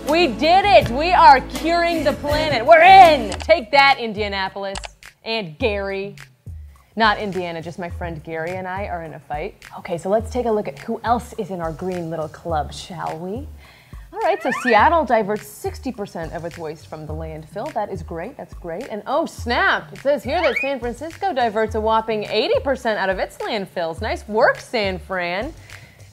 we 0.10 0.28
did 0.28 0.63
it. 0.63 0.89
We 0.91 1.12
are 1.12 1.41
curing 1.41 2.06
the 2.06 2.13
planet. 2.13 2.65
We're 2.65 2.84
in. 2.84 3.32
Take 3.39 3.69
that, 3.71 3.99
Indianapolis 3.99 4.78
and 5.25 5.60
Gary. 5.60 6.15
Not 6.95 7.19
Indiana, 7.19 7.62
just 7.62 7.80
my 7.80 7.89
friend 7.89 8.23
Gary 8.23 8.51
and 8.51 8.65
I 8.65 8.86
are 8.86 9.04
in 9.04 9.15
a 9.15 9.19
fight. 9.19 9.62
Okay, 9.80 9.97
so 9.97 10.08
let's 10.08 10.32
take 10.32 10.45
a 10.45 10.51
look 10.51 10.69
at 10.69 10.80
who 10.80 11.01
else 11.04 11.34
is 11.34 11.49
in 11.49 11.60
our 11.60 11.73
green 11.73 12.10
little 12.10 12.30
club, 12.30 12.71
shall 12.71 13.19
we? 13.19 13.45
All 14.15 14.21
right, 14.21 14.41
so 14.41 14.49
Seattle 14.63 15.04
diverts 15.04 15.43
60% 15.43 16.34
of 16.34 16.45
its 16.45 16.58
waste 16.58 16.88
from 16.88 17.06
the 17.06 17.12
landfill. 17.12 17.71
That 17.73 17.91
is 17.91 18.01
great, 18.01 18.38
that's 18.38 18.54
great. 18.54 18.88
And 18.88 19.04
oh, 19.08 19.25
snap! 19.25 19.91
It 19.91 19.99
says 19.99 20.23
here 20.23 20.41
that 20.41 20.56
San 20.62 20.80
Francisco 20.80 21.34
diverts 21.34 21.75
a 21.75 21.82
whopping 21.82 22.23
80% 22.23 22.95
out 22.95 23.10
of 23.10 23.19
its 23.19 23.38
landfills. 23.39 23.99
Nice 24.01 24.25
work, 24.30 24.62
San 24.62 24.99
Fran. 24.99 25.54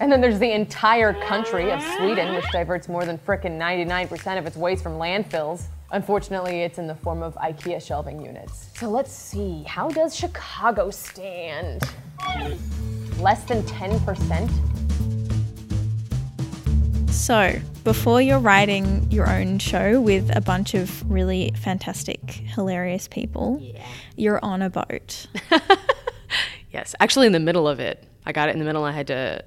And 0.00 0.10
then 0.10 0.20
there's 0.20 0.40
the 0.40 0.50
entire 0.50 1.12
country 1.12 1.70
of 1.70 1.80
Sweden, 1.80 2.34
which 2.34 2.50
diverts 2.50 2.88
more 2.88 3.04
than 3.04 3.18
frickin' 3.18 3.56
99% 3.56 4.36
of 4.36 4.46
its 4.46 4.56
waste 4.56 4.82
from 4.82 4.94
landfills. 4.94 5.66
Unfortunately, 5.92 6.62
it's 6.62 6.80
in 6.80 6.88
the 6.88 6.96
form 6.96 7.22
of 7.22 7.36
IKEA 7.36 7.80
shelving 7.80 8.20
units. 8.20 8.70
So 8.74 8.90
let's 8.90 9.12
see, 9.12 9.62
how 9.62 9.88
does 9.90 10.16
Chicago 10.16 10.90
stand? 10.90 11.84
Less 13.20 13.44
than 13.44 13.62
10%? 13.62 14.81
So, 17.12 17.60
before 17.84 18.20
you're 18.20 18.38
writing 18.38 19.10
your 19.10 19.28
own 19.30 19.58
show 19.58 20.00
with 20.00 20.34
a 20.34 20.40
bunch 20.40 20.74
of 20.74 21.08
really 21.10 21.52
fantastic, 21.56 22.20
hilarious 22.30 23.06
people, 23.06 23.62
you're 24.16 24.42
on 24.44 24.62
a 24.62 24.70
boat. 24.70 25.26
Yes, 26.72 26.94
actually, 27.00 27.26
in 27.26 27.32
the 27.32 27.40
middle 27.40 27.68
of 27.68 27.80
it, 27.80 28.02
I 28.24 28.32
got 28.32 28.48
it 28.48 28.52
in 28.52 28.58
the 28.58 28.64
middle. 28.64 28.82
I 28.84 28.92
had 28.92 29.06
to. 29.08 29.44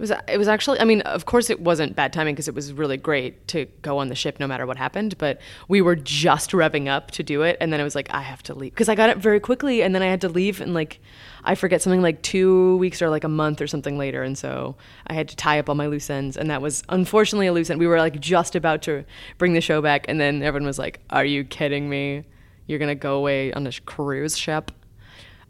It 0.00 0.08
was. 0.08 0.12
It 0.28 0.38
was 0.38 0.48
actually. 0.48 0.80
I 0.80 0.84
mean, 0.84 1.02
of 1.02 1.26
course, 1.26 1.50
it 1.50 1.60
wasn't 1.60 1.94
bad 1.94 2.10
timing 2.10 2.34
because 2.34 2.48
it 2.48 2.54
was 2.54 2.72
really 2.72 2.96
great 2.96 3.46
to 3.48 3.66
go 3.82 3.98
on 3.98 4.08
the 4.08 4.14
ship 4.14 4.40
no 4.40 4.46
matter 4.46 4.64
what 4.64 4.78
happened. 4.78 5.18
But 5.18 5.38
we 5.68 5.82
were 5.82 5.94
just 5.94 6.52
revving 6.52 6.88
up 6.88 7.10
to 7.10 7.22
do 7.22 7.42
it, 7.42 7.58
and 7.60 7.70
then 7.70 7.80
I 7.80 7.84
was 7.84 7.94
like, 7.94 8.08
I 8.10 8.22
have 8.22 8.42
to 8.44 8.54
leave 8.54 8.72
because 8.72 8.88
I 8.88 8.94
got 8.94 9.10
it 9.10 9.18
very 9.18 9.40
quickly, 9.40 9.82
and 9.82 9.94
then 9.94 10.02
I 10.02 10.06
had 10.06 10.22
to 10.22 10.30
leave, 10.30 10.62
and 10.62 10.72
like, 10.72 11.00
I 11.44 11.54
forget 11.54 11.82
something 11.82 12.00
like 12.00 12.22
two 12.22 12.78
weeks 12.78 13.02
or 13.02 13.10
like 13.10 13.24
a 13.24 13.28
month 13.28 13.60
or 13.60 13.66
something 13.66 13.98
later, 13.98 14.22
and 14.22 14.38
so 14.38 14.74
I 15.06 15.12
had 15.12 15.28
to 15.28 15.36
tie 15.36 15.58
up 15.58 15.68
all 15.68 15.74
my 15.74 15.86
loose 15.86 16.08
ends, 16.08 16.34
and 16.38 16.48
that 16.48 16.62
was 16.62 16.82
unfortunately 16.88 17.48
a 17.48 17.52
loose 17.52 17.68
end. 17.68 17.78
We 17.78 17.86
were 17.86 17.98
like 17.98 18.18
just 18.20 18.56
about 18.56 18.80
to 18.82 19.04
bring 19.36 19.52
the 19.52 19.60
show 19.60 19.82
back, 19.82 20.06
and 20.08 20.18
then 20.18 20.42
everyone 20.42 20.66
was 20.66 20.78
like, 20.78 21.00
"Are 21.10 21.26
you 21.26 21.44
kidding 21.44 21.90
me? 21.90 22.24
You're 22.66 22.78
gonna 22.78 22.94
go 22.94 23.16
away 23.16 23.52
on 23.52 23.66
a 23.66 23.72
cruise 23.84 24.38
ship?" 24.38 24.72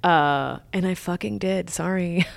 Uh, 0.02 0.58
and 0.72 0.88
I 0.88 0.96
fucking 0.96 1.38
did. 1.38 1.70
Sorry. 1.70 2.26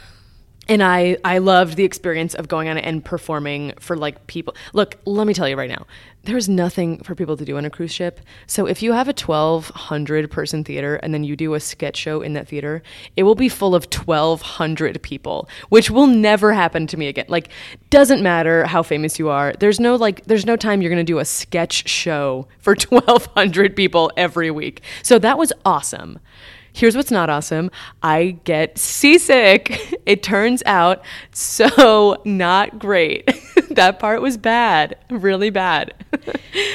And 0.69 0.81
I, 0.81 1.17
I 1.25 1.39
loved 1.39 1.75
the 1.75 1.83
experience 1.83 2.35
of 2.35 2.47
going 2.47 2.69
on 2.69 2.77
and 2.77 3.03
performing 3.03 3.73
for 3.79 3.97
like 3.97 4.27
people. 4.27 4.55
Look, 4.73 4.97
let 5.05 5.27
me 5.27 5.33
tell 5.33 5.47
you 5.47 5.57
right 5.57 5.69
now, 5.69 5.85
there's 6.23 6.47
nothing 6.47 7.03
for 7.03 7.15
people 7.15 7.35
to 7.35 7.43
do 7.43 7.57
on 7.57 7.65
a 7.65 7.69
cruise 7.69 7.93
ship. 7.93 8.21
So 8.47 8.65
if 8.65 8.81
you 8.81 8.93
have 8.93 9.07
a 9.07 9.13
1,200 9.13 10.31
person 10.31 10.63
theater 10.63 10.95
and 10.95 11.13
then 11.13 11.25
you 11.25 11.35
do 11.35 11.53
a 11.53 11.59
sketch 11.59 11.97
show 11.97 12.21
in 12.21 12.31
that 12.33 12.47
theater, 12.47 12.81
it 13.17 13.23
will 13.23 13.35
be 13.35 13.49
full 13.49 13.75
of 13.75 13.83
1,200 13.85 15.01
people, 15.01 15.49
which 15.67 15.91
will 15.91 16.07
never 16.07 16.53
happen 16.53 16.87
to 16.87 16.97
me 16.97 17.07
again. 17.07 17.25
Like, 17.27 17.49
doesn't 17.89 18.23
matter 18.23 18.65
how 18.65 18.83
famous 18.83 19.19
you 19.19 19.27
are. 19.27 19.53
There's 19.59 19.81
no 19.81 19.95
like, 19.95 20.23
there's 20.25 20.45
no 20.45 20.55
time 20.55 20.81
you're 20.81 20.91
gonna 20.91 21.03
do 21.03 21.19
a 21.19 21.25
sketch 21.25 21.89
show 21.89 22.47
for 22.59 22.75
1,200 22.89 23.75
people 23.75 24.09
every 24.15 24.49
week. 24.49 24.81
So 25.01 25.19
that 25.19 25.37
was 25.37 25.51
awesome. 25.65 26.19
Here's 26.73 26.95
what's 26.95 27.11
not 27.11 27.29
awesome. 27.29 27.69
I 28.01 28.37
get 28.43 28.77
seasick. 28.77 29.79
It 30.05 30.21
turns 30.21 30.61
out 30.65 31.01
so 31.31 32.21
not 32.25 32.77
great. 32.77 33.25
that 33.71 33.99
part 33.99 34.21
was 34.21 34.35
bad, 34.35 34.97
really 35.09 35.49
bad. 35.49 35.93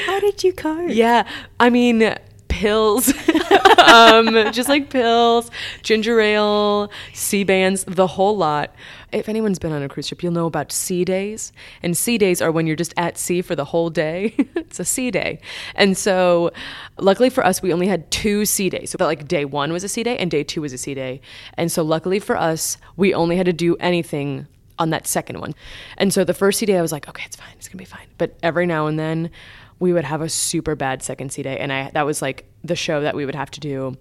How 0.07 0.19
did 0.19 0.43
you 0.43 0.55
cope? 0.55 0.93
yeah, 0.93 1.29
I 1.61 1.69
mean, 1.69 2.17
pills, 2.59 3.09
um, 3.87 4.35
just 4.53 4.69
like 4.69 4.91
pills, 4.91 5.49
ginger 5.83 6.21
ale, 6.21 6.91
sea 7.15 7.45
bands, 7.45 7.85
the 7.85 8.09
whole 8.09 8.37
lot. 8.37 8.75
If 9.13 9.29
anyone's 9.29 9.61
been 9.61 9.71
on 9.71 9.81
a 9.81 9.89
cruise 9.89 10.09
ship, 10.09 10.25
you'll 10.25 10.33
know 10.33 10.47
about 10.47 10.73
sea 10.73 11.05
days. 11.05 11.53
And 11.85 11.97
sea 11.97 12.19
days 12.19 12.43
are 12.43 12.51
when 12.51 12.67
you're 12.67 12.75
just 12.75 12.93
at 12.97 13.17
sea 13.17 13.43
for 13.43 13.55
the 13.55 13.65
whole 13.65 13.91
day. 13.91 14.35
it's 14.57 14.81
a 14.81 14.85
sea 14.85 15.13
day. 15.13 15.41
And 15.77 15.97
so, 15.97 16.51
luckily 16.99 17.31
for 17.31 17.47
us, 17.47 17.63
we 17.63 17.73
only 17.73 17.87
had 17.87 18.11
two 18.11 18.45
sea 18.45 18.69
days. 18.69 18.91
So, 18.91 18.99
like, 18.99 19.29
day 19.29 19.45
one 19.45 19.73
was 19.73 19.85
a 19.85 19.89
sea 19.89 20.03
day 20.03 20.19
and 20.19 20.29
day 20.29 20.43
two 20.43 20.63
was 20.63 20.73
a 20.73 20.79
sea 20.79 20.95
day. 20.95 21.21
And 21.55 21.71
so, 21.71 21.85
luckily 21.85 22.19
for 22.19 22.37
us, 22.37 22.77
we 22.97 23.15
only 23.15 23.37
had 23.37 23.47
to 23.47 23.53
do 23.53 23.77
anything 23.77 24.49
on 24.81 24.91
that 24.91 25.07
second 25.07 25.39
one. 25.41 25.55
And 25.97 26.13
so, 26.13 26.25
the 26.25 26.35
first 26.35 26.59
sea 26.59 26.67
day, 26.67 26.77
I 26.77 26.83
was 26.83 26.91
like, 26.91 27.09
okay, 27.09 27.23
it's 27.25 27.37
fine. 27.37 27.55
It's 27.57 27.69
going 27.69 27.79
to 27.79 27.79
be 27.79 27.85
fine. 27.85 28.09
But 28.19 28.37
every 28.43 28.67
now 28.67 28.89
and 28.89 28.99
then, 28.99 29.31
we 29.79 29.93
would 29.93 30.05
have 30.05 30.21
a 30.21 30.29
super 30.29 30.75
bad 30.75 31.05
second 31.05 31.31
sea 31.33 31.45
day. 31.45 31.59
And 31.59 31.73
I, 31.73 31.91
that 31.93 32.05
was 32.05 32.21
like 32.21 32.48
the 32.65 32.77
show 32.77 33.01
that 33.01 33.15
we 33.15 33.25
would 33.27 33.35
have 33.35 33.51
to 33.53 33.61
do 33.61 33.97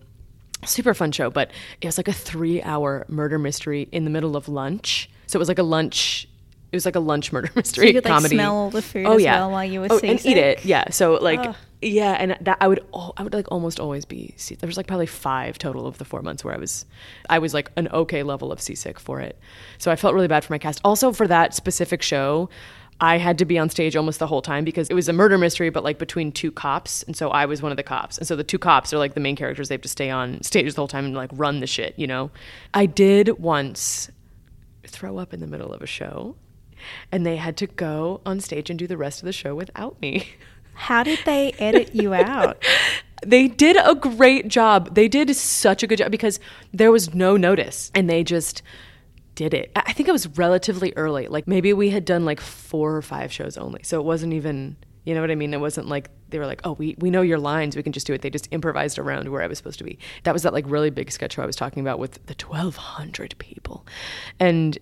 super 0.65 0.93
fun 0.93 1.11
show, 1.11 1.29
but 1.29 1.51
it 1.81 1.87
was 1.87 1.97
like 1.97 2.07
a 2.07 2.13
three 2.13 2.61
hour 2.61 3.05
murder 3.07 3.37
mystery 3.37 3.87
in 3.91 4.03
the 4.03 4.09
middle 4.09 4.35
of 4.35 4.49
lunch. 4.49 5.09
So 5.27 5.37
it 5.37 5.39
was 5.39 5.47
like 5.47 5.59
a 5.59 5.63
lunch. 5.63 6.27
It 6.71 6.75
was 6.75 6.85
like 6.85 6.95
a 6.95 6.99
lunch 7.01 7.31
murder 7.31 7.49
mystery 7.55 7.87
you 7.87 7.93
could, 7.93 8.05
like, 8.05 8.13
comedy. 8.13 8.35
smell 8.35 8.69
the 8.69 8.81
food 8.81 9.05
oh, 9.05 9.15
as 9.17 9.23
well 9.23 9.51
while 9.51 9.63
you 9.65 9.81
were 9.81 9.87
oh, 9.89 9.99
and 10.03 10.25
eat 10.25 10.37
it. 10.37 10.65
Yeah. 10.65 10.89
So 10.89 11.13
like 11.15 11.55
yeah, 11.81 12.13
and 12.13 12.35
that 12.41 12.57
I 12.59 12.67
would 12.67 12.83
al- 12.93 13.13
I 13.17 13.23
would 13.23 13.33
like 13.33 13.51
almost 13.51 13.79
always 13.79 14.03
be. 14.03 14.33
sea- 14.37 14.55
There 14.55 14.67
was 14.67 14.77
like 14.77 14.87
probably 14.87 15.05
five 15.05 15.57
total 15.59 15.85
of 15.85 15.97
the 15.99 16.05
four 16.05 16.21
months 16.21 16.43
where 16.43 16.53
I 16.53 16.57
was 16.57 16.85
I 17.29 17.39
was 17.39 17.53
like 17.53 17.71
an 17.77 17.87
okay 17.89 18.23
level 18.23 18.51
of 18.51 18.59
seasick 18.59 18.99
for 18.99 19.21
it. 19.21 19.39
So 19.77 19.91
I 19.91 19.95
felt 19.95 20.13
really 20.15 20.27
bad 20.27 20.43
for 20.43 20.53
my 20.53 20.57
cast. 20.57 20.81
Also 20.83 21.11
for 21.13 21.27
that 21.27 21.53
specific 21.53 22.01
show. 22.01 22.49
I 22.99 23.17
had 23.17 23.37
to 23.37 23.45
be 23.45 23.59
on 23.59 23.69
stage 23.69 23.95
almost 23.95 24.19
the 24.19 24.27
whole 24.27 24.41
time 24.41 24.63
because 24.63 24.89
it 24.89 24.95
was 24.95 25.07
a 25.07 25.13
murder 25.13 25.37
mystery, 25.37 25.69
but 25.69 25.83
like 25.83 25.99
between 25.99 26.31
two 26.31 26.51
cops. 26.51 27.03
And 27.03 27.15
so 27.15 27.29
I 27.29 27.45
was 27.45 27.61
one 27.61 27.71
of 27.71 27.77
the 27.77 27.83
cops. 27.83 28.17
And 28.17 28.27
so 28.27 28.35
the 28.35 28.43
two 28.43 28.57
cops 28.57 28.91
are 28.91 28.97
like 28.97 29.13
the 29.13 29.19
main 29.19 29.35
characters. 29.35 29.69
They 29.69 29.75
have 29.75 29.81
to 29.83 29.89
stay 29.89 30.09
on 30.09 30.41
stage 30.41 30.73
the 30.73 30.81
whole 30.81 30.87
time 30.87 31.05
and 31.05 31.13
like 31.13 31.29
run 31.33 31.59
the 31.59 31.67
shit, 31.67 31.93
you 31.97 32.07
know? 32.07 32.31
I 32.73 32.87
did 32.87 33.39
once 33.39 34.09
throw 34.83 35.17
up 35.17 35.33
in 35.33 35.39
the 35.41 35.47
middle 35.47 35.73
of 35.73 35.81
a 35.81 35.87
show, 35.87 36.35
and 37.11 37.25
they 37.25 37.35
had 37.35 37.57
to 37.57 37.67
go 37.67 38.21
on 38.25 38.39
stage 38.39 38.69
and 38.69 38.79
do 38.79 38.87
the 38.87 38.97
rest 38.97 39.21
of 39.21 39.25
the 39.25 39.33
show 39.33 39.53
without 39.53 39.99
me. 40.01 40.29
How 40.73 41.03
did 41.03 41.19
they 41.25 41.51
edit 41.53 41.93
you 41.93 42.13
out? 42.13 42.63
they 43.25 43.47
did 43.47 43.77
a 43.83 43.95
great 43.95 44.47
job. 44.47 44.93
They 44.95 45.07
did 45.07 45.35
such 45.35 45.83
a 45.83 45.87
good 45.87 45.97
job 45.97 46.11
because 46.11 46.39
there 46.71 46.91
was 46.91 47.13
no 47.13 47.35
notice 47.35 47.91
and 47.95 48.09
they 48.09 48.23
just 48.23 48.61
did 49.37 49.53
it. 49.53 49.71
I 49.75 49.93
think 49.93 50.09
it 50.09 50.11
was 50.11 50.27
relatively 50.29 50.91
early. 50.97 51.27
Like 51.27 51.47
maybe 51.47 51.71
we 51.71 51.91
had 51.91 52.05
done 52.05 52.25
like 52.25 52.41
four 52.41 52.97
or 52.97 53.03
five 53.03 53.31
shows 53.31 53.55
only. 53.55 53.81
So 53.83 53.99
it 53.99 54.03
wasn't 54.03 54.33
even, 54.33 54.75
you 55.05 55.13
know 55.13 55.21
what 55.21 55.29
I 55.29 55.35
mean? 55.35 55.53
It 55.53 55.59
wasn't 55.59 55.87
like 55.87 56.09
they 56.29 56.39
were 56.39 56.47
like, 56.47 56.59
oh, 56.63 56.71
we, 56.73 56.95
we 56.97 57.11
know 57.11 57.21
your 57.21 57.37
lines. 57.37 57.75
We 57.75 57.83
can 57.83 57.93
just 57.93 58.07
do 58.07 58.13
it. 58.13 58.23
They 58.23 58.31
just 58.31 58.47
improvised 58.49 58.97
around 58.97 59.29
where 59.29 59.43
I 59.43 59.47
was 59.47 59.59
supposed 59.59 59.77
to 59.77 59.83
be. 59.83 59.99
That 60.23 60.33
was 60.33 60.41
that 60.41 60.53
like 60.53 60.65
really 60.67 60.89
big 60.89 61.11
sketch 61.11 61.33
show 61.33 61.43
I 61.43 61.45
was 61.45 61.55
talking 61.55 61.81
about 61.81 61.99
with 61.99 62.25
the 62.25 62.35
1,200 62.35 63.35
people. 63.37 63.85
And 64.39 64.75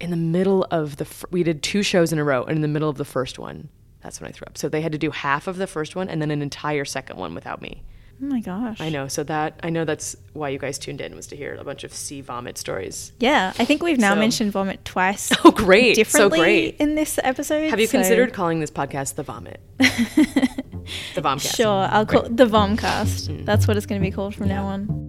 in 0.00 0.08
the 0.08 0.16
middle 0.16 0.66
of 0.70 0.96
the, 0.96 1.04
fir- 1.04 1.28
we 1.30 1.42
did 1.42 1.62
two 1.62 1.82
shows 1.82 2.10
in 2.10 2.18
a 2.18 2.24
row. 2.24 2.42
And 2.44 2.56
in 2.56 2.62
the 2.62 2.68
middle 2.68 2.88
of 2.88 2.96
the 2.96 3.04
first 3.04 3.38
one, 3.38 3.68
that's 4.00 4.18
when 4.18 4.30
I 4.30 4.32
threw 4.32 4.46
up. 4.46 4.56
So 4.56 4.70
they 4.70 4.80
had 4.80 4.92
to 4.92 4.98
do 4.98 5.10
half 5.10 5.46
of 5.46 5.58
the 5.58 5.66
first 5.66 5.94
one 5.94 6.08
and 6.08 6.22
then 6.22 6.30
an 6.30 6.40
entire 6.40 6.86
second 6.86 7.18
one 7.18 7.34
without 7.34 7.60
me. 7.60 7.82
Oh 8.22 8.26
my 8.26 8.40
gosh. 8.40 8.80
I 8.80 8.90
know. 8.90 9.08
So 9.08 9.24
that 9.24 9.58
I 9.62 9.70
know 9.70 9.84
that's 9.86 10.14
why 10.34 10.50
you 10.50 10.58
guys 10.58 10.78
tuned 10.78 11.00
in 11.00 11.16
was 11.16 11.26
to 11.28 11.36
hear 11.36 11.54
a 11.54 11.64
bunch 11.64 11.84
of 11.84 11.94
sea 11.94 12.20
vomit 12.20 12.58
stories. 12.58 13.12
Yeah, 13.18 13.52
I 13.58 13.64
think 13.64 13.82
we've 13.82 13.98
now 13.98 14.12
So- 14.14 14.20
mentioned 14.20 14.52
vomit 14.52 14.84
twice. 14.84 15.32
Oh, 15.44 15.50
great. 15.52 16.06
So 16.06 16.28
great. 16.28 16.76
in 16.78 16.96
this 16.96 17.18
episode. 17.22 17.70
Have 17.70 17.80
you 17.80 17.86
so- 17.86 17.92
considered 17.98 18.32
calling 18.34 18.60
this 18.60 18.70
podcast 18.70 19.14
the 19.14 19.22
vomit? 19.22 19.60
the 19.78 21.22
vomcast. 21.22 21.56
Sure, 21.56 21.88
I'll 21.90 22.04
call 22.04 22.22
it 22.24 22.36
the 22.36 22.44
Vomcast. 22.46 23.28
Mm. 23.30 23.46
That's 23.46 23.66
what 23.66 23.76
it's 23.78 23.86
going 23.86 24.00
to 24.00 24.06
be 24.06 24.10
called 24.12 24.34
from 24.34 24.48
now 24.48 24.66
on. 24.66 25.08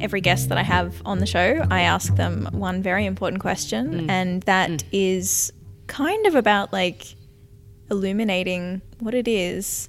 Every 0.00 0.20
guest 0.20 0.48
that 0.50 0.58
I 0.58 0.62
have 0.62 1.00
on 1.06 1.18
the 1.20 1.26
show, 1.26 1.64
I 1.70 1.82
ask 1.82 2.14
them 2.16 2.48
one 2.52 2.82
very 2.82 3.06
important 3.06 3.40
question, 3.40 4.00
Mm. 4.06 4.10
and 4.10 4.42
that 4.42 4.82
is 4.92 5.52
kind 5.86 6.26
of 6.26 6.34
about 6.34 6.72
like 6.72 7.14
illuminating 7.90 8.82
what 9.04 9.14
it 9.14 9.28
is 9.28 9.88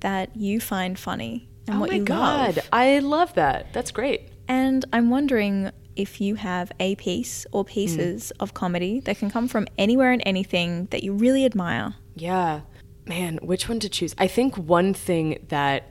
that 0.00 0.34
you 0.36 0.60
find 0.60 0.98
funny 0.98 1.48
and 1.66 1.76
Oh 1.76 1.80
what 1.80 1.90
my 1.90 1.96
you 1.96 2.04
god, 2.04 2.56
love. 2.56 2.68
I 2.72 2.98
love 2.98 3.34
that. 3.34 3.72
That's 3.72 3.90
great. 3.90 4.28
And 4.48 4.84
I'm 4.92 5.08
wondering 5.10 5.70
if 5.96 6.20
you 6.20 6.34
have 6.34 6.72
a 6.80 6.96
piece 6.96 7.46
or 7.52 7.64
pieces 7.64 8.32
Mm. 8.36 8.42
of 8.42 8.54
comedy 8.54 9.00
that 9.00 9.18
can 9.18 9.30
come 9.30 9.46
from 9.48 9.66
anywhere 9.78 10.10
and 10.10 10.22
anything 10.26 10.86
that 10.90 11.02
you 11.04 11.12
really 11.12 11.44
admire. 11.44 11.94
Yeah. 12.16 12.60
Man, 13.06 13.38
which 13.42 13.68
one 13.68 13.80
to 13.80 13.88
choose? 13.88 14.14
I 14.18 14.26
think 14.26 14.56
one 14.58 14.92
thing 14.92 15.44
that 15.48 15.84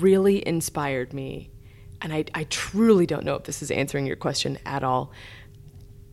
really 0.00 0.46
inspired 0.46 1.12
me, 1.12 1.50
and 2.02 2.12
I, 2.12 2.24
I 2.34 2.44
truly 2.44 3.06
don't 3.06 3.24
know 3.24 3.34
if 3.36 3.44
this 3.44 3.62
is 3.62 3.70
answering 3.70 4.06
your 4.06 4.16
question 4.16 4.58
at 4.66 4.82
all, 4.82 5.12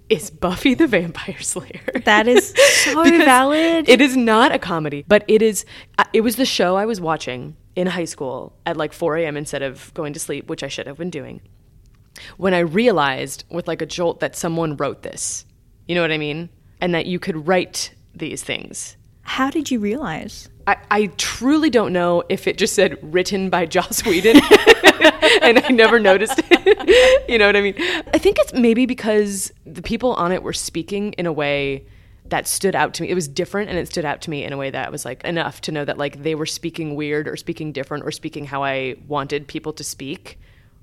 is 0.10 0.30
Buffy 0.30 0.74
the 0.74 0.88
Vampire 0.88 1.40
Slayer. 1.40 1.82
That 2.06 2.28
is 2.28 2.54
so 2.84 3.04
valid. 3.04 3.90
It 3.90 4.02
is 4.02 4.16
not 4.16 4.52
a 4.54 4.60
comedy, 4.60 5.04
but 5.08 5.24
it 5.28 5.42
is. 5.42 5.66
uh, 5.98 6.06
It 6.14 6.22
was 6.22 6.36
the 6.38 6.46
show 6.46 6.76
I 6.78 6.86
was 6.86 7.02
watching 7.02 7.56
in 7.76 7.88
high 7.88 8.06
school 8.06 8.54
at 8.66 8.78
like 8.78 8.94
4 8.94 9.18
a.m. 9.18 9.38
instead 9.38 9.62
of 9.62 9.94
going 9.94 10.14
to 10.14 10.20
sleep, 10.20 10.48
which 10.50 10.64
I 10.64 10.68
should 10.68 10.88
have 10.88 10.98
been 10.98 11.10
doing. 11.10 11.42
When 12.38 12.54
I 12.54 12.60
realized 12.60 13.44
with 13.50 13.68
like 13.68 13.82
a 13.82 13.86
jolt 13.86 14.20
that 14.22 14.36
someone 14.36 14.76
wrote 14.78 15.04
this, 15.04 15.46
you 15.88 15.94
know 15.96 16.02
what 16.02 16.12
I 16.12 16.18
mean, 16.18 16.50
and 16.82 16.94
that 16.96 17.06
you 17.06 17.20
could 17.20 17.48
write 17.48 17.94
these 18.16 18.44
things. 18.44 18.98
How 19.22 19.50
did 19.50 19.70
you 19.70 19.80
realize? 19.80 20.50
I, 20.66 20.78
I 20.90 21.06
truly 21.18 21.70
don't 21.70 21.94
know 21.94 22.24
if 22.30 22.48
it 22.48 22.58
just 22.58 22.74
said 22.74 22.98
written 23.02 23.50
by 23.50 23.66
Joss 23.66 24.04
Whedon 24.06 24.38
and 25.42 25.60
I 25.60 25.70
never 25.70 26.00
noticed 26.00 26.40
it. 26.40 27.26
you 27.30 27.38
know 27.38 27.48
what 27.48 27.56
I 27.56 27.62
mean? 27.62 27.76
I 28.14 28.18
think 28.18 28.38
it's 28.40 28.54
maybe 28.54 28.86
because 28.86 29.52
the 29.66 29.82
people 29.82 30.14
on 30.14 30.32
it 30.32 30.44
were 30.44 30.54
speaking 30.54 31.14
in 31.14 31.26
a 31.26 31.34
way 31.34 31.86
that 32.30 32.48
stood 32.48 32.76
out 32.76 32.94
to 32.96 33.04
me. 33.04 33.10
It 33.10 33.16
was 33.16 33.28
different 33.28 33.70
and 33.70 33.80
it 33.80 33.88
stood 33.88 34.06
out 34.06 34.22
to 34.24 34.30
me 34.30 34.44
in 34.44 34.54
a 34.54 34.58
way 34.58 34.70
that 34.70 34.92
was 34.92 35.06
like 35.06 35.24
enough 35.24 35.62
to 35.62 35.72
know 35.72 35.86
that 35.86 35.98
like 35.98 36.24
they 36.24 36.36
were 36.36 36.46
speaking 36.46 36.96
weird 36.96 37.28
or 37.28 37.38
speaking 37.38 37.72
different 37.72 38.04
or 38.04 38.12
speaking 38.12 38.46
how 38.46 38.64
I 38.64 38.96
wanted 39.08 39.48
people 39.48 39.74
to 39.74 39.84
speak 39.84 40.40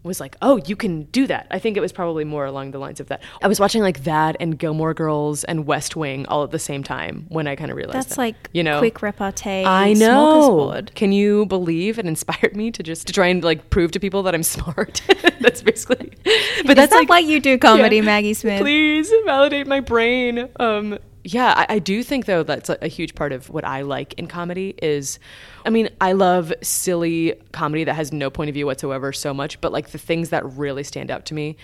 was 0.08 0.20
like, 0.20 0.36
oh, 0.42 0.56
you 0.66 0.76
can 0.76 1.04
do 1.04 1.26
that. 1.26 1.46
I 1.50 1.58
think 1.58 1.76
it 1.76 1.80
was 1.80 1.92
probably 1.92 2.24
more 2.24 2.44
along 2.44 2.70
the 2.72 2.78
lines 2.78 3.00
of 3.00 3.08
that. 3.08 3.22
I 3.42 3.48
was 3.48 3.58
watching 3.58 3.82
like 3.82 4.04
that 4.04 4.36
and 4.38 4.58
Gilmore 4.58 4.94
Girls 4.94 5.44
and 5.44 5.66
West 5.66 5.96
Wing 5.96 6.26
all 6.26 6.44
at 6.44 6.50
the 6.50 6.58
same 6.58 6.82
time 6.82 7.26
when 7.28 7.46
I 7.46 7.56
kind 7.56 7.70
of 7.70 7.76
realized 7.76 7.96
That's 7.96 8.08
that. 8.16 8.18
like 8.18 8.50
you 8.52 8.62
know 8.62 8.78
quick 8.78 9.00
repartee. 9.02 9.64
I 9.64 9.94
know. 9.94 10.82
Can 10.94 11.12
you 11.12 11.46
believe 11.46 11.98
it 11.98 12.06
inspired 12.06 12.54
me 12.54 12.70
to 12.70 12.82
just 12.82 13.06
to 13.06 13.12
try 13.12 13.26
and 13.28 13.42
like 13.42 13.70
prove 13.70 13.92
to 13.92 14.00
people 14.00 14.22
that 14.24 14.34
I'm 14.34 14.42
smart? 14.42 15.02
that's 15.40 15.62
basically. 15.62 16.12
But 16.66 16.76
that's 16.76 16.92
that 16.92 16.98
like 16.98 17.08
why 17.08 17.18
you 17.20 17.40
do 17.40 17.58
comedy, 17.58 17.96
Yeah. 17.96 18.02
Maggie 18.02 18.34
Smith? 18.34 18.60
Please 18.60 19.12
validate 19.24 19.66
my 19.66 19.80
brain. 19.80 20.48
Um, 20.60 20.98
yeah, 21.24 21.54
I, 21.56 21.76
I 21.76 21.78
do 21.78 22.02
think 22.02 22.26
though 22.26 22.42
that's 22.42 22.68
a, 22.68 22.78
a 22.82 22.88
huge 22.88 23.14
part 23.14 23.32
of 23.32 23.48
what 23.48 23.64
I 23.64 23.80
like 23.80 24.12
in 24.14 24.26
comedy 24.26 24.74
is, 24.82 25.18
I 25.64 25.70
mean, 25.70 25.88
I 26.00 26.12
love 26.12 26.52
silly 26.62 27.34
comedy 27.52 27.84
that 27.84 27.94
has 27.94 28.12
no 28.12 28.28
point 28.28 28.50
of 28.50 28.54
view 28.54 28.66
whatsoever 28.66 29.12
so 29.12 29.32
much, 29.32 29.60
but 29.62 29.72
like 29.72 29.90
the 29.90 29.98
things 29.98 30.28
that 30.28 30.44
really 30.44 30.84
stand 30.84 31.10
out 31.10 31.24
to 31.26 31.34
me 31.34 31.56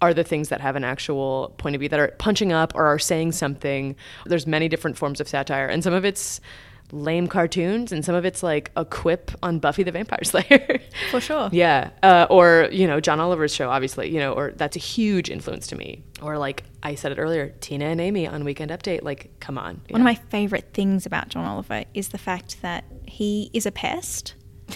are 0.00 0.14
the 0.14 0.24
things 0.24 0.48
that 0.48 0.60
have 0.60 0.76
an 0.76 0.82
actual 0.82 1.54
point 1.58 1.76
of 1.76 1.80
view 1.80 1.88
that 1.90 2.00
are 2.00 2.08
punching 2.18 2.52
up 2.52 2.74
or 2.74 2.86
are 2.86 2.98
saying 2.98 3.32
something. 3.32 3.94
There's 4.24 4.46
many 4.46 4.68
different 4.68 4.96
forms 4.96 5.20
of 5.20 5.28
satire, 5.28 5.66
and 5.66 5.84
some 5.84 5.92
of 5.92 6.04
it's 6.04 6.40
lame 6.92 7.26
cartoons, 7.26 7.90
and 7.90 8.04
some 8.04 8.14
of 8.14 8.24
it's 8.24 8.42
like 8.42 8.70
a 8.76 8.84
quip 8.84 9.32
on 9.42 9.58
Buffy 9.58 9.82
the 9.82 9.90
Vampire 9.90 10.20
Slayer. 10.24 10.80
For 11.10 11.20
sure. 11.20 11.48
Yeah, 11.52 11.90
uh, 12.02 12.26
or 12.30 12.68
you 12.70 12.86
know 12.86 13.00
John 13.00 13.18
Oliver's 13.18 13.54
show, 13.54 13.70
obviously, 13.70 14.10
you 14.10 14.20
know, 14.20 14.32
or 14.34 14.52
that's 14.52 14.76
a 14.76 14.80
huge 14.80 15.30
influence 15.30 15.66
to 15.68 15.76
me. 15.76 16.04
Or 16.20 16.38
like 16.38 16.64
I 16.82 16.94
said 16.94 17.12
it 17.12 17.18
earlier, 17.18 17.54
Tina 17.60 17.86
and 17.86 18.00
Amy 18.00 18.26
on 18.26 18.44
Weekend 18.44 18.70
Update. 18.70 19.02
Like, 19.02 19.30
come 19.40 19.58
on. 19.58 19.80
One 19.88 20.00
of 20.00 20.04
my 20.04 20.14
favorite 20.14 20.70
things 20.72 21.06
about 21.06 21.28
John 21.28 21.44
Oliver 21.44 21.84
is 21.94 22.10
the 22.10 22.18
fact 22.18 22.62
that 22.62 22.84
he 23.06 23.50
is 23.52 23.66
a 23.66 23.72
pest. 23.72 24.34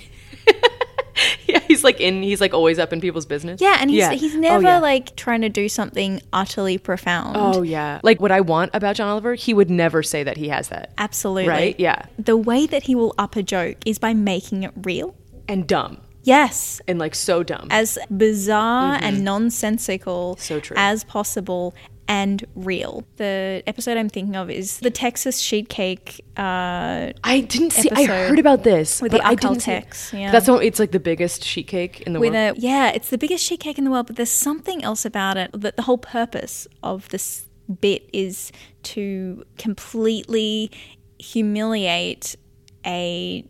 yeah, 1.46 1.60
he's 1.60 1.82
like 1.84 2.00
in, 2.00 2.22
he's 2.22 2.40
like 2.40 2.52
always 2.54 2.78
up 2.78 2.92
in 2.92 3.00
people's 3.00 3.26
business. 3.26 3.60
Yeah, 3.60 3.78
and 3.80 3.90
he's 3.90 3.98
Yeah. 4.00 4.12
he's 4.12 4.34
Oh, 4.34 4.38
never 4.38 4.62
yeah. 4.62 4.78
like 4.80 5.16
trying 5.16 5.40
to 5.42 5.48
do 5.48 5.68
something 5.68 6.20
utterly 6.32 6.78
profound. 6.78 7.36
Oh 7.38 7.62
yeah, 7.62 8.00
like 8.02 8.20
what 8.20 8.30
I 8.32 8.40
want 8.40 8.70
about 8.74 8.96
John 8.96 9.08
Oliver, 9.08 9.34
he 9.34 9.54
would 9.54 9.70
never 9.70 10.02
say 10.02 10.22
that 10.24 10.36
he 10.36 10.48
has 10.48 10.68
that. 10.68 10.92
Absolutely. 10.98 11.48
Right? 11.48 11.78
Yeah. 11.80 12.06
The 12.18 12.36
way 12.36 12.66
that 12.66 12.84
he 12.84 12.94
will 12.94 13.14
up 13.18 13.36
a 13.36 13.42
joke 13.42 13.76
is 13.86 13.98
by 13.98 14.14
making 14.14 14.62
it 14.62 14.72
real. 14.82 15.14
And 15.48 15.66
dumb, 15.66 16.00
Yes. 16.22 16.80
and 16.88 16.98
like 16.98 17.14
so 17.14 17.42
dumb. 17.42 17.68
As 17.70 17.98
bizarre 18.14 18.98
and 19.00 19.24
nonsensical 19.24 20.34
Mm-hmm. 20.34 20.42
So 20.42 20.60
true. 20.60 20.76
as 20.78 21.04
possible 21.04 21.74
and 22.08 22.44
real. 22.54 23.04
The 23.16 23.62
episode 23.66 23.96
I'm 23.96 24.08
thinking 24.08 24.36
of 24.36 24.50
is 24.50 24.78
the 24.80 24.90
Texas 24.90 25.38
sheet 25.38 25.68
cake. 25.68 26.24
Uh, 26.36 27.12
I 27.24 27.40
didn't 27.48 27.72
see. 27.72 27.90
I 27.90 28.04
heard 28.04 28.38
about 28.38 28.62
this 28.62 29.02
with 29.02 29.12
the 29.12 29.26
I 29.26 29.34
didn't 29.34 29.66
yeah. 30.12 30.30
That's 30.30 30.48
what 30.48 30.64
it's 30.64 30.78
like 30.78 30.92
the 30.92 31.00
biggest 31.00 31.44
sheet 31.44 31.66
cake 31.66 32.02
in 32.02 32.12
the 32.12 32.20
with 32.20 32.32
world. 32.34 32.58
a 32.58 32.60
yeah, 32.60 32.90
it's 32.90 33.10
the 33.10 33.18
biggest 33.18 33.44
sheet 33.44 33.60
cake 33.60 33.78
in 33.78 33.84
the 33.84 33.90
world, 33.90 34.06
but 34.06 34.16
there's 34.16 34.30
something 34.30 34.84
else 34.84 35.04
about 35.04 35.36
it. 35.36 35.50
That 35.52 35.76
the 35.76 35.82
whole 35.82 35.98
purpose 35.98 36.66
of 36.82 37.08
this 37.08 37.46
bit 37.80 38.08
is 38.12 38.52
to 38.84 39.44
completely 39.58 40.70
humiliate 41.18 42.36
a 42.84 43.44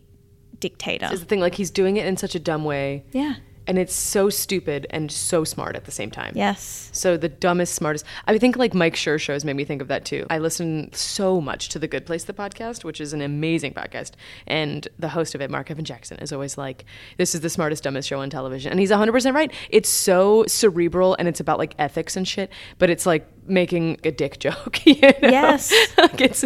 dictator. 0.59 1.09
Is 1.11 1.19
the 1.19 1.25
thing 1.25 1.39
like 1.39 1.55
he's 1.55 1.71
doing 1.71 1.97
it 1.97 2.05
in 2.05 2.17
such 2.17 2.35
a 2.35 2.39
dumb 2.39 2.63
way, 2.63 3.03
Yeah. 3.11 3.35
And 3.67 3.77
it's 3.77 3.93
so 3.93 4.29
stupid 4.29 4.87
and 4.89 5.11
so 5.11 5.43
smart 5.43 5.75
at 5.75 5.85
the 5.85 5.91
same 5.91 6.09
time. 6.09 6.31
Yes. 6.35 6.89
So 6.93 7.17
the 7.17 7.27
dumbest, 7.29 7.75
smartest. 7.75 8.05
I 8.25 8.37
think 8.37 8.55
like 8.55 8.73
Mike 8.73 8.95
Schur 8.95 9.19
shows 9.19 9.43
made 9.43 9.55
me 9.57 9.65
think 9.65 9.81
of 9.81 9.89
that 9.89 10.05
too. 10.05 10.25
I 10.29 10.37
listen 10.37 10.91
so 10.93 11.41
much 11.41 11.69
to 11.69 11.79
the 11.79 11.87
Good 11.87 12.05
Place, 12.05 12.23
the 12.23 12.33
podcast, 12.33 12.83
which 12.83 13.01
is 13.01 13.13
an 13.13 13.21
amazing 13.21 13.73
podcast, 13.73 14.11
and 14.47 14.87
the 14.97 15.09
host 15.09 15.35
of 15.35 15.41
it, 15.41 15.51
Marc 15.51 15.69
Evan 15.69 15.83
Jackson, 15.85 16.17
is 16.19 16.31
always 16.31 16.57
like, 16.57 16.85
"This 17.17 17.35
is 17.35 17.41
the 17.41 17.49
smartest, 17.49 17.83
dumbest 17.83 18.07
show 18.07 18.19
on 18.21 18.29
television," 18.29 18.71
and 18.71 18.79
he's 18.79 18.89
100 18.91 19.11
percent 19.11 19.35
right. 19.35 19.51
It's 19.69 19.89
so 19.89 20.45
cerebral 20.47 21.15
and 21.19 21.27
it's 21.27 21.39
about 21.39 21.57
like 21.59 21.75
ethics 21.77 22.15
and 22.15 22.27
shit, 22.27 22.49
but 22.79 22.89
it's 22.89 23.05
like 23.05 23.27
making 23.49 23.97
a 24.03 24.11
dick 24.11 24.39
joke. 24.45 24.85
You 24.85 24.95
know? 25.01 25.11
Yes. 25.21 25.73
like 25.97 26.21
it's 26.21 26.45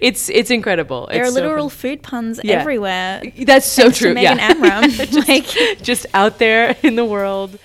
it's 0.00 0.28
it's 0.30 0.50
incredible. 0.50 1.08
There 1.10 1.22
It's 1.22 1.30
are 1.30 1.34
literal 1.34 1.68
funny. 1.68 1.96
food 1.96 2.02
puns 2.02 2.40
Yeah. 2.42 2.60
everywhere. 2.60 3.22
That's 3.44 3.66
so 3.66 3.90
to 3.90 3.94
true. 3.96 4.14
Megan 4.14 4.38
yeah. 4.38 4.50
Amram. 4.50 4.90
like, 5.28 5.46
just 5.82 6.06
out 6.14 6.38
there 6.38 6.59
in 6.82 6.96
the 6.96 7.04
world. 7.04 7.58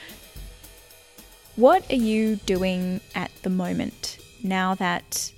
what 1.55 1.89
are 1.91 1.95
you 1.95 2.35
doing 2.37 3.01
at 3.13 3.31
the 3.43 3.49
moment 3.49 4.17
now 4.43 4.75
that 4.75 5.31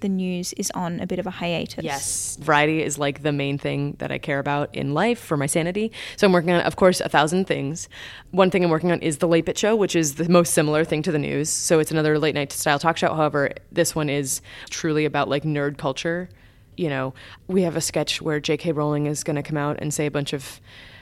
the 0.00 0.08
news 0.08 0.52
is 0.54 0.70
on 0.72 1.00
a 1.00 1.06
bit 1.06 1.18
of 1.18 1.26
a 1.26 1.30
hiatus? 1.30 1.84
Yes. 1.84 2.36
Variety 2.40 2.82
is 2.82 2.98
like 2.98 3.22
the 3.22 3.32
main 3.32 3.58
thing 3.58 3.96
that 3.98 4.12
I 4.12 4.18
care 4.18 4.38
about 4.38 4.74
in 4.74 4.94
life 4.94 5.18
for 5.18 5.36
my 5.36 5.46
sanity. 5.46 5.90
So 6.16 6.26
I'm 6.26 6.32
working 6.32 6.52
on, 6.52 6.60
of 6.60 6.76
course, 6.76 7.00
a 7.00 7.08
thousand 7.08 7.46
things. 7.46 7.88
One 8.30 8.50
thing 8.50 8.64
I'm 8.64 8.70
working 8.70 8.92
on 8.92 9.00
is 9.00 9.18
The 9.18 9.28
Late 9.28 9.44
Bit 9.44 9.58
Show, 9.58 9.74
which 9.74 9.96
is 9.96 10.14
the 10.14 10.28
most 10.28 10.54
similar 10.54 10.84
thing 10.84 11.02
to 11.02 11.12
the 11.12 11.18
news. 11.18 11.50
So 11.50 11.80
it's 11.80 11.90
another 11.90 12.18
late 12.18 12.34
night 12.34 12.52
style 12.52 12.78
talk 12.78 12.96
show. 12.96 13.14
However, 13.14 13.50
this 13.72 13.94
one 13.94 14.08
is 14.08 14.40
truly 14.70 15.04
about 15.04 15.28
like 15.28 15.42
nerd 15.42 15.78
culture. 15.78 16.28
You 16.76 16.88
know, 16.88 17.14
we 17.48 17.62
have 17.62 17.74
a 17.74 17.80
sketch 17.80 18.22
where 18.22 18.38
J.K. 18.38 18.72
Rowling 18.72 19.06
is 19.06 19.24
going 19.24 19.36
to 19.36 19.42
come 19.42 19.56
out 19.56 19.78
and 19.80 19.92
say 19.92 20.06
a 20.06 20.10
bunch 20.12 20.32
of 20.32 20.60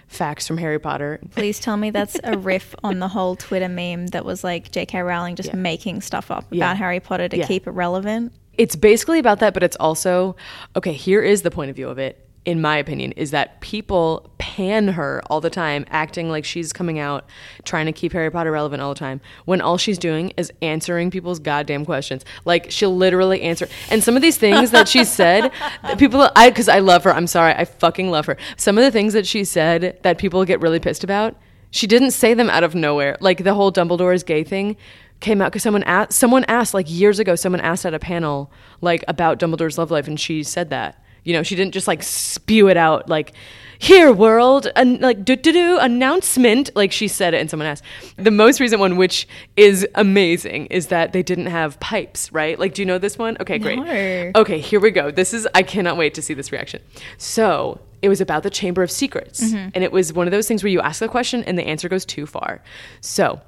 facts 0.09 0.47
from 0.47 0.59
Harry 0.59 0.79
Potter. 0.79 1.21
Please 1.33 1.59
tell 1.59 1.77
me 1.77 1.91
that's 1.91 2.17
a 2.25 2.39
riff 2.39 2.75
on 2.85 2.99
the 3.01 3.09
whole 3.09 3.37
Twitter 3.37 3.69
meme 3.69 4.07
that 4.09 4.25
was 4.25 4.43
like 4.45 4.71
J.K. 4.71 5.01
Rowling 5.03 5.37
just 5.37 5.53
making 5.55 6.01
stuff 6.01 6.31
up 6.31 6.45
Yeah. 6.51 6.65
about 6.65 6.77
Harry 6.79 7.01
Potter 7.01 7.29
to 7.29 7.37
Yeah. 7.39 7.47
keep 7.47 7.67
it 7.67 7.71
relevant. 7.73 8.33
it's 8.59 8.75
basically 8.75 9.19
about 9.19 9.41
that, 9.41 9.53
but 9.53 9.63
it's 9.63 9.77
also 9.77 10.35
okay. 10.75 10.93
Here 10.95 11.21
is 11.23 11.43
the 11.43 11.51
point 11.51 11.69
of 11.69 11.77
view 11.77 11.89
of 11.91 11.99
it, 11.99 12.26
in 12.47 12.61
my 12.61 12.77
opinion, 12.77 13.11
is 13.13 13.33
that 13.33 13.61
people 13.61 14.31
pan 14.39 14.87
her 14.89 15.21
all 15.27 15.41
the 15.41 15.51
time, 15.51 15.85
acting 15.91 16.31
like 16.31 16.45
she's 16.45 16.73
coming 16.73 17.01
out 17.01 17.29
trying 17.65 17.87
to 17.87 17.93
keep 17.93 18.13
Harry 18.13 18.31
Potter 18.31 18.53
relevant 18.53 18.81
all 18.81 18.95
the 18.95 18.99
time, 18.99 19.21
when 19.47 19.61
all 19.61 19.77
she's 19.77 19.99
doing 19.99 20.33
is 20.37 20.53
answering 20.63 21.11
people's 21.11 21.41
goddamn 21.41 21.85
questions. 21.85 22.25
Like 22.45 22.71
she'll 22.71 22.97
literally 22.97 23.43
answer, 23.43 23.69
and 23.91 24.03
some 24.03 24.15
of 24.15 24.23
these 24.23 24.39
things 24.39 24.71
that 24.71 24.89
she 24.89 25.05
said, 25.05 25.51
that 25.83 25.99
people, 25.99 26.31
I 26.37 26.49
because 26.49 26.69
I 26.69 26.79
love 26.79 27.03
her. 27.03 27.13
I'm 27.13 27.27
sorry, 27.27 27.53
I 27.53 27.65
fucking 27.65 28.11
love 28.11 28.27
her. 28.27 28.37
Some 28.57 28.79
of 28.79 28.85
the 28.85 28.93
things 28.93 29.13
that 29.13 29.27
she 29.27 29.45
said 29.45 29.99
that 30.03 30.17
people 30.17 30.45
get 30.45 30.61
really 30.61 30.81
pissed 30.81 31.03
about. 31.03 31.37
She 31.73 31.89
didn't 31.89 32.13
say 32.13 32.33
them 32.33 32.49
out 32.49 32.63
of 32.63 32.77
nowhere. 32.77 33.19
Like 33.21 33.43
the 33.43 33.53
whole 33.53 33.73
Dumbledore's 33.73 34.23
gay 34.23 34.45
thing 34.45 34.77
came 35.19 35.43
out 35.43 35.51
because 35.51 35.65
someone 35.65 35.83
asked 35.83 36.13
someone 36.13 36.45
asked 36.47 36.75
like 36.75 36.91
years 36.91 37.19
ago 37.19 37.35
someone 37.35 37.61
asked 37.61 37.87
at 37.87 37.95
a 37.95 37.99
panel 37.99 38.53
like 38.83 39.03
about 39.09 39.39
Dumbledore's 39.39 39.79
love 39.79 39.91
life 39.91 40.07
and 40.07 40.21
she 40.21 40.43
said 40.43 40.71
that 40.71 41.03
you 41.27 41.33
know 41.33 41.43
she 41.43 41.57
didn't 41.57 41.75
just 41.75 41.89
like 41.89 42.03
spew 42.03 42.69
it 42.69 42.77
out 42.77 43.09
like 43.09 43.33
here 43.79 44.11
world 44.13 44.69
and 44.75 45.01
like 45.01 45.25
do 45.25 45.37
do 45.37 45.53
do 45.53 45.79
announcement 45.79 46.71
like 46.75 46.93
she 46.93 47.09
said 47.09 47.35
it 47.35 47.41
and 47.41 47.51
someone 47.51 47.67
asked. 47.67 47.85
The 48.17 48.31
most 48.31 48.61
recent 48.61 48.81
one 48.81 48.97
which 48.97 49.29
is 49.57 49.87
amazing 49.97 50.67
is 50.67 50.87
that 50.87 51.13
they 51.13 51.23
didn't 51.23 51.47
have 51.47 51.79
pipes 51.81 52.33
right? 52.33 52.59
Like 52.59 52.75
do 52.75 52.83
you 52.83 52.87
know 52.87 52.99
this 52.99 53.19
one? 53.19 53.37
Okay 53.41 53.59
great. 53.59 53.79
No. 53.79 54.41
okay 54.41 54.59
here 54.59 54.81
we 54.81 54.91
go. 54.91 55.11
This 55.11 55.35
is 55.35 55.47
i 55.55 55.63
cannot 55.63 55.97
wait 55.97 56.15
to 56.15 56.23
see 56.23 56.33
this 56.33 56.53
reaction. 56.53 56.81
So 57.19 57.81
it 58.03 58.09
was 58.09 58.21
about 58.21 58.43
the 58.45 58.51
chamber 58.51 58.83
of 58.83 58.91
secrets. 58.91 59.43
Mm-hmm. 59.43 59.71
And 59.75 59.83
it 59.83 59.91
was 59.91 60.13
one 60.13 60.27
of 60.27 60.31
those 60.31 60.47
things 60.47 60.63
where 60.63 60.71
you 60.71 60.81
ask 60.81 61.01
the 61.01 61.09
question 61.09 61.43
and 61.45 61.59
the 61.59 61.65
answer 61.67 61.89
goes 61.89 62.05
too 62.05 62.27
far. 62.27 62.63
So 63.01 63.41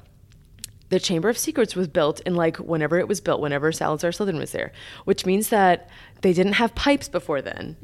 the 0.90 0.98
Chamber 1.00 1.28
of 1.28 1.36
Secrets 1.36 1.76
was 1.76 1.88
built 1.88 2.20
in 2.20 2.34
like 2.34 2.56
whenever 2.56 2.98
it 2.98 3.08
was 3.08 3.20
built, 3.20 3.40
whenever 3.40 3.70
Salazar 3.72 4.10
Slytherin 4.10 4.38
was 4.38 4.52
there, 4.52 4.72
which 5.04 5.26
means 5.26 5.50
that 5.50 5.88
they 6.22 6.32
didn't 6.32 6.54
have 6.54 6.74
pipes 6.74 7.08
before 7.08 7.42
then. 7.42 7.76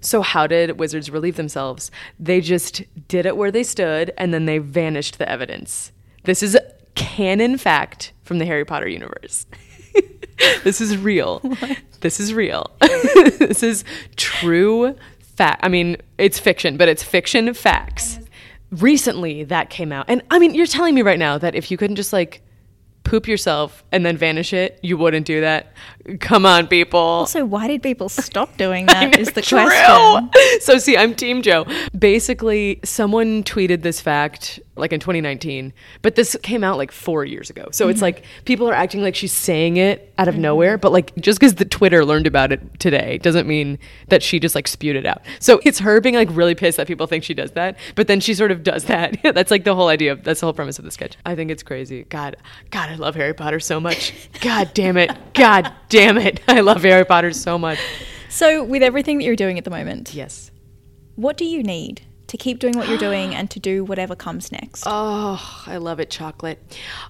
So 0.00 0.22
how 0.22 0.46
did 0.46 0.78
wizards 0.78 1.10
relieve 1.10 1.36
themselves? 1.36 1.90
They 2.18 2.40
just 2.40 2.82
did 3.08 3.26
it 3.26 3.36
where 3.36 3.50
they 3.50 3.62
stood, 3.62 4.12
and 4.18 4.32
then 4.34 4.44
they 4.46 4.58
vanished 4.58 5.18
the 5.18 5.28
evidence. 5.28 5.92
This 6.24 6.42
is 6.42 6.54
a 6.54 6.72
canon 6.94 7.56
fact 7.56 8.12
from 8.22 8.38
the 8.38 8.44
Harry 8.44 8.64
Potter 8.64 8.88
universe. 8.88 9.46
this 10.64 10.80
is 10.80 10.96
real. 10.96 11.42
This 12.00 12.18
is 12.18 12.32
real. 12.32 12.70
this 12.80 13.62
is 13.62 13.84
true 14.16 14.96
fact. 15.36 15.60
I 15.62 15.68
mean, 15.68 15.98
it's 16.16 16.38
fiction, 16.38 16.78
but 16.78 16.88
it's 16.88 17.02
fiction 17.02 17.52
facts. 17.52 18.18
Recently, 18.70 19.44
that 19.44 19.68
came 19.68 19.92
out. 19.92 20.06
And 20.08 20.22
I 20.30 20.38
mean, 20.38 20.54
you're 20.54 20.66
telling 20.66 20.94
me 20.94 21.02
right 21.02 21.18
now 21.18 21.36
that 21.36 21.54
if 21.54 21.70
you 21.70 21.76
couldn't 21.76 21.96
just 21.96 22.14
like 22.14 22.40
poop 23.10 23.26
yourself 23.26 23.82
and 23.90 24.06
then 24.06 24.16
vanish 24.16 24.52
it, 24.52 24.78
you 24.82 24.96
wouldn't 24.96 25.26
do 25.26 25.40
that? 25.40 25.72
Come 26.20 26.46
on, 26.46 26.68
people. 26.68 27.00
Also, 27.00 27.44
why 27.44 27.66
did 27.66 27.82
people 27.82 28.08
stop 28.28 28.56
doing 28.56 28.86
that? 28.86 29.18
Is 29.18 29.32
the 29.32 29.42
True. 29.42 29.64
question. 29.64 30.30
So 30.60 30.78
see, 30.78 30.96
I'm 30.96 31.14
Team 31.14 31.42
Jo. 31.42 31.64
Basically, 31.98 32.80
someone 32.84 33.42
tweeted 33.44 33.82
this 33.82 34.00
fact 34.00 34.58
like 34.76 34.92
in 34.92 35.00
2019, 35.00 35.72
but 36.02 36.14
this 36.14 36.36
came 36.42 36.64
out 36.64 36.76
like 36.78 36.90
four 36.90 37.24
years 37.24 37.50
ago. 37.50 37.68
So 37.72 37.84
Mm-hmm. 37.84 37.90
it's 37.90 38.02
like 38.02 38.24
people 38.46 38.68
are 38.68 38.72
acting 38.74 39.02
like 39.02 39.14
she's 39.14 39.32
saying 39.32 39.76
it 39.76 40.12
out 40.18 40.28
of 40.28 40.36
nowhere, 40.38 40.78
but 40.78 40.90
like 40.92 41.14
just 41.16 41.38
because 41.38 41.56
the 41.56 41.64
Twitter 41.66 42.04
learned 42.04 42.26
about 42.26 42.50
it 42.52 42.78
today 42.80 43.18
doesn't 43.18 43.46
mean 43.46 43.78
that 44.08 44.22
she 44.22 44.38
just 44.40 44.54
like 44.54 44.66
spewed 44.68 44.96
it 44.96 45.04
out. 45.06 45.22
So 45.38 45.60
it's 45.64 45.78
her 45.80 46.00
being 46.00 46.14
like 46.14 46.28
really 46.32 46.54
pissed 46.54 46.76
that 46.78 46.86
people 46.86 47.06
think 47.06 47.24
she 47.24 47.34
does 47.34 47.52
that, 47.52 47.76
but 47.94 48.06
then 48.06 48.20
she 48.20 48.32
sort 48.34 48.50
of 48.50 48.62
does 48.62 48.84
that. 48.84 49.16
that's 49.34 49.50
like 49.50 49.64
the 49.64 49.74
whole 49.74 49.88
idea 49.88 50.12
of 50.12 50.24
that's 50.24 50.40
the 50.40 50.46
whole 50.46 50.54
premise 50.54 50.78
of 50.78 50.84
the 50.84 50.90
sketch. 50.90 51.16
I 51.26 51.34
think 51.34 51.50
it's 51.50 51.62
crazy. 51.62 52.04
God, 52.04 52.36
God, 52.70 52.88
I 52.90 52.96
love 53.00 53.14
Harry 53.16 53.34
Potter 53.34 53.58
so 53.60 53.80
much. 53.80 54.12
God 54.40 54.70
damn 54.74 54.96
it. 54.96 55.10
God 55.34 55.72
damn 55.88 56.18
it. 56.18 56.40
I 56.48 56.60
love 56.60 56.82
Harry 56.82 57.04
Potter 57.04 57.32
so 57.32 57.58
much. 57.58 57.78
So, 58.28 58.62
with 58.62 58.82
everything 58.82 59.18
that 59.18 59.24
you're 59.24 59.34
doing 59.36 59.58
at 59.58 59.64
the 59.64 59.70
moment, 59.70 60.14
Yes. 60.14 60.50
what 61.16 61.36
do 61.36 61.44
you 61.44 61.62
need 61.62 62.02
to 62.30 62.36
keep 62.36 62.60
doing 62.60 62.76
what 62.76 62.88
you're 62.88 62.98
doing 62.98 63.34
and 63.38 63.50
to 63.50 63.58
do 63.60 63.84
whatever 63.84 64.14
comes 64.14 64.52
next? 64.52 64.84
Oh, 64.86 65.64
I 65.66 65.76
love 65.76 65.98
it, 65.98 66.10
chocolate. 66.10 66.58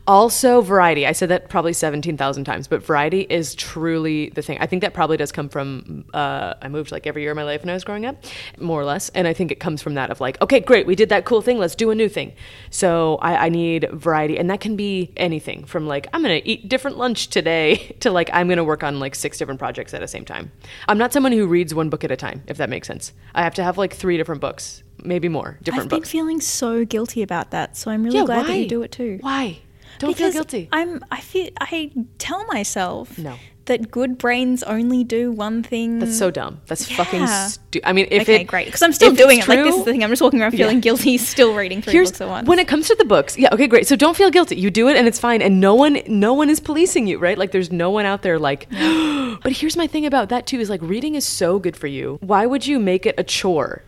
Also, 0.06 0.62
variety. 0.62 1.06
I 1.06 1.12
said 1.12 1.28
that 1.28 1.48
probably 1.48 1.74
17,000 1.74 2.44
times, 2.44 2.66
but 2.66 2.82
variety 2.82 3.20
is 3.28 3.54
truly 3.54 4.30
the 4.30 4.42
thing. 4.42 4.58
I 4.60 4.66
think 4.66 4.82
that 4.82 4.94
probably 4.94 5.18
does 5.18 5.30
come 5.30 5.48
from, 5.48 6.06
uh, 6.14 6.54
I 6.62 6.68
moved 6.68 6.90
like 6.90 7.06
every 7.06 7.22
year 7.22 7.32
of 7.32 7.36
my 7.36 7.44
life 7.44 7.60
when 7.62 7.68
I 7.68 7.74
was 7.74 7.84
growing 7.84 8.06
up, 8.06 8.24
more 8.58 8.80
or 8.80 8.84
less. 8.84 9.10
And 9.10 9.28
I 9.28 9.34
think 9.34 9.52
it 9.52 9.60
comes 9.60 9.82
from 9.82 9.94
that 9.94 10.10
of 10.10 10.20
like, 10.20 10.40
okay, 10.40 10.58
great, 10.60 10.86
we 10.86 10.96
did 10.96 11.10
that 11.10 11.26
cool 11.26 11.42
thing, 11.42 11.58
let's 11.58 11.74
do 11.74 11.90
a 11.90 11.94
new 11.94 12.08
thing. 12.08 12.32
So 12.70 13.16
I, 13.16 13.46
I 13.46 13.48
need 13.50 13.88
variety. 13.92 14.38
And 14.38 14.48
that 14.48 14.60
can 14.60 14.74
be 14.74 15.12
anything 15.18 15.64
from 15.64 15.86
like, 15.86 16.06
I'm 16.14 16.22
going 16.22 16.40
to 16.40 16.48
eat 16.48 16.68
different 16.68 16.96
lunch 16.96 17.28
today 17.28 17.94
to 18.00 18.10
like, 18.10 18.30
I'm 18.32 18.48
going 18.48 18.56
to 18.56 18.64
work 18.64 18.82
on 18.82 18.98
like 19.00 19.14
six 19.14 19.36
different 19.36 19.60
projects 19.60 19.92
at 19.92 20.00
the 20.00 20.08
same 20.08 20.24
time. 20.24 20.50
I'm 20.88 20.96
not 20.96 21.12
someone 21.12 21.32
who 21.32 21.46
reads 21.46 21.74
one 21.74 21.90
book 21.90 22.04
at 22.04 22.10
a 22.10 22.16
time, 22.16 22.42
if 22.46 22.56
that 22.56 22.70
makes 22.70 22.88
sense. 22.88 23.12
I 23.34 23.42
have 23.42 23.54
to 23.54 23.62
have 23.62 23.76
like 23.76 23.92
three 23.92 24.16
different 24.16 24.40
books, 24.40 24.82
maybe 25.04 25.28
more 25.28 25.58
different 25.62 25.84
I've 25.84 25.88
been 25.90 25.98
books. 26.00 26.10
feeling 26.10 26.40
so 26.40 26.84
guilty 26.84 27.22
about 27.22 27.50
that, 27.52 27.76
so 27.76 27.90
I'm 27.90 28.02
really 28.04 28.18
Yeah, 28.18 28.24
glad 28.26 28.46
that 28.46 28.56
you 28.58 28.66
do 28.68 28.82
it 28.82 28.92
too. 28.92 29.18
Why? 29.20 29.58
Don't 29.98 30.10
because 30.10 30.32
feel 30.32 30.42
guilty. 30.42 30.68
I'm. 30.72 31.02
I 31.10 31.20
feel. 31.20 31.50
I 31.60 31.90
tell 32.18 32.46
myself 32.46 33.18
No. 33.18 33.34
that 33.66 33.90
good 33.90 34.16
brains 34.16 34.62
only 34.62 35.04
do 35.04 35.30
one 35.30 35.62
thing. 35.62 35.98
That's 35.98 36.16
so 36.16 36.30
dumb. 36.30 36.60
That's 36.66 36.90
fucking 36.90 37.20
Yeah. 37.20 37.48
stupid. 37.48 37.86
I 37.86 37.92
mean, 37.92 38.06
if 38.10 38.22
okay, 38.22 38.40
it, 38.40 38.44
great. 38.44 38.64
Because 38.64 38.80
I'm 38.80 38.94
still 38.94 39.12
doing 39.12 39.40
it. 39.40 39.46
Like 39.48 39.58
this 39.62 39.74
is 39.76 39.84
the 39.84 39.92
thing. 39.92 40.02
I'm 40.02 40.08
just 40.08 40.22
walking 40.22 40.40
around 40.40 40.52
feeling 40.52 40.76
Yeah. 40.78 40.80
guilty, 40.80 41.18
still 41.18 41.54
reading 41.54 41.82
three 41.82 41.92
Here's 41.92 42.08
books 42.10 42.20
at 42.22 42.28
once. 42.28 42.48
when 42.48 42.58
it 42.58 42.66
comes 42.66 42.86
to 42.88 42.94
the 42.94 43.04
books. 43.04 43.36
Yeah, 43.36 43.50
okay, 43.52 43.66
great. 43.66 43.86
So 43.86 43.94
don't 43.94 44.16
feel 44.16 44.30
guilty. 44.30 44.56
You 44.56 44.70
do 44.70 44.88
it 44.88 44.96
and 44.96 45.06
it's 45.06 45.18
fine, 45.18 45.42
and 45.42 45.60
no 45.60 45.74
one, 45.74 46.00
no 46.06 46.32
one 46.32 46.48
is 46.48 46.60
policing 46.60 47.06
you, 47.06 47.18
right? 47.18 47.36
Like 47.36 47.50
there's 47.52 47.70
no 47.70 47.90
one 47.90 48.06
out 48.06 48.22
there 48.22 48.38
like. 48.38 48.68
but 49.42 49.52
here's 49.52 49.76
my 49.76 49.86
thing 49.86 50.06
about 50.06 50.30
that 50.30 50.46
too: 50.46 50.60
is 50.60 50.70
like 50.70 50.80
reading 50.82 51.14
is 51.14 51.26
so 51.26 51.58
good 51.58 51.76
for 51.76 51.88
you. 51.88 52.18
Why 52.22 52.46
would 52.46 52.66
you 52.66 52.78
make 52.78 53.04
it 53.04 53.14
a 53.18 53.24
chore? 53.24 53.82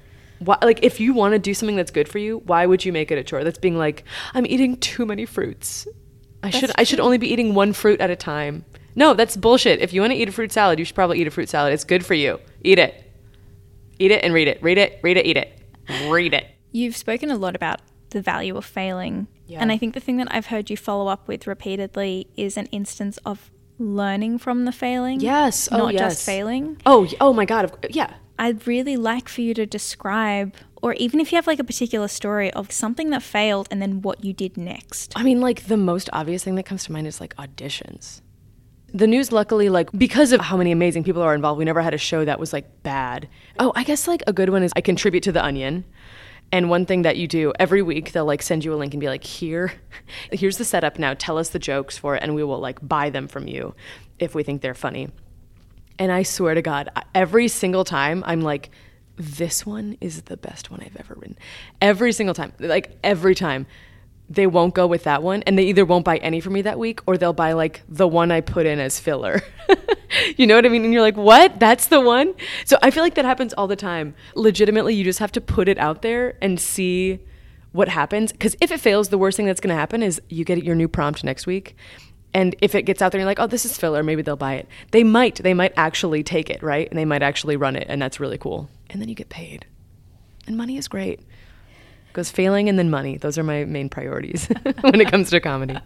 Why, 0.45 0.59
like 0.62 0.80
if 0.82 1.01
you 1.01 1.12
want 1.12 1.32
to 1.32 1.38
do 1.38 1.55
something 1.55 1.76
that's 1.76 1.90
good 1.90 2.09
for 2.09 2.18
you, 2.18 2.38
why 2.47 2.66
would 2.66 2.84
you 2.84 2.93
make 2.93 3.11
it 3.11 3.18
a 3.18 3.24
chore? 3.24 3.45
That's 3.45 3.59
being 3.59 3.76
like, 3.76 4.05
I'm 4.34 4.47
eating 4.47 4.76
too 4.78 5.07
many 5.07 5.26
fruits. 5.26 5.86
I 6.43 6.51
should 6.51 6.72
I 6.76 6.84
should 6.84 7.01
only 7.01 7.18
be 7.18 7.32
eating 7.32 7.55
one 7.55 7.72
fruit 7.72 8.01
at 8.01 8.11
a 8.11 8.16
time. 8.16 8.64
No, 8.95 9.14
that's 9.14 9.36
bullshit. 9.36 9.80
If 9.80 9.93
you 9.93 10.01
want 10.01 10.12
to 10.12 10.18
eat 10.18 10.28
a 10.28 10.32
fruit 10.32 10.53
salad, 10.53 10.78
you 10.78 10.84
should 10.84 10.95
probably 10.95 11.20
eat 11.20 11.26
a 11.26 11.30
fruit 11.30 11.49
salad. 11.49 11.72
It's 11.72 11.84
good 11.84 12.05
for 12.05 12.14
you. 12.14 12.38
Eat 12.62 12.78
it. 12.78 13.03
Eat 13.99 14.11
it 14.11 14.24
and 14.24 14.34
read 14.34 14.49
it. 14.49 14.62
Read 14.62 14.78
it. 14.78 14.99
Read 15.03 15.16
it. 15.16 15.26
Eat 15.26 15.36
it. 15.36 15.59
Read 16.09 16.34
it. 16.34 16.47
You've 16.72 16.97
spoken 16.97 17.30
a 17.30 17.36
lot 17.36 17.55
about 17.55 17.80
the 18.11 18.20
value 18.20 18.57
of 18.57 18.64
failing. 18.64 19.28
Yeah. 19.47 19.61
And 19.61 19.72
I 19.72 19.78
think 19.78 19.95
the 19.95 20.01
thing 20.01 20.16
that 20.18 20.28
I've 20.30 20.47
heard 20.47 20.70
you 20.70 20.76
follow 20.76 21.09
up 21.09 21.28
with 21.28 21.47
repeatedly 21.47 22.28
is 22.36 22.57
an 22.57 22.66
instance 22.66 23.18
of 23.24 23.51
learning 23.78 24.38
from 24.38 24.64
the 24.64 24.72
failing. 24.72 25.20
Yes. 25.20 25.68
Oh, 25.70 25.78
Not 25.78 25.95
yes. 25.95 26.14
just 26.14 26.26
failing. 26.26 26.80
Oh, 26.86 27.07
oh 27.20 27.32
my 27.32 27.45
God. 27.45 27.86
Yeah. 27.90 28.12
I'd 28.43 28.66
really 28.66 28.97
like 28.97 29.28
for 29.28 29.40
you 29.40 29.55
to 29.55 29.66
describe, 29.66 30.57
or 30.82 30.95
even 30.95 31.20
if 31.20 31.30
you 31.30 31.36
have 31.36 31.47
like 31.47 31.61
a 31.61 31.64
particular 31.64 32.09
story 32.09 32.53
of 32.53 32.72
something 32.72 33.11
that 33.11 33.22
failed 33.22 33.68
and 33.70 33.80
then 33.80 34.03
what 34.03 34.24
you 34.24 34.32
did 34.32 34.57
next. 34.57 35.12
I 35.14 35.22
mean, 35.22 35.40
like 35.40 35.68
the 35.68 35.76
most 35.76 36.11
obvious 36.12 36.43
thing 36.43 36.57
that 36.57 36.64
comes 36.64 36.82
to 36.86 36.93
mind 36.93 37.07
is 37.07 37.20
like 37.20 37.36
auditions. 37.36 38.20
The 38.93 39.07
news, 39.07 39.30
luckily, 39.30 39.68
like 39.68 39.93
because 39.93 40.32
of 40.32 40.40
how 40.40 40.57
many 40.57 40.72
amazing 40.72 41.05
people 41.05 41.22
are 41.22 41.36
involved, 41.36 41.57
we 41.57 41.64
never 41.64 41.80
had 41.80 41.95
a 41.95 41.99
show 41.99 42.24
that 42.24 42.40
was 42.40 42.53
like 42.53 42.82
bad. 42.82 43.28
Oh, 43.61 43.72
I 43.76 43.84
guess 43.84 44.09
like 44.09 44.24
a 44.26 44.32
good 44.32 44.49
one 44.49 44.64
is 44.64 44.72
I 44.74 44.80
contribute 44.80 45.22
to 45.22 45.30
the 45.30 45.45
Onion. 45.45 45.84
And 46.51 46.68
one 46.68 46.84
thing 46.84 47.03
that 47.03 47.16
you 47.16 47.28
do 47.28 47.53
every 47.61 47.80
week, 47.80 48.11
they'll 48.11 48.26
like 48.26 48.43
send 48.43 48.64
you 48.64 48.74
a 48.74 48.76
link 48.76 48.93
and 48.93 49.01
be 49.01 49.07
like, 49.07 49.22
here, 49.22 49.72
here's 50.32 50.59
the 50.59 50.64
setup 50.64 50.99
now. 50.99 51.14
Tell 51.14 51.38
us 51.38 51.51
the 51.51 51.61
jokes 51.61 51.97
for 51.97 52.16
it, 52.16 52.24
and 52.24 52.34
we 52.34 52.43
will 52.43 52.59
like 52.59 52.80
buy 52.86 53.09
them 53.09 53.28
from 53.28 53.47
you 53.47 53.76
if 54.18 54.34
we 54.34 54.43
think 54.43 54.62
they're 54.62 54.74
funny. 54.74 55.11
And 55.99 56.11
I 56.11 56.22
swear 56.22 56.55
to 56.55 56.62
God, 56.62 56.88
every 57.14 57.49
single 57.49 57.84
time 57.84 58.22
I'm 58.26 58.40
like, 58.40 58.70
this 59.16 59.66
one 59.66 59.97
is 60.01 60.22
the 60.22 60.36
best 60.36 60.70
one 60.70 60.80
I've 60.80 60.97
ever 60.97 61.14
written. 61.14 61.38
Every 61.80 62.12
single 62.12 62.34
time. 62.34 62.53
Like 62.59 62.99
every 63.05 63.34
time. 63.34 63.66
They 64.30 64.47
won't 64.47 64.72
go 64.72 64.86
with 64.86 65.05
that 65.05 65.22
one 65.22 65.43
and 65.43 65.59
they 65.59 65.64
either 65.64 65.84
won't 65.84 66.07
buy 66.07 66.16
any 66.18 66.40
for 66.40 66.49
me 66.49 66.62
that 66.62 66.78
week 66.78 67.01
or 67.07 67.18
they'll 67.18 67.34
buy 67.34 67.53
like 67.53 67.82
the 67.86 68.09
one 68.09 68.30
I 68.30 68.40
put 68.40 68.64
in 68.64 68.78
as 68.78 68.99
filler. 68.99 69.43
you 70.38 70.47
know 70.47 70.55
what 70.55 70.64
I 70.64 70.70
mean? 70.70 70.84
And 70.84 70.93
you're 70.93 71.03
like, 71.03 71.18
"What? 71.18 71.61
That's 71.61 71.88
the 71.88 72.01
one?" 72.01 72.34
So 72.64 72.78
I 72.82 72.90
feel 72.90 73.03
like 73.03 73.14
that 73.16 73.26
happens 73.26 73.53
all 73.53 73.66
the 73.66 73.76
time. 73.76 74.14
Legitimately, 74.34 74.95
you 74.95 75.05
just 75.05 75.18
have 75.18 75.32
to 75.32 75.40
put 75.43 75.68
it 75.68 75.76
out 75.76 76.01
there 76.01 76.38
and 76.40 76.59
see 76.59 77.18
what 77.72 77.88
happens 77.88 78.32
because 78.32 78.57
if 78.62 78.70
it 78.70 78.80
fails, 78.80 79.11
the 79.11 79.18
worst 79.18 79.36
thing 79.36 79.45
that's 79.45 79.61
going 79.61 79.74
to 79.74 79.78
happen 79.78 80.03
is 80.03 80.22
you 80.30 80.47
get 80.47 80.62
your 80.64 80.76
new 80.76 80.88
prompt 80.88 81.24
next 81.24 81.47
week 81.47 81.76
and 82.35 82.55
if 82.62 82.74
it 82.74 82.83
gets 82.83 83.03
out 83.03 83.12
there 83.12 83.18
and 83.18 83.22
you're 83.22 83.30
like, 83.30 83.41
oh, 83.41 83.47
this 83.47 83.64
is 83.64 83.76
filler, 83.76 84.03
maybe 84.03 84.22
they'll 84.22 84.37
buy 84.37 84.55
it. 84.55 84.68
They 84.91 85.05
might. 85.05 85.37
They 85.37 85.55
might 85.55 85.72
actually 85.76 86.22
take 86.22 86.49
it, 86.51 86.62
right? 86.62 86.89
And 86.89 86.99
they 86.99 87.05
might 87.05 87.22
actually 87.22 87.57
run 87.57 87.76
it, 87.76 87.87
and 87.89 88.01
that's 88.01 88.18
really 88.20 88.39
cool. 88.39 88.68
And 88.91 89.01
then 89.01 89.09
you 89.09 89.14
get 89.14 89.28
paid. 89.28 89.66
And 90.47 90.57
money 90.57 90.76
is 90.76 90.89
great. 90.89 91.20
Goes 92.12 92.30
failing 92.30 92.68
and 92.68 92.78
then 92.78 92.91
money. 92.91 93.16
Those 93.16 93.39
are 93.39 93.43
my 93.43 93.64
main 93.64 93.89
priorities 93.89 94.47
when 94.80 95.01
it 95.01 95.11
comes 95.11 95.30
to 95.30 95.41
comedy. 95.41 95.78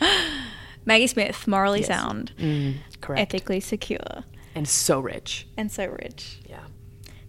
Maggie 0.86 1.06
Smith, 1.06 1.46
morally 1.48 1.82
sound, 1.82 2.32
mm, 2.38 2.74
Correct. 3.00 3.20
ethically 3.22 3.60
secure, 3.60 4.24
And 4.54 4.68
so 4.68 5.00
rich. 5.00 5.46
and 5.56 5.72
so 5.72 5.86
rich. 5.86 6.40
Yeah. 6.48 6.60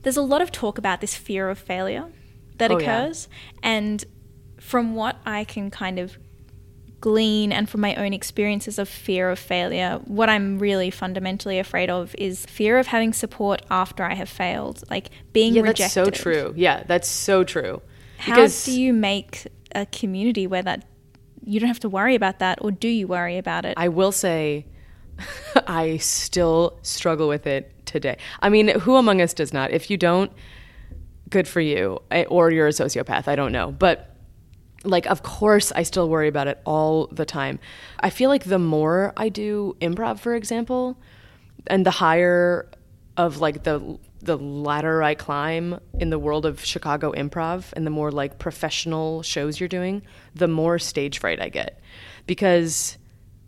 There's 0.03 0.18
a 0.18 0.22
lot 0.22 0.41
of 0.41 0.51
talk 0.51 0.78
about 0.78 1.01
this 1.01 1.16
fear 1.16 1.49
of 1.49 1.57
failure 1.57 2.05
that 2.57 2.70
Oh, 2.72 2.78
yeah. 2.78 3.03
occurs. 3.05 3.28
And 3.63 4.03
from 4.59 4.93
what 4.95 5.18
I 5.26 5.45
can 5.45 5.72
kind 5.72 5.99
of 5.99 6.18
glean 7.06 7.51
and 7.51 7.70
from 7.70 7.82
my 7.82 7.93
own 8.03 8.14
experiences 8.14 8.80
of 8.80 8.89
fear 8.89 9.30
of 9.30 9.38
failure, 9.38 9.99
what 10.06 10.28
I'm 10.28 10.58
really 10.58 10.89
fundamentally 10.89 11.60
afraid 11.60 11.88
of 11.91 12.16
is 12.18 12.47
fear 12.47 12.80
of 12.80 12.88
having 12.88 13.14
support 13.14 13.62
after 13.70 14.01
I 14.03 14.16
have 14.16 14.28
failed, 14.28 14.84
like 14.89 15.12
being 15.32 15.53
Yeah, 15.53 15.62
rejected. 15.62 15.84
that's 15.84 15.93
so 15.93 16.24
true. 16.24 16.53
Yeah, 16.58 16.82
that's 16.88 17.08
so 17.08 17.43
true. 17.43 17.84
How 18.18 18.47
do 18.47 18.72
you 18.72 18.91
make 18.91 19.45
a 19.76 19.86
community 19.86 20.47
where 20.47 20.64
that 20.64 20.84
you 21.43 21.60
don't 21.60 21.68
have 21.68 21.80
to 21.82 21.89
worry 21.89 22.16
about 22.16 22.39
that, 22.39 22.58
or 22.64 22.72
do 22.72 22.88
you 22.88 23.06
worry 23.06 23.38
about 23.38 23.66
it? 23.66 23.76
I 23.78 23.89
will 23.89 24.12
say, 24.12 24.66
I 25.68 25.97
still 25.97 26.80
struggle 26.82 27.28
with 27.28 27.45
it 27.45 27.86
today. 27.86 28.18
I 28.41 28.49
mean, 28.49 28.70
who 28.80 28.95
among 28.95 29.22
us 29.22 29.32
does 29.36 29.53
not? 29.53 29.70
If 29.70 29.91
you 29.91 29.97
don't, 29.97 30.32
good 31.30 31.47
for 31.47 31.62
you. 31.62 32.01
Eh, 32.10 32.26
or 32.30 32.49
you're 32.49 32.66
a 32.66 32.72
sociopath. 32.72 33.28
I 33.28 33.36
don't 33.36 33.51
know. 33.51 33.72
But, 33.72 34.14
like, 34.86 35.06
of 35.08 35.24
course, 35.24 35.72
I 35.72 35.84
still 35.84 36.10
worry 36.10 36.28
about 36.28 36.48
it 36.48 36.60
all 36.66 37.08
the 37.08 37.26
time. 37.26 37.60
I 38.00 38.10
feel 38.10 38.30
like 38.30 38.46
the 38.46 38.60
more 38.60 39.14
I 39.18 39.30
do 39.30 39.76
improv, 39.82 40.20
for 40.20 40.36
example, 40.36 40.98
and 41.68 41.86
the 41.86 41.92
higher 41.92 42.70
of 43.18 43.40
like 43.40 43.64
the 43.64 43.98
the 44.22 44.38
ladder 44.38 45.04
I 45.04 45.14
climb 45.14 45.80
in 46.00 46.10
the 46.10 46.18
world 46.18 46.48
of 46.48 46.66
Chicago 46.66 47.12
improv 47.12 47.72
and 47.74 47.86
the 47.86 47.92
more 47.92 48.12
like 48.12 48.40
professional 48.40 49.22
shows 49.22 49.60
you're 49.60 49.70
doing, 49.70 50.02
the 50.34 50.48
more 50.48 50.80
stage 50.80 51.20
fright 51.20 51.40
I 51.40 51.50
get. 51.50 51.80
Because 52.26 52.98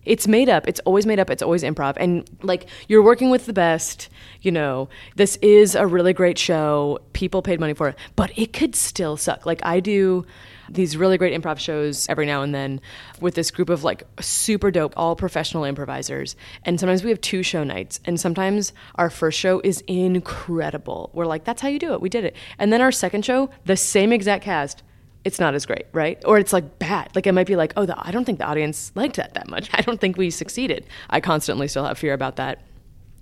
it's 0.06 0.28
made 0.28 0.50
up. 0.50 0.68
It's 0.68 0.80
always 0.82 1.06
made 1.06 1.20
up. 1.20 1.30
It's 1.30 1.42
always 1.42 1.64
improv. 1.64 1.96
And 1.98 2.30
like 2.42 2.68
you're 2.88 3.04
working 3.04 3.30
with 3.30 3.46
the 3.46 3.54
best, 3.54 4.10
you 4.42 4.52
know, 4.52 4.88
this 5.16 5.36
is 5.38 5.76
a 5.76 5.86
really 5.86 6.14
great 6.14 6.38
show. 6.38 7.00
People 7.14 7.42
paid 7.42 7.60
money 7.60 7.74
for 7.74 7.90
it, 7.90 7.96
but 8.16 8.32
it 8.38 8.54
could 8.54 8.76
still 8.76 9.18
suck. 9.18 9.46
Like 9.46 9.60
I 9.66 9.80
do 9.80 10.26
these 10.70 10.98
really 10.98 11.18
great 11.18 11.40
improv 11.40 11.60
shows 11.60 12.08
every 12.10 12.26
now 12.26 12.42
and 12.42 12.54
then 12.54 12.82
with 13.20 13.36
this 13.36 13.52
group 13.52 13.70
of 13.70 13.84
like 13.84 14.04
super 14.20 14.72
dope, 14.72 14.94
all 14.98 15.16
professional 15.16 15.64
improvisers. 15.64 16.36
And 16.64 16.80
sometimes 16.80 17.04
we 17.04 17.10
have 17.10 17.22
two 17.22 17.44
show 17.44 17.64
nights. 17.64 18.00
And 18.06 18.20
sometimes 18.20 18.74
our 18.96 19.10
first 19.10 19.40
show 19.40 19.62
is 19.64 19.82
incredible. 19.88 21.12
We're 21.14 21.26
like, 21.26 21.44
that's 21.44 21.62
how 21.62 21.68
you 21.68 21.80
do 21.80 21.94
it. 21.94 22.02
We 22.02 22.10
did 22.10 22.24
it. 22.24 22.36
And 22.60 22.72
then 22.72 22.82
our 22.82 22.92
second 22.92 23.26
show, 23.26 23.50
the 23.66 23.78
same 23.78 24.12
exact 24.12 24.44
cast, 24.44 24.84
it's 25.24 25.40
not 25.40 25.54
as 25.56 25.66
great, 25.66 25.86
right? 25.92 26.22
Or 26.26 26.38
it's 26.38 26.54
like 26.54 26.80
bad. 26.80 27.14
Like 27.14 27.28
it 27.28 27.34
might 27.34 27.48
be 27.48 27.56
like, 27.56 27.74
oh, 27.76 27.86
the, 27.86 27.96
I 27.98 28.12
don't 28.12 28.24
think 28.24 28.40
the 28.40 28.46
audience 28.46 28.92
liked 28.96 29.18
that 29.18 29.34
that 29.34 29.50
much. 29.50 29.70
I 29.74 29.82
don't 29.82 30.00
think 30.00 30.18
we 30.18 30.30
succeeded. 30.30 30.86
I 31.10 31.20
constantly 31.20 31.68
still 31.68 31.86
have 31.86 31.98
fear 31.98 32.14
about 32.14 32.38
that. 32.38 32.62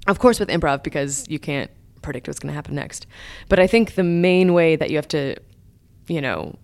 Of 0.07 0.19
course, 0.19 0.39
with 0.39 0.49
improv, 0.49 0.83
because 0.83 1.27
you 1.29 1.39
can't 1.39 1.71
predict 2.03 2.27
what's 2.27 2.39
going 2.39 2.51
to 2.51 2.55
happen 2.55 2.75
next. 2.75 3.07
But 3.49 3.59
I 3.59 3.65
think 3.65 3.95
the 3.95 4.03
main 4.03 4.53
way 4.53 4.75
that 4.75 4.91
you 4.91 4.97
have 4.97 5.07
to, 5.09 5.35
you 6.07 6.21
know, 6.21 6.55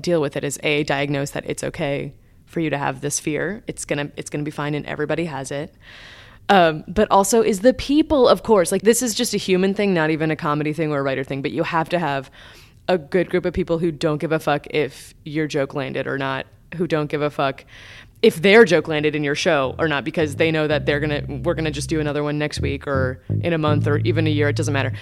deal 0.00 0.20
with 0.20 0.36
it 0.36 0.44
is 0.44 0.58
a 0.62 0.84
diagnose 0.84 1.30
that 1.32 1.44
it's 1.46 1.62
okay 1.62 2.14
for 2.46 2.60
you 2.60 2.70
to 2.70 2.78
have 2.78 3.00
this 3.00 3.20
fear. 3.20 3.62
It's 3.66 3.84
gonna 3.84 4.10
it's 4.16 4.30
gonna 4.30 4.44
be 4.44 4.50
fine, 4.50 4.74
and 4.74 4.84
everybody 4.86 5.24
has 5.26 5.50
it. 5.50 5.74
Um, 6.48 6.84
but 6.88 7.08
also 7.10 7.42
is 7.42 7.60
the 7.60 7.72
people, 7.72 8.28
of 8.28 8.42
course. 8.42 8.72
Like 8.72 8.82
this 8.82 9.02
is 9.02 9.14
just 9.14 9.34
a 9.34 9.38
human 9.38 9.72
thing, 9.72 9.94
not 9.94 10.10
even 10.10 10.30
a 10.30 10.36
comedy 10.36 10.72
thing 10.72 10.92
or 10.92 10.98
a 10.98 11.02
writer 11.02 11.24
thing. 11.24 11.42
But 11.42 11.52
you 11.52 11.62
have 11.62 11.88
to 11.90 11.98
have 11.98 12.30
a 12.88 12.98
good 12.98 13.30
group 13.30 13.44
of 13.44 13.52
people 13.52 13.78
who 13.78 13.92
don't 13.92 14.18
give 14.18 14.32
a 14.32 14.40
fuck 14.40 14.66
if 14.70 15.14
your 15.24 15.46
joke 15.46 15.74
landed 15.74 16.08
or 16.08 16.18
not, 16.18 16.46
who 16.74 16.86
don't 16.88 17.08
give 17.08 17.22
a 17.22 17.30
fuck 17.30 17.64
if 18.22 18.42
their 18.42 18.64
joke 18.64 18.86
landed 18.86 19.16
in 19.16 19.24
your 19.24 19.34
show 19.34 19.74
or 19.78 19.88
not 19.88 20.04
because 20.04 20.36
they 20.36 20.50
know 20.50 20.66
that 20.66 20.86
they're 20.86 21.00
gonna 21.00 21.22
we're 21.42 21.54
gonna 21.54 21.70
just 21.70 21.88
do 21.88 22.00
another 22.00 22.22
one 22.22 22.38
next 22.38 22.60
week 22.60 22.86
or 22.86 23.22
in 23.42 23.52
a 23.52 23.58
month 23.58 23.86
or 23.86 23.98
even 23.98 24.26
a 24.26 24.30
year 24.30 24.48
it 24.48 24.56
doesn't 24.56 24.74
matter 24.74 24.92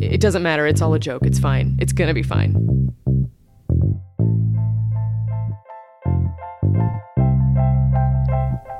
it 0.00 0.20
doesn't 0.20 0.42
matter 0.42 0.66
it's 0.66 0.82
all 0.82 0.92
a 0.94 0.98
joke 0.98 1.22
it's 1.24 1.38
fine 1.38 1.76
it's 1.80 1.92
gonna 1.92 2.14
be 2.14 2.22
fine 2.22 2.94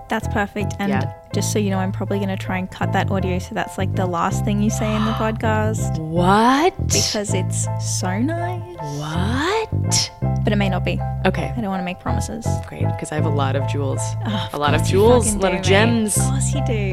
That's 0.09 0.29
perfect. 0.29 0.75
And 0.79 0.91
Yeah. 0.91 1.13
just 1.35 1.53
so 1.53 1.59
you 1.59 1.71
know, 1.71 1.79
I'm 1.79 1.91
probably 1.93 2.19
going 2.19 2.29
to 2.31 2.37
try 2.37 2.57
and 2.59 2.71
cut 2.71 2.93
that 2.93 3.11
audio 3.11 3.39
so 3.39 3.55
that's 3.55 3.77
like 3.77 3.95
the 3.97 4.07
last 4.07 4.45
thing 4.45 4.63
you 4.63 4.71
say 4.71 4.95
in 4.95 5.05
the 5.05 5.11
podcast 5.13 5.99
what 5.99 6.75
because 6.87 7.35
it's 7.35 7.67
so 7.81 8.19
nice. 8.21 8.63
what 8.99 10.11
But 10.45 10.53
it 10.53 10.57
may 10.57 10.69
not 10.71 10.85
be. 10.85 10.99
okay 11.27 11.53
I 11.55 11.61
don't 11.61 11.69
want 11.71 11.81
to 11.81 11.85
make 11.85 11.99
promises. 12.01 12.47
great 12.69 12.85
because 12.87 13.11
i 13.13 13.17
have 13.17 13.27
a 13.27 13.37
lot 13.45 13.57
of 13.57 13.67
jewels 13.69 14.01
Oh, 14.25 14.49
a 14.55 14.59
lot 14.59 14.75
of 14.75 14.83
jewels 14.85 15.35
a 15.35 15.39
lot 15.39 15.41
do, 15.41 15.47
of 15.49 15.53
mate. 15.55 15.65
gems 15.65 16.17
Of 16.17 16.23
course 16.25 16.55
you 16.55 16.65
do. 16.67 16.91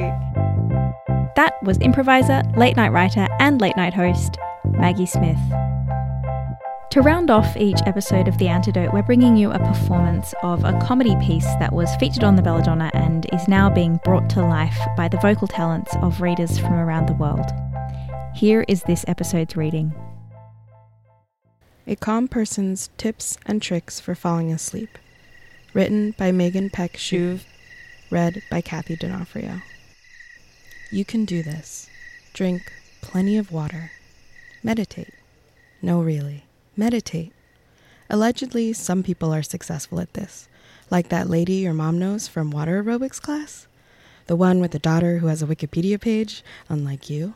That 1.35 1.53
was 1.63 1.77
improviser, 1.79 2.41
late 2.57 2.75
night 2.75 2.91
writer, 2.91 3.27
and 3.39 3.59
late 3.59 3.75
night 3.75 3.93
host, 3.93 4.37
Maggie 4.65 5.07
Smith. 5.07 5.37
To 6.93 7.01
round 7.01 7.31
off 7.31 7.57
each 7.57 7.79
episode 7.87 8.27
of 8.27 8.37
The 8.37 8.49
Antidote, 8.49 8.93
we're 8.93 9.01
bringing 9.01 9.35
you 9.35 9.49
a 9.49 9.57
performance 9.57 10.31
of 10.43 10.63
a 10.63 10.79
comedy 10.85 11.15
piece 11.15 11.47
that 11.57 11.73
was 11.73 11.95
featured 11.95 12.23
on 12.23 12.35
the 12.35 12.43
Belladonna 12.43 12.91
and 12.93 13.25
is 13.33 13.47
now 13.47 13.67
being 13.67 13.99
brought 14.03 14.29
to 14.29 14.45
life 14.45 14.77
by 14.95 15.07
the 15.07 15.17
vocal 15.17 15.47
talents 15.47 15.95
of 16.03 16.21
readers 16.21 16.59
from 16.59 16.73
around 16.73 17.07
the 17.07 17.15
world. 17.15 17.47
Here 18.35 18.63
is 18.67 18.83
this 18.83 19.03
episode's 19.07 19.57
reading. 19.57 19.91
A 21.87 21.95
Calm 21.95 22.27
Person's 22.27 22.91
Tips 22.95 23.39
and 23.47 23.59
Tricks 23.59 23.99
for 23.99 24.13
Falling 24.13 24.51
Asleep. 24.51 24.99
Written 25.73 26.13
by 26.15 26.31
Megan 26.31 26.69
Peck 26.69 26.93
Shub. 26.93 27.43
Read 28.11 28.43
by 28.51 28.61
Kathy 28.61 28.97
D'Onofrio. 28.97 29.63
You 30.91 31.05
can 31.05 31.25
do 31.25 31.41
this. 31.41 31.89
Drink 32.33 32.71
plenty 33.01 33.35
of 33.35 33.51
water. 33.51 33.89
Meditate. 34.61 35.15
No, 35.81 35.99
really. 35.99 36.43
Meditate. 36.75 37.33
Allegedly, 38.09 38.73
some 38.73 39.03
people 39.03 39.33
are 39.33 39.43
successful 39.43 39.99
at 39.99 40.13
this, 40.13 40.47
like 40.89 41.09
that 41.09 41.29
lady 41.29 41.53
your 41.53 41.73
mom 41.73 41.99
knows 41.99 42.27
from 42.27 42.51
water 42.51 42.83
aerobics 42.83 43.21
class. 43.21 43.67
The 44.27 44.35
one 44.35 44.59
with 44.59 44.71
the 44.71 44.79
daughter 44.79 45.17
who 45.17 45.27
has 45.27 45.41
a 45.41 45.47
Wikipedia 45.47 45.99
page, 45.99 46.43
unlike 46.69 47.09
you. 47.09 47.35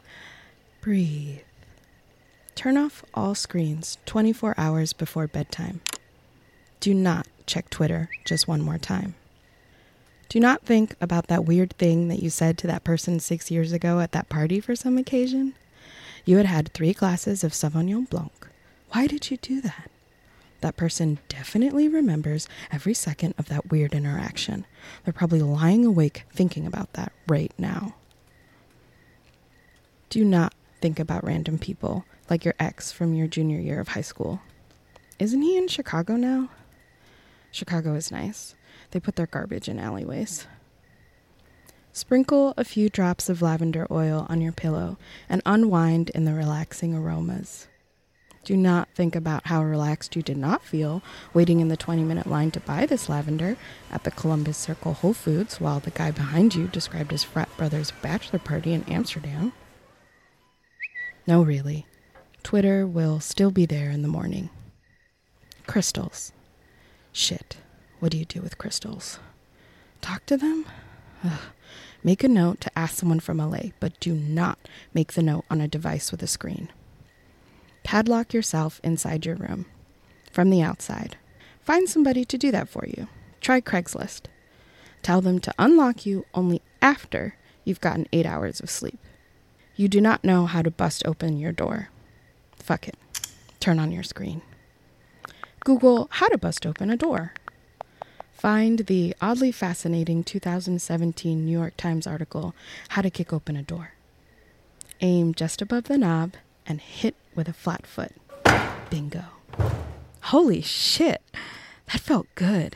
Breathe. 0.81 1.39
Turn 2.55 2.77
off 2.77 3.03
all 3.13 3.35
screens 3.35 3.97
24 4.05 4.55
hours 4.57 4.93
before 4.93 5.27
bedtime. 5.27 5.81
Do 6.79 6.93
not 6.93 7.27
check 7.45 7.69
Twitter 7.69 8.09
just 8.25 8.47
one 8.47 8.61
more 8.61 8.77
time. 8.77 9.15
Do 10.29 10.39
not 10.39 10.63
think 10.63 10.95
about 10.99 11.27
that 11.27 11.45
weird 11.45 11.73
thing 11.77 12.07
that 12.09 12.21
you 12.21 12.29
said 12.29 12.57
to 12.57 12.67
that 12.67 12.83
person 12.83 13.19
six 13.19 13.49
years 13.49 13.71
ago 13.71 13.99
at 13.99 14.11
that 14.11 14.29
party 14.29 14.59
for 14.59 14.75
some 14.75 14.97
occasion. 14.97 15.53
You 16.25 16.37
had 16.37 16.45
had 16.45 16.73
three 16.73 16.93
glasses 16.93 17.43
of 17.43 17.53
Sauvignon 17.53 18.09
Blanc. 18.09 18.47
Why 18.91 19.07
did 19.07 19.29
you 19.29 19.37
do 19.37 19.61
that? 19.61 19.91
That 20.61 20.77
person 20.77 21.19
definitely 21.29 21.87
remembers 21.87 22.47
every 22.71 22.93
second 22.93 23.35
of 23.37 23.47
that 23.49 23.69
weird 23.69 23.93
interaction. 23.93 24.65
They're 25.03 25.13
probably 25.13 25.41
lying 25.41 25.85
awake 25.85 26.23
thinking 26.31 26.65
about 26.65 26.93
that 26.93 27.11
right 27.27 27.51
now. 27.57 27.95
Do 30.09 30.25
not 30.25 30.53
think 30.81 30.99
about 30.99 31.23
random 31.23 31.59
people 31.59 32.05
like 32.29 32.43
your 32.43 32.55
ex 32.59 32.91
from 32.91 33.13
your 33.13 33.27
junior 33.27 33.59
year 33.59 33.79
of 33.79 33.89
high 33.89 34.01
school. 34.01 34.41
Isn't 35.19 35.41
he 35.41 35.57
in 35.57 35.67
Chicago 35.67 36.15
now? 36.15 36.49
Chicago 37.51 37.93
is 37.93 38.11
nice. 38.11 38.55
They 38.91 38.99
put 38.99 39.15
their 39.15 39.27
garbage 39.27 39.67
in 39.67 39.79
alleyways. 39.79 40.47
Sprinkle 41.91 42.53
a 42.57 42.63
few 42.63 42.89
drops 42.89 43.27
of 43.29 43.41
lavender 43.41 43.87
oil 43.89 44.27
on 44.29 44.41
your 44.41 44.51
pillow 44.51 44.97
and 45.27 45.41
unwind 45.45 46.09
in 46.11 46.25
the 46.25 46.33
relaxing 46.33 46.93
aromas. 46.93 47.67
Do 48.47 48.55
not 48.55 48.87
think 48.95 49.13
about 49.13 49.47
how 49.47 49.61
relaxed 49.61 50.15
you 50.15 50.21
did 50.21 50.37
not 50.37 50.63
feel 50.63 51.03
waiting 51.33 51.59
in 51.59 51.67
the 51.67 51.75
20 51.75 52.03
minute 52.03 52.27
line 52.27 52.49
to 52.51 52.61
buy 52.61 52.85
this 52.85 53.09
lavender 53.09 53.57
at 53.91 54.05
the 54.05 54.11
Columbus 54.11 54.55
Circle 54.55 54.93
Whole 54.93 55.13
Foods 55.13 55.59
while 55.59 55.81
the 55.81 55.91
guy 55.91 56.11
behind 56.11 56.55
you 56.55 56.67
described 56.67 57.11
his 57.11 57.25
frat 57.25 57.49
brother's 57.57 57.91
bachelor 58.01 58.39
party 58.39 58.71
in 58.71 58.85
Amsterdam. 58.85 59.51
No, 61.27 61.43
really. 61.43 61.87
Twitter 62.41 62.87
will 62.87 63.19
still 63.19 63.51
be 63.51 63.65
there 63.65 63.89
in 63.89 64.01
the 64.01 64.07
morning. 64.07 64.49
Crystals. 65.65 66.31
Shit. 67.11 67.57
What 67.99 68.13
do 68.13 68.17
you 68.17 68.23
do 68.23 68.41
with 68.41 68.57
crystals? 68.57 69.19
Talk 69.99 70.25
to 70.27 70.37
them? 70.37 70.65
Ugh. 71.21 71.41
Make 72.01 72.23
a 72.23 72.29
note 72.29 72.61
to 72.61 72.79
ask 72.79 72.95
someone 72.95 73.19
from 73.19 73.39
LA, 73.39 73.71
but 73.81 73.99
do 73.99 74.13
not 74.13 74.57
make 74.93 75.15
the 75.15 75.21
note 75.21 75.43
on 75.49 75.59
a 75.59 75.67
device 75.67 76.11
with 76.11 76.23
a 76.23 76.27
screen. 76.27 76.69
Padlock 77.87 78.33
yourself 78.33 78.81
inside 78.83 79.25
your 79.25 79.37
room 79.37 79.65
from 80.29 80.49
the 80.49 80.61
outside. 80.61 81.15
Find 81.61 81.87
somebody 81.87 82.25
to 82.25 82.37
do 82.37 82.51
that 82.51 82.67
for 82.67 82.85
you. 82.85 83.07
Try 83.39 83.61
Craigslist. 83.61 84.23
Tell 85.01 85.21
them 85.21 85.39
to 85.39 85.53
unlock 85.57 86.05
you 86.05 86.25
only 86.33 86.61
after 86.81 87.37
you've 87.63 87.79
gotten 87.79 88.05
eight 88.11 88.25
hours 88.25 88.59
of 88.59 88.69
sleep. 88.69 88.99
You 89.77 89.87
do 89.87 90.01
not 90.01 90.25
know 90.25 90.47
how 90.47 90.61
to 90.63 90.69
bust 90.69 91.03
open 91.05 91.39
your 91.39 91.53
door. 91.53 91.87
Fuck 92.57 92.89
it. 92.89 92.97
Turn 93.61 93.79
on 93.79 93.93
your 93.93 94.03
screen. 94.03 94.41
Google 95.61 96.09
how 96.11 96.27
to 96.27 96.37
bust 96.37 96.65
open 96.65 96.89
a 96.89 96.97
door. 96.97 97.31
Find 98.33 98.79
the 98.79 99.15
oddly 99.21 99.53
fascinating 99.53 100.25
2017 100.25 101.45
New 101.45 101.57
York 101.57 101.77
Times 101.77 102.05
article, 102.05 102.53
How 102.89 103.01
to 103.01 103.09
Kick 103.09 103.31
Open 103.31 103.55
a 103.55 103.63
Door. 103.63 103.93
Aim 104.99 105.33
just 105.33 105.61
above 105.61 105.85
the 105.85 105.97
knob 105.97 106.33
and 106.65 106.81
hit 106.81 107.15
with 107.37 107.47
a 107.47 107.53
flat 107.53 107.87
foot. 107.87 108.11
Bingo. 108.89 109.23
Holy 110.23 110.61
shit! 110.61 111.21
That 111.91 112.01
felt 112.01 112.27
good. 112.35 112.75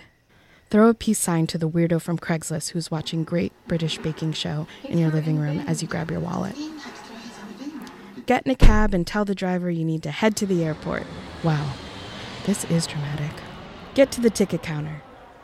Throw 0.69 0.87
a 0.87 0.93
peace 0.93 1.19
sign 1.19 1.47
to 1.47 1.57
the 1.57 1.69
weirdo 1.69 2.01
from 2.01 2.17
Craigslist 2.17 2.69
who's 2.69 2.89
watching 2.89 3.25
Great 3.25 3.51
British 3.67 3.97
Baking 3.97 4.31
Show 4.31 4.67
in 4.85 4.97
your 4.97 5.11
living 5.11 5.37
room 5.37 5.59
as 5.67 5.81
you 5.81 5.87
grab 5.89 6.09
your 6.09 6.21
wallet. 6.21 6.55
Get 8.25 8.45
in 8.45 8.51
a 8.53 8.55
cab 8.55 8.93
and 8.93 9.05
tell 9.05 9.25
the 9.25 9.35
driver 9.35 9.69
you 9.69 9.83
need 9.83 10.03
to 10.03 10.11
head 10.11 10.37
to 10.37 10.45
the 10.45 10.63
airport. 10.63 11.03
Wow, 11.43 11.73
this 12.45 12.63
is 12.65 12.87
dramatic. 12.87 13.31
Get 13.95 14.11
to 14.13 14.21
the 14.21 14.29
ticket 14.29 14.63
counter. 14.63 15.01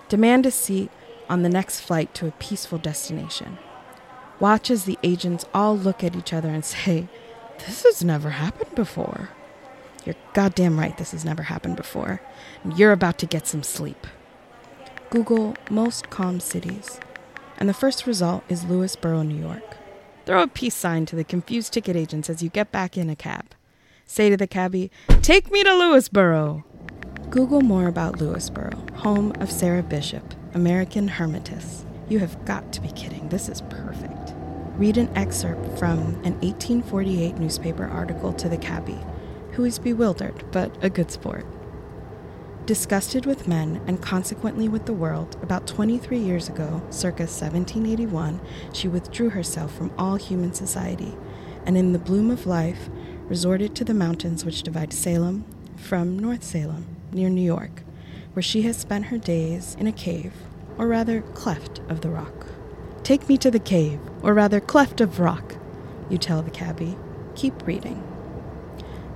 Demand 0.08 0.46
a 0.46 0.52
seat 0.52 0.90
on 1.28 1.42
the 1.42 1.50
next 1.50 1.82
flight 1.82 2.14
to 2.14 2.28
a 2.28 2.32
peaceful 2.32 2.78
destination. 2.78 3.58
Watch 4.40 4.72
as 4.72 4.86
the 4.86 4.98
agents 5.04 5.44
all 5.54 5.78
look 5.78 6.04
at 6.06 6.16
each 6.16 6.32
other 6.32 6.48
and 6.48 6.64
say, 6.64 7.10
This 7.66 7.84
has 7.84 8.04
never 8.04 8.30
happened 8.30 8.76
before. 8.76 9.30
You're 10.06 10.16
goddamn 10.34 10.80
right, 10.80 10.98
this 10.98 11.12
has 11.12 11.26
never 11.26 11.44
happened 11.44 11.76
before. 11.76 12.22
You're 12.76 12.94
about 12.94 13.18
to 13.20 13.26
get 13.26 13.48
some 13.48 13.64
sleep. 13.64 14.08
Google 15.10 15.56
most 15.70 16.10
calm 16.10 16.40
cities, 16.40 17.00
and 17.58 17.68
the 17.68 17.74
first 17.74 18.06
result 18.06 18.44
is 18.50 18.66
Lewisboro, 18.66 19.26
New 19.26 19.40
York. 19.40 19.78
Throw 20.26 20.44
a 20.44 20.48
peace 20.48 20.76
sign 20.76 21.06
to 21.08 21.16
the 21.16 21.24
confused 21.24 21.74
ticket 21.74 21.96
agents 21.96 22.30
as 22.30 22.44
you 22.44 22.50
get 22.50 22.72
back 22.72 22.98
in 22.98 23.10
a 23.10 23.16
cab. 23.16 23.56
Say 24.06 24.30
to 24.30 24.38
the 24.38 24.48
cabbie, 24.48 24.92
Take 25.22 25.52
me 25.52 25.64
to 25.64 25.70
Lewisboro. 25.70 26.64
Google 27.30 27.62
more 27.62 27.88
about 27.88 28.20
Lewisboro, 28.20 28.90
home 28.92 29.34
of 29.40 29.52
Sarah 29.52 29.84
Bishop, 29.84 30.34
American 30.54 31.10
Hermitess. 31.10 31.86
You 32.10 32.20
have 32.20 32.44
got 32.46 32.72
to 32.74 32.82
be 32.82 32.92
kidding. 32.92 33.28
This 33.30 33.50
is 33.50 33.62
perfect. 33.62 34.17
Read 34.78 34.98
an 34.98 35.10
excerpt 35.18 35.80
from 35.80 35.98
an 36.24 36.40
1848 36.42 37.40
newspaper 37.40 37.86
article 37.86 38.32
to 38.34 38.48
the 38.48 38.58
cabbie, 38.58 39.00
who 39.54 39.66
is 39.66 39.80
bewildered 39.80 40.44
but 40.52 40.72
a 40.84 40.90
good 40.90 41.10
sport. 41.10 41.48
Disgusted 42.68 43.26
with 43.26 43.48
men 43.48 43.82
and 43.88 44.00
consequently 44.00 44.70
with 44.70 44.86
the 44.86 44.94
world, 44.94 45.36
about 45.42 45.66
23 45.66 46.20
years 46.20 46.48
ago, 46.48 46.84
circa 46.92 47.24
1781, 47.24 48.40
she 48.72 48.88
withdrew 48.88 49.32
herself 49.32 49.76
from 49.76 49.92
all 49.98 50.16
human 50.16 50.54
society 50.54 51.18
and, 51.66 51.76
in 51.76 51.92
the 51.92 51.98
bloom 51.98 52.30
of 52.30 52.46
life, 52.46 52.88
resorted 53.30 53.74
to 53.76 53.84
the 53.84 53.96
mountains 53.96 54.46
which 54.46 54.62
divide 54.62 54.94
Salem 54.94 55.44
from 55.76 56.20
North 56.20 56.44
Salem, 56.44 56.86
near 57.12 57.30
New 57.30 57.42
York, 57.42 57.82
where 58.34 58.44
she 58.44 58.62
has 58.62 58.78
spent 58.78 59.06
her 59.06 59.18
days 59.18 59.76
in 59.80 59.88
a 59.88 59.92
cave, 59.92 60.34
or 60.78 60.88
rather, 60.88 61.22
cleft 61.22 61.80
of 61.90 62.02
the 62.02 62.10
rock. 62.10 62.46
Take 63.08 63.30
me 63.30 63.38
to 63.38 63.50
the 63.50 63.58
cave, 63.58 64.02
or 64.22 64.34
rather, 64.34 64.60
cleft 64.60 65.00
of 65.00 65.22
rock, 65.22 65.56
you 66.10 66.18
tell 66.18 66.42
the 66.42 66.52
cabbie. 66.52 66.98
Keep 67.36 67.66
reading. 67.66 68.04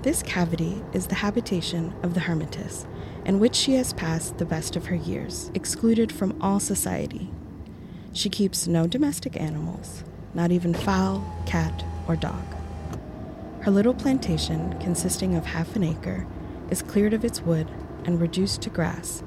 This 0.03 0.23
cavity 0.23 0.81
is 0.93 1.07
the 1.07 1.15
habitation 1.15 1.93
of 2.01 2.13
the 2.13 2.21
hermitess 2.21 2.87
in 3.25 3.37
which 3.37 3.53
she 3.53 3.73
has 3.73 3.91
passed 3.91 4.37
the 4.37 4.45
best 4.45 4.77
of 4.77 4.85
her 4.85 4.95
years, 4.95 5.51
excluded 5.53 6.09
from 6.09 6.41
all 6.41 6.61
society. 6.61 7.29
She 8.13 8.29
keeps 8.29 8.65
no 8.65 8.87
domestic 8.87 9.35
animals, 9.35 10.05
not 10.33 10.53
even 10.53 10.73
fowl, 10.73 11.29
cat, 11.45 11.83
or 12.07 12.15
dog. 12.15 12.45
Her 13.59 13.71
little 13.71 13.93
plantation, 13.93 14.79
consisting 14.79 15.35
of 15.35 15.47
half 15.47 15.75
an 15.75 15.83
acre, 15.83 16.25
is 16.69 16.81
cleared 16.81 17.13
of 17.13 17.25
its 17.25 17.41
wood 17.41 17.69
and 18.05 18.21
reduced 18.21 18.61
to 18.61 18.69
grass, 18.69 19.21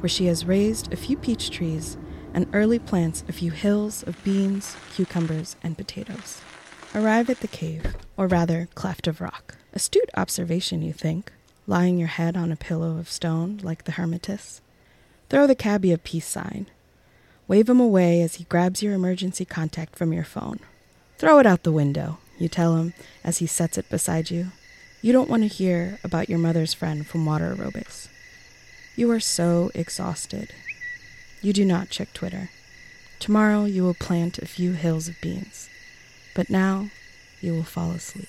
where 0.00 0.10
she 0.10 0.26
has 0.26 0.44
raised 0.44 0.92
a 0.92 0.96
few 0.96 1.16
peach 1.16 1.48
trees 1.48 1.96
and 2.34 2.46
early 2.52 2.78
plants 2.78 3.24
a 3.28 3.32
few 3.32 3.50
hills 3.50 4.02
of 4.02 4.22
beans, 4.24 4.76
cucumbers, 4.94 5.56
and 5.62 5.76
potatoes. 5.76 6.40
Arrive 6.94 7.30
at 7.30 7.40
the 7.40 7.48
cave, 7.48 7.96
or 8.16 8.26
rather, 8.26 8.68
cleft 8.74 9.06
of 9.06 9.20
rock. 9.20 9.56
Astute 9.72 10.10
observation, 10.16 10.82
you 10.82 10.92
think, 10.92 11.32
lying 11.66 11.98
your 11.98 12.08
head 12.08 12.36
on 12.36 12.50
a 12.50 12.56
pillow 12.56 12.98
of 12.98 13.08
stone 13.08 13.60
like 13.62 13.84
the 13.84 13.92
hermitess. 13.92 14.60
Throw 15.28 15.46
the 15.46 15.54
cabbie 15.54 15.92
a 15.92 15.98
peace 15.98 16.26
sign. 16.26 16.66
Wave 17.46 17.68
him 17.68 17.80
away 17.80 18.22
as 18.22 18.36
he 18.36 18.44
grabs 18.44 18.82
your 18.82 18.94
emergency 18.94 19.44
contact 19.44 19.96
from 19.96 20.12
your 20.12 20.24
phone. 20.24 20.58
Throw 21.18 21.38
it 21.38 21.46
out 21.46 21.62
the 21.62 21.72
window, 21.72 22.18
you 22.38 22.48
tell 22.48 22.76
him 22.76 22.94
as 23.22 23.38
he 23.38 23.46
sets 23.46 23.78
it 23.78 23.88
beside 23.88 24.30
you. 24.30 24.48
You 25.02 25.12
don't 25.12 25.30
want 25.30 25.42
to 25.42 25.48
hear 25.48 25.98
about 26.02 26.28
your 26.28 26.38
mother's 26.38 26.74
friend 26.74 27.06
from 27.06 27.24
water 27.24 27.54
aerobics. 27.54 28.08
You 28.96 29.10
are 29.12 29.20
so 29.20 29.70
exhausted. 29.74 30.52
You 31.42 31.52
do 31.52 31.64
not 31.64 31.90
check 31.90 32.12
Twitter. 32.12 32.50
Tomorrow 33.18 33.64
you 33.64 33.82
will 33.82 33.94
plant 33.94 34.38
a 34.38 34.46
few 34.46 34.72
hills 34.72 35.08
of 35.08 35.20
beans. 35.20 35.70
But 36.34 36.50
now 36.50 36.90
you 37.40 37.52
will 37.52 37.64
fall 37.64 37.92
asleep. 37.92 38.28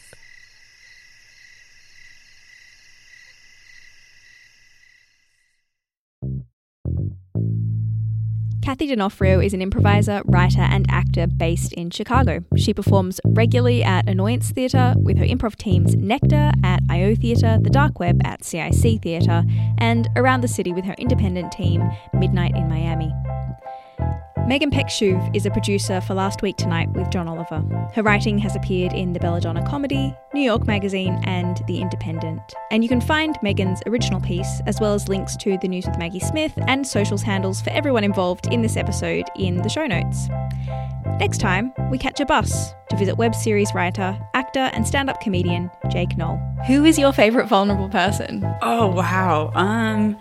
Kathy 8.71 8.87
D'Onofrio 8.87 9.41
is 9.41 9.53
an 9.53 9.61
improviser, 9.61 10.21
writer, 10.23 10.61
and 10.61 10.85
actor 10.89 11.27
based 11.27 11.73
in 11.73 11.89
Chicago. 11.89 12.41
She 12.55 12.73
performs 12.73 13.19
regularly 13.25 13.83
at 13.83 14.07
Annoyance 14.07 14.51
Theatre 14.51 14.93
with 14.95 15.17
her 15.17 15.25
improv 15.25 15.57
teams 15.57 15.93
Nectar 15.97 16.53
at 16.63 16.81
IO 16.89 17.13
Theatre, 17.13 17.59
The 17.61 17.69
Dark 17.69 17.99
Web 17.99 18.21
at 18.23 18.45
CIC 18.45 19.01
Theatre, 19.01 19.43
and 19.77 20.07
around 20.15 20.39
the 20.39 20.47
city 20.47 20.71
with 20.71 20.85
her 20.85 20.95
independent 20.97 21.51
team 21.51 21.83
Midnight 22.13 22.55
in 22.55 22.69
Miami. 22.69 23.11
Megan 24.51 24.69
Peck 24.69 24.87
Shub 24.87 25.33
is 25.33 25.45
a 25.45 25.49
producer 25.49 26.01
for 26.01 26.13
Last 26.13 26.41
Week 26.41 26.57
Tonight 26.57 26.89
with 26.91 27.09
John 27.09 27.29
Oliver. 27.29 27.63
Her 27.95 28.03
writing 28.03 28.37
has 28.39 28.53
appeared 28.53 28.91
in 28.91 29.13
the 29.13 29.19
Belladonna 29.21 29.65
Comedy, 29.65 30.13
New 30.33 30.41
York 30.41 30.67
Magazine, 30.67 31.17
and 31.23 31.63
The 31.67 31.79
Independent. 31.79 32.41
And 32.69 32.83
you 32.83 32.89
can 32.89 32.99
find 32.99 33.37
Megan's 33.41 33.81
original 33.85 34.19
piece, 34.19 34.59
as 34.65 34.81
well 34.81 34.93
as 34.93 35.07
links 35.07 35.37
to 35.37 35.57
the 35.59 35.69
news 35.69 35.85
with 35.85 35.97
Maggie 35.97 36.19
Smith 36.19 36.51
and 36.67 36.85
socials 36.85 37.21
handles 37.21 37.61
for 37.61 37.69
everyone 37.69 38.03
involved 38.03 38.47
in 38.47 38.61
this 38.61 38.75
episode 38.75 39.23
in 39.37 39.55
the 39.55 39.69
show 39.69 39.87
notes. 39.87 40.27
Next 41.17 41.37
time, 41.37 41.71
we 41.89 41.97
catch 41.97 42.19
a 42.19 42.25
bus 42.25 42.73
to 42.89 42.97
visit 42.97 43.15
web 43.15 43.33
series 43.33 43.73
writer, 43.73 44.19
actor, 44.33 44.69
and 44.73 44.85
stand 44.85 45.09
up 45.09 45.21
comedian 45.21 45.71
Jake 45.89 46.17
Knoll. 46.17 46.35
Who 46.67 46.83
is 46.83 46.99
your 46.99 47.13
favourite 47.13 47.47
vulnerable 47.47 47.87
person? 47.87 48.45
Oh, 48.61 48.87
wow. 48.87 49.53
Um, 49.55 50.17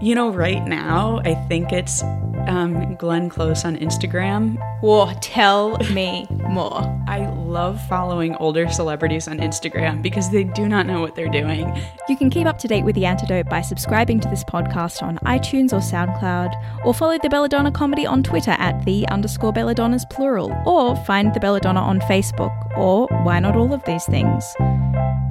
you 0.00 0.16
know, 0.16 0.30
right 0.30 0.66
now, 0.66 1.20
I 1.24 1.36
think 1.46 1.70
it's 1.70 2.02
um, 2.48 2.94
Glenn 2.96 3.28
Close 3.28 3.64
on 3.64 3.76
Instagram. 3.76 4.56
Whoa, 4.80 5.12
tell 5.20 5.78
me 5.92 6.26
more. 6.30 6.82
I 7.06 7.28
love 7.30 7.80
following 7.88 8.34
older 8.36 8.68
celebrities 8.68 9.28
on 9.28 9.38
Instagram 9.38 10.02
because 10.02 10.30
they 10.30 10.44
do 10.44 10.68
not 10.68 10.86
know 10.86 11.00
what 11.00 11.14
they're 11.14 11.28
doing. 11.28 11.80
You 12.08 12.16
can 12.16 12.30
keep 12.30 12.46
up 12.46 12.58
to 12.58 12.68
date 12.68 12.84
with 12.84 12.94
The 12.94 13.06
Antidote 13.06 13.48
by 13.48 13.60
subscribing 13.60 14.20
to 14.20 14.28
this 14.28 14.44
podcast 14.44 15.02
on 15.02 15.18
iTunes 15.18 15.72
or 15.72 15.80
SoundCloud, 15.80 16.84
or 16.84 16.94
follow 16.94 17.18
the 17.18 17.28
Belladonna 17.28 17.70
comedy 17.70 18.06
on 18.06 18.22
Twitter 18.22 18.52
at 18.52 18.84
the 18.84 19.06
underscore 19.08 19.52
Belladonnas 19.52 20.08
plural, 20.10 20.52
or 20.66 20.96
find 21.04 21.32
the 21.34 21.40
Belladonna 21.40 21.80
on 21.80 22.00
Facebook, 22.00 22.52
or 22.76 23.06
why 23.24 23.38
not 23.40 23.56
all 23.56 23.72
of 23.72 23.84
these 23.84 24.04
things? 24.06 24.44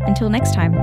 Until 0.02 0.30
next 0.30 0.54
time. 0.54 0.74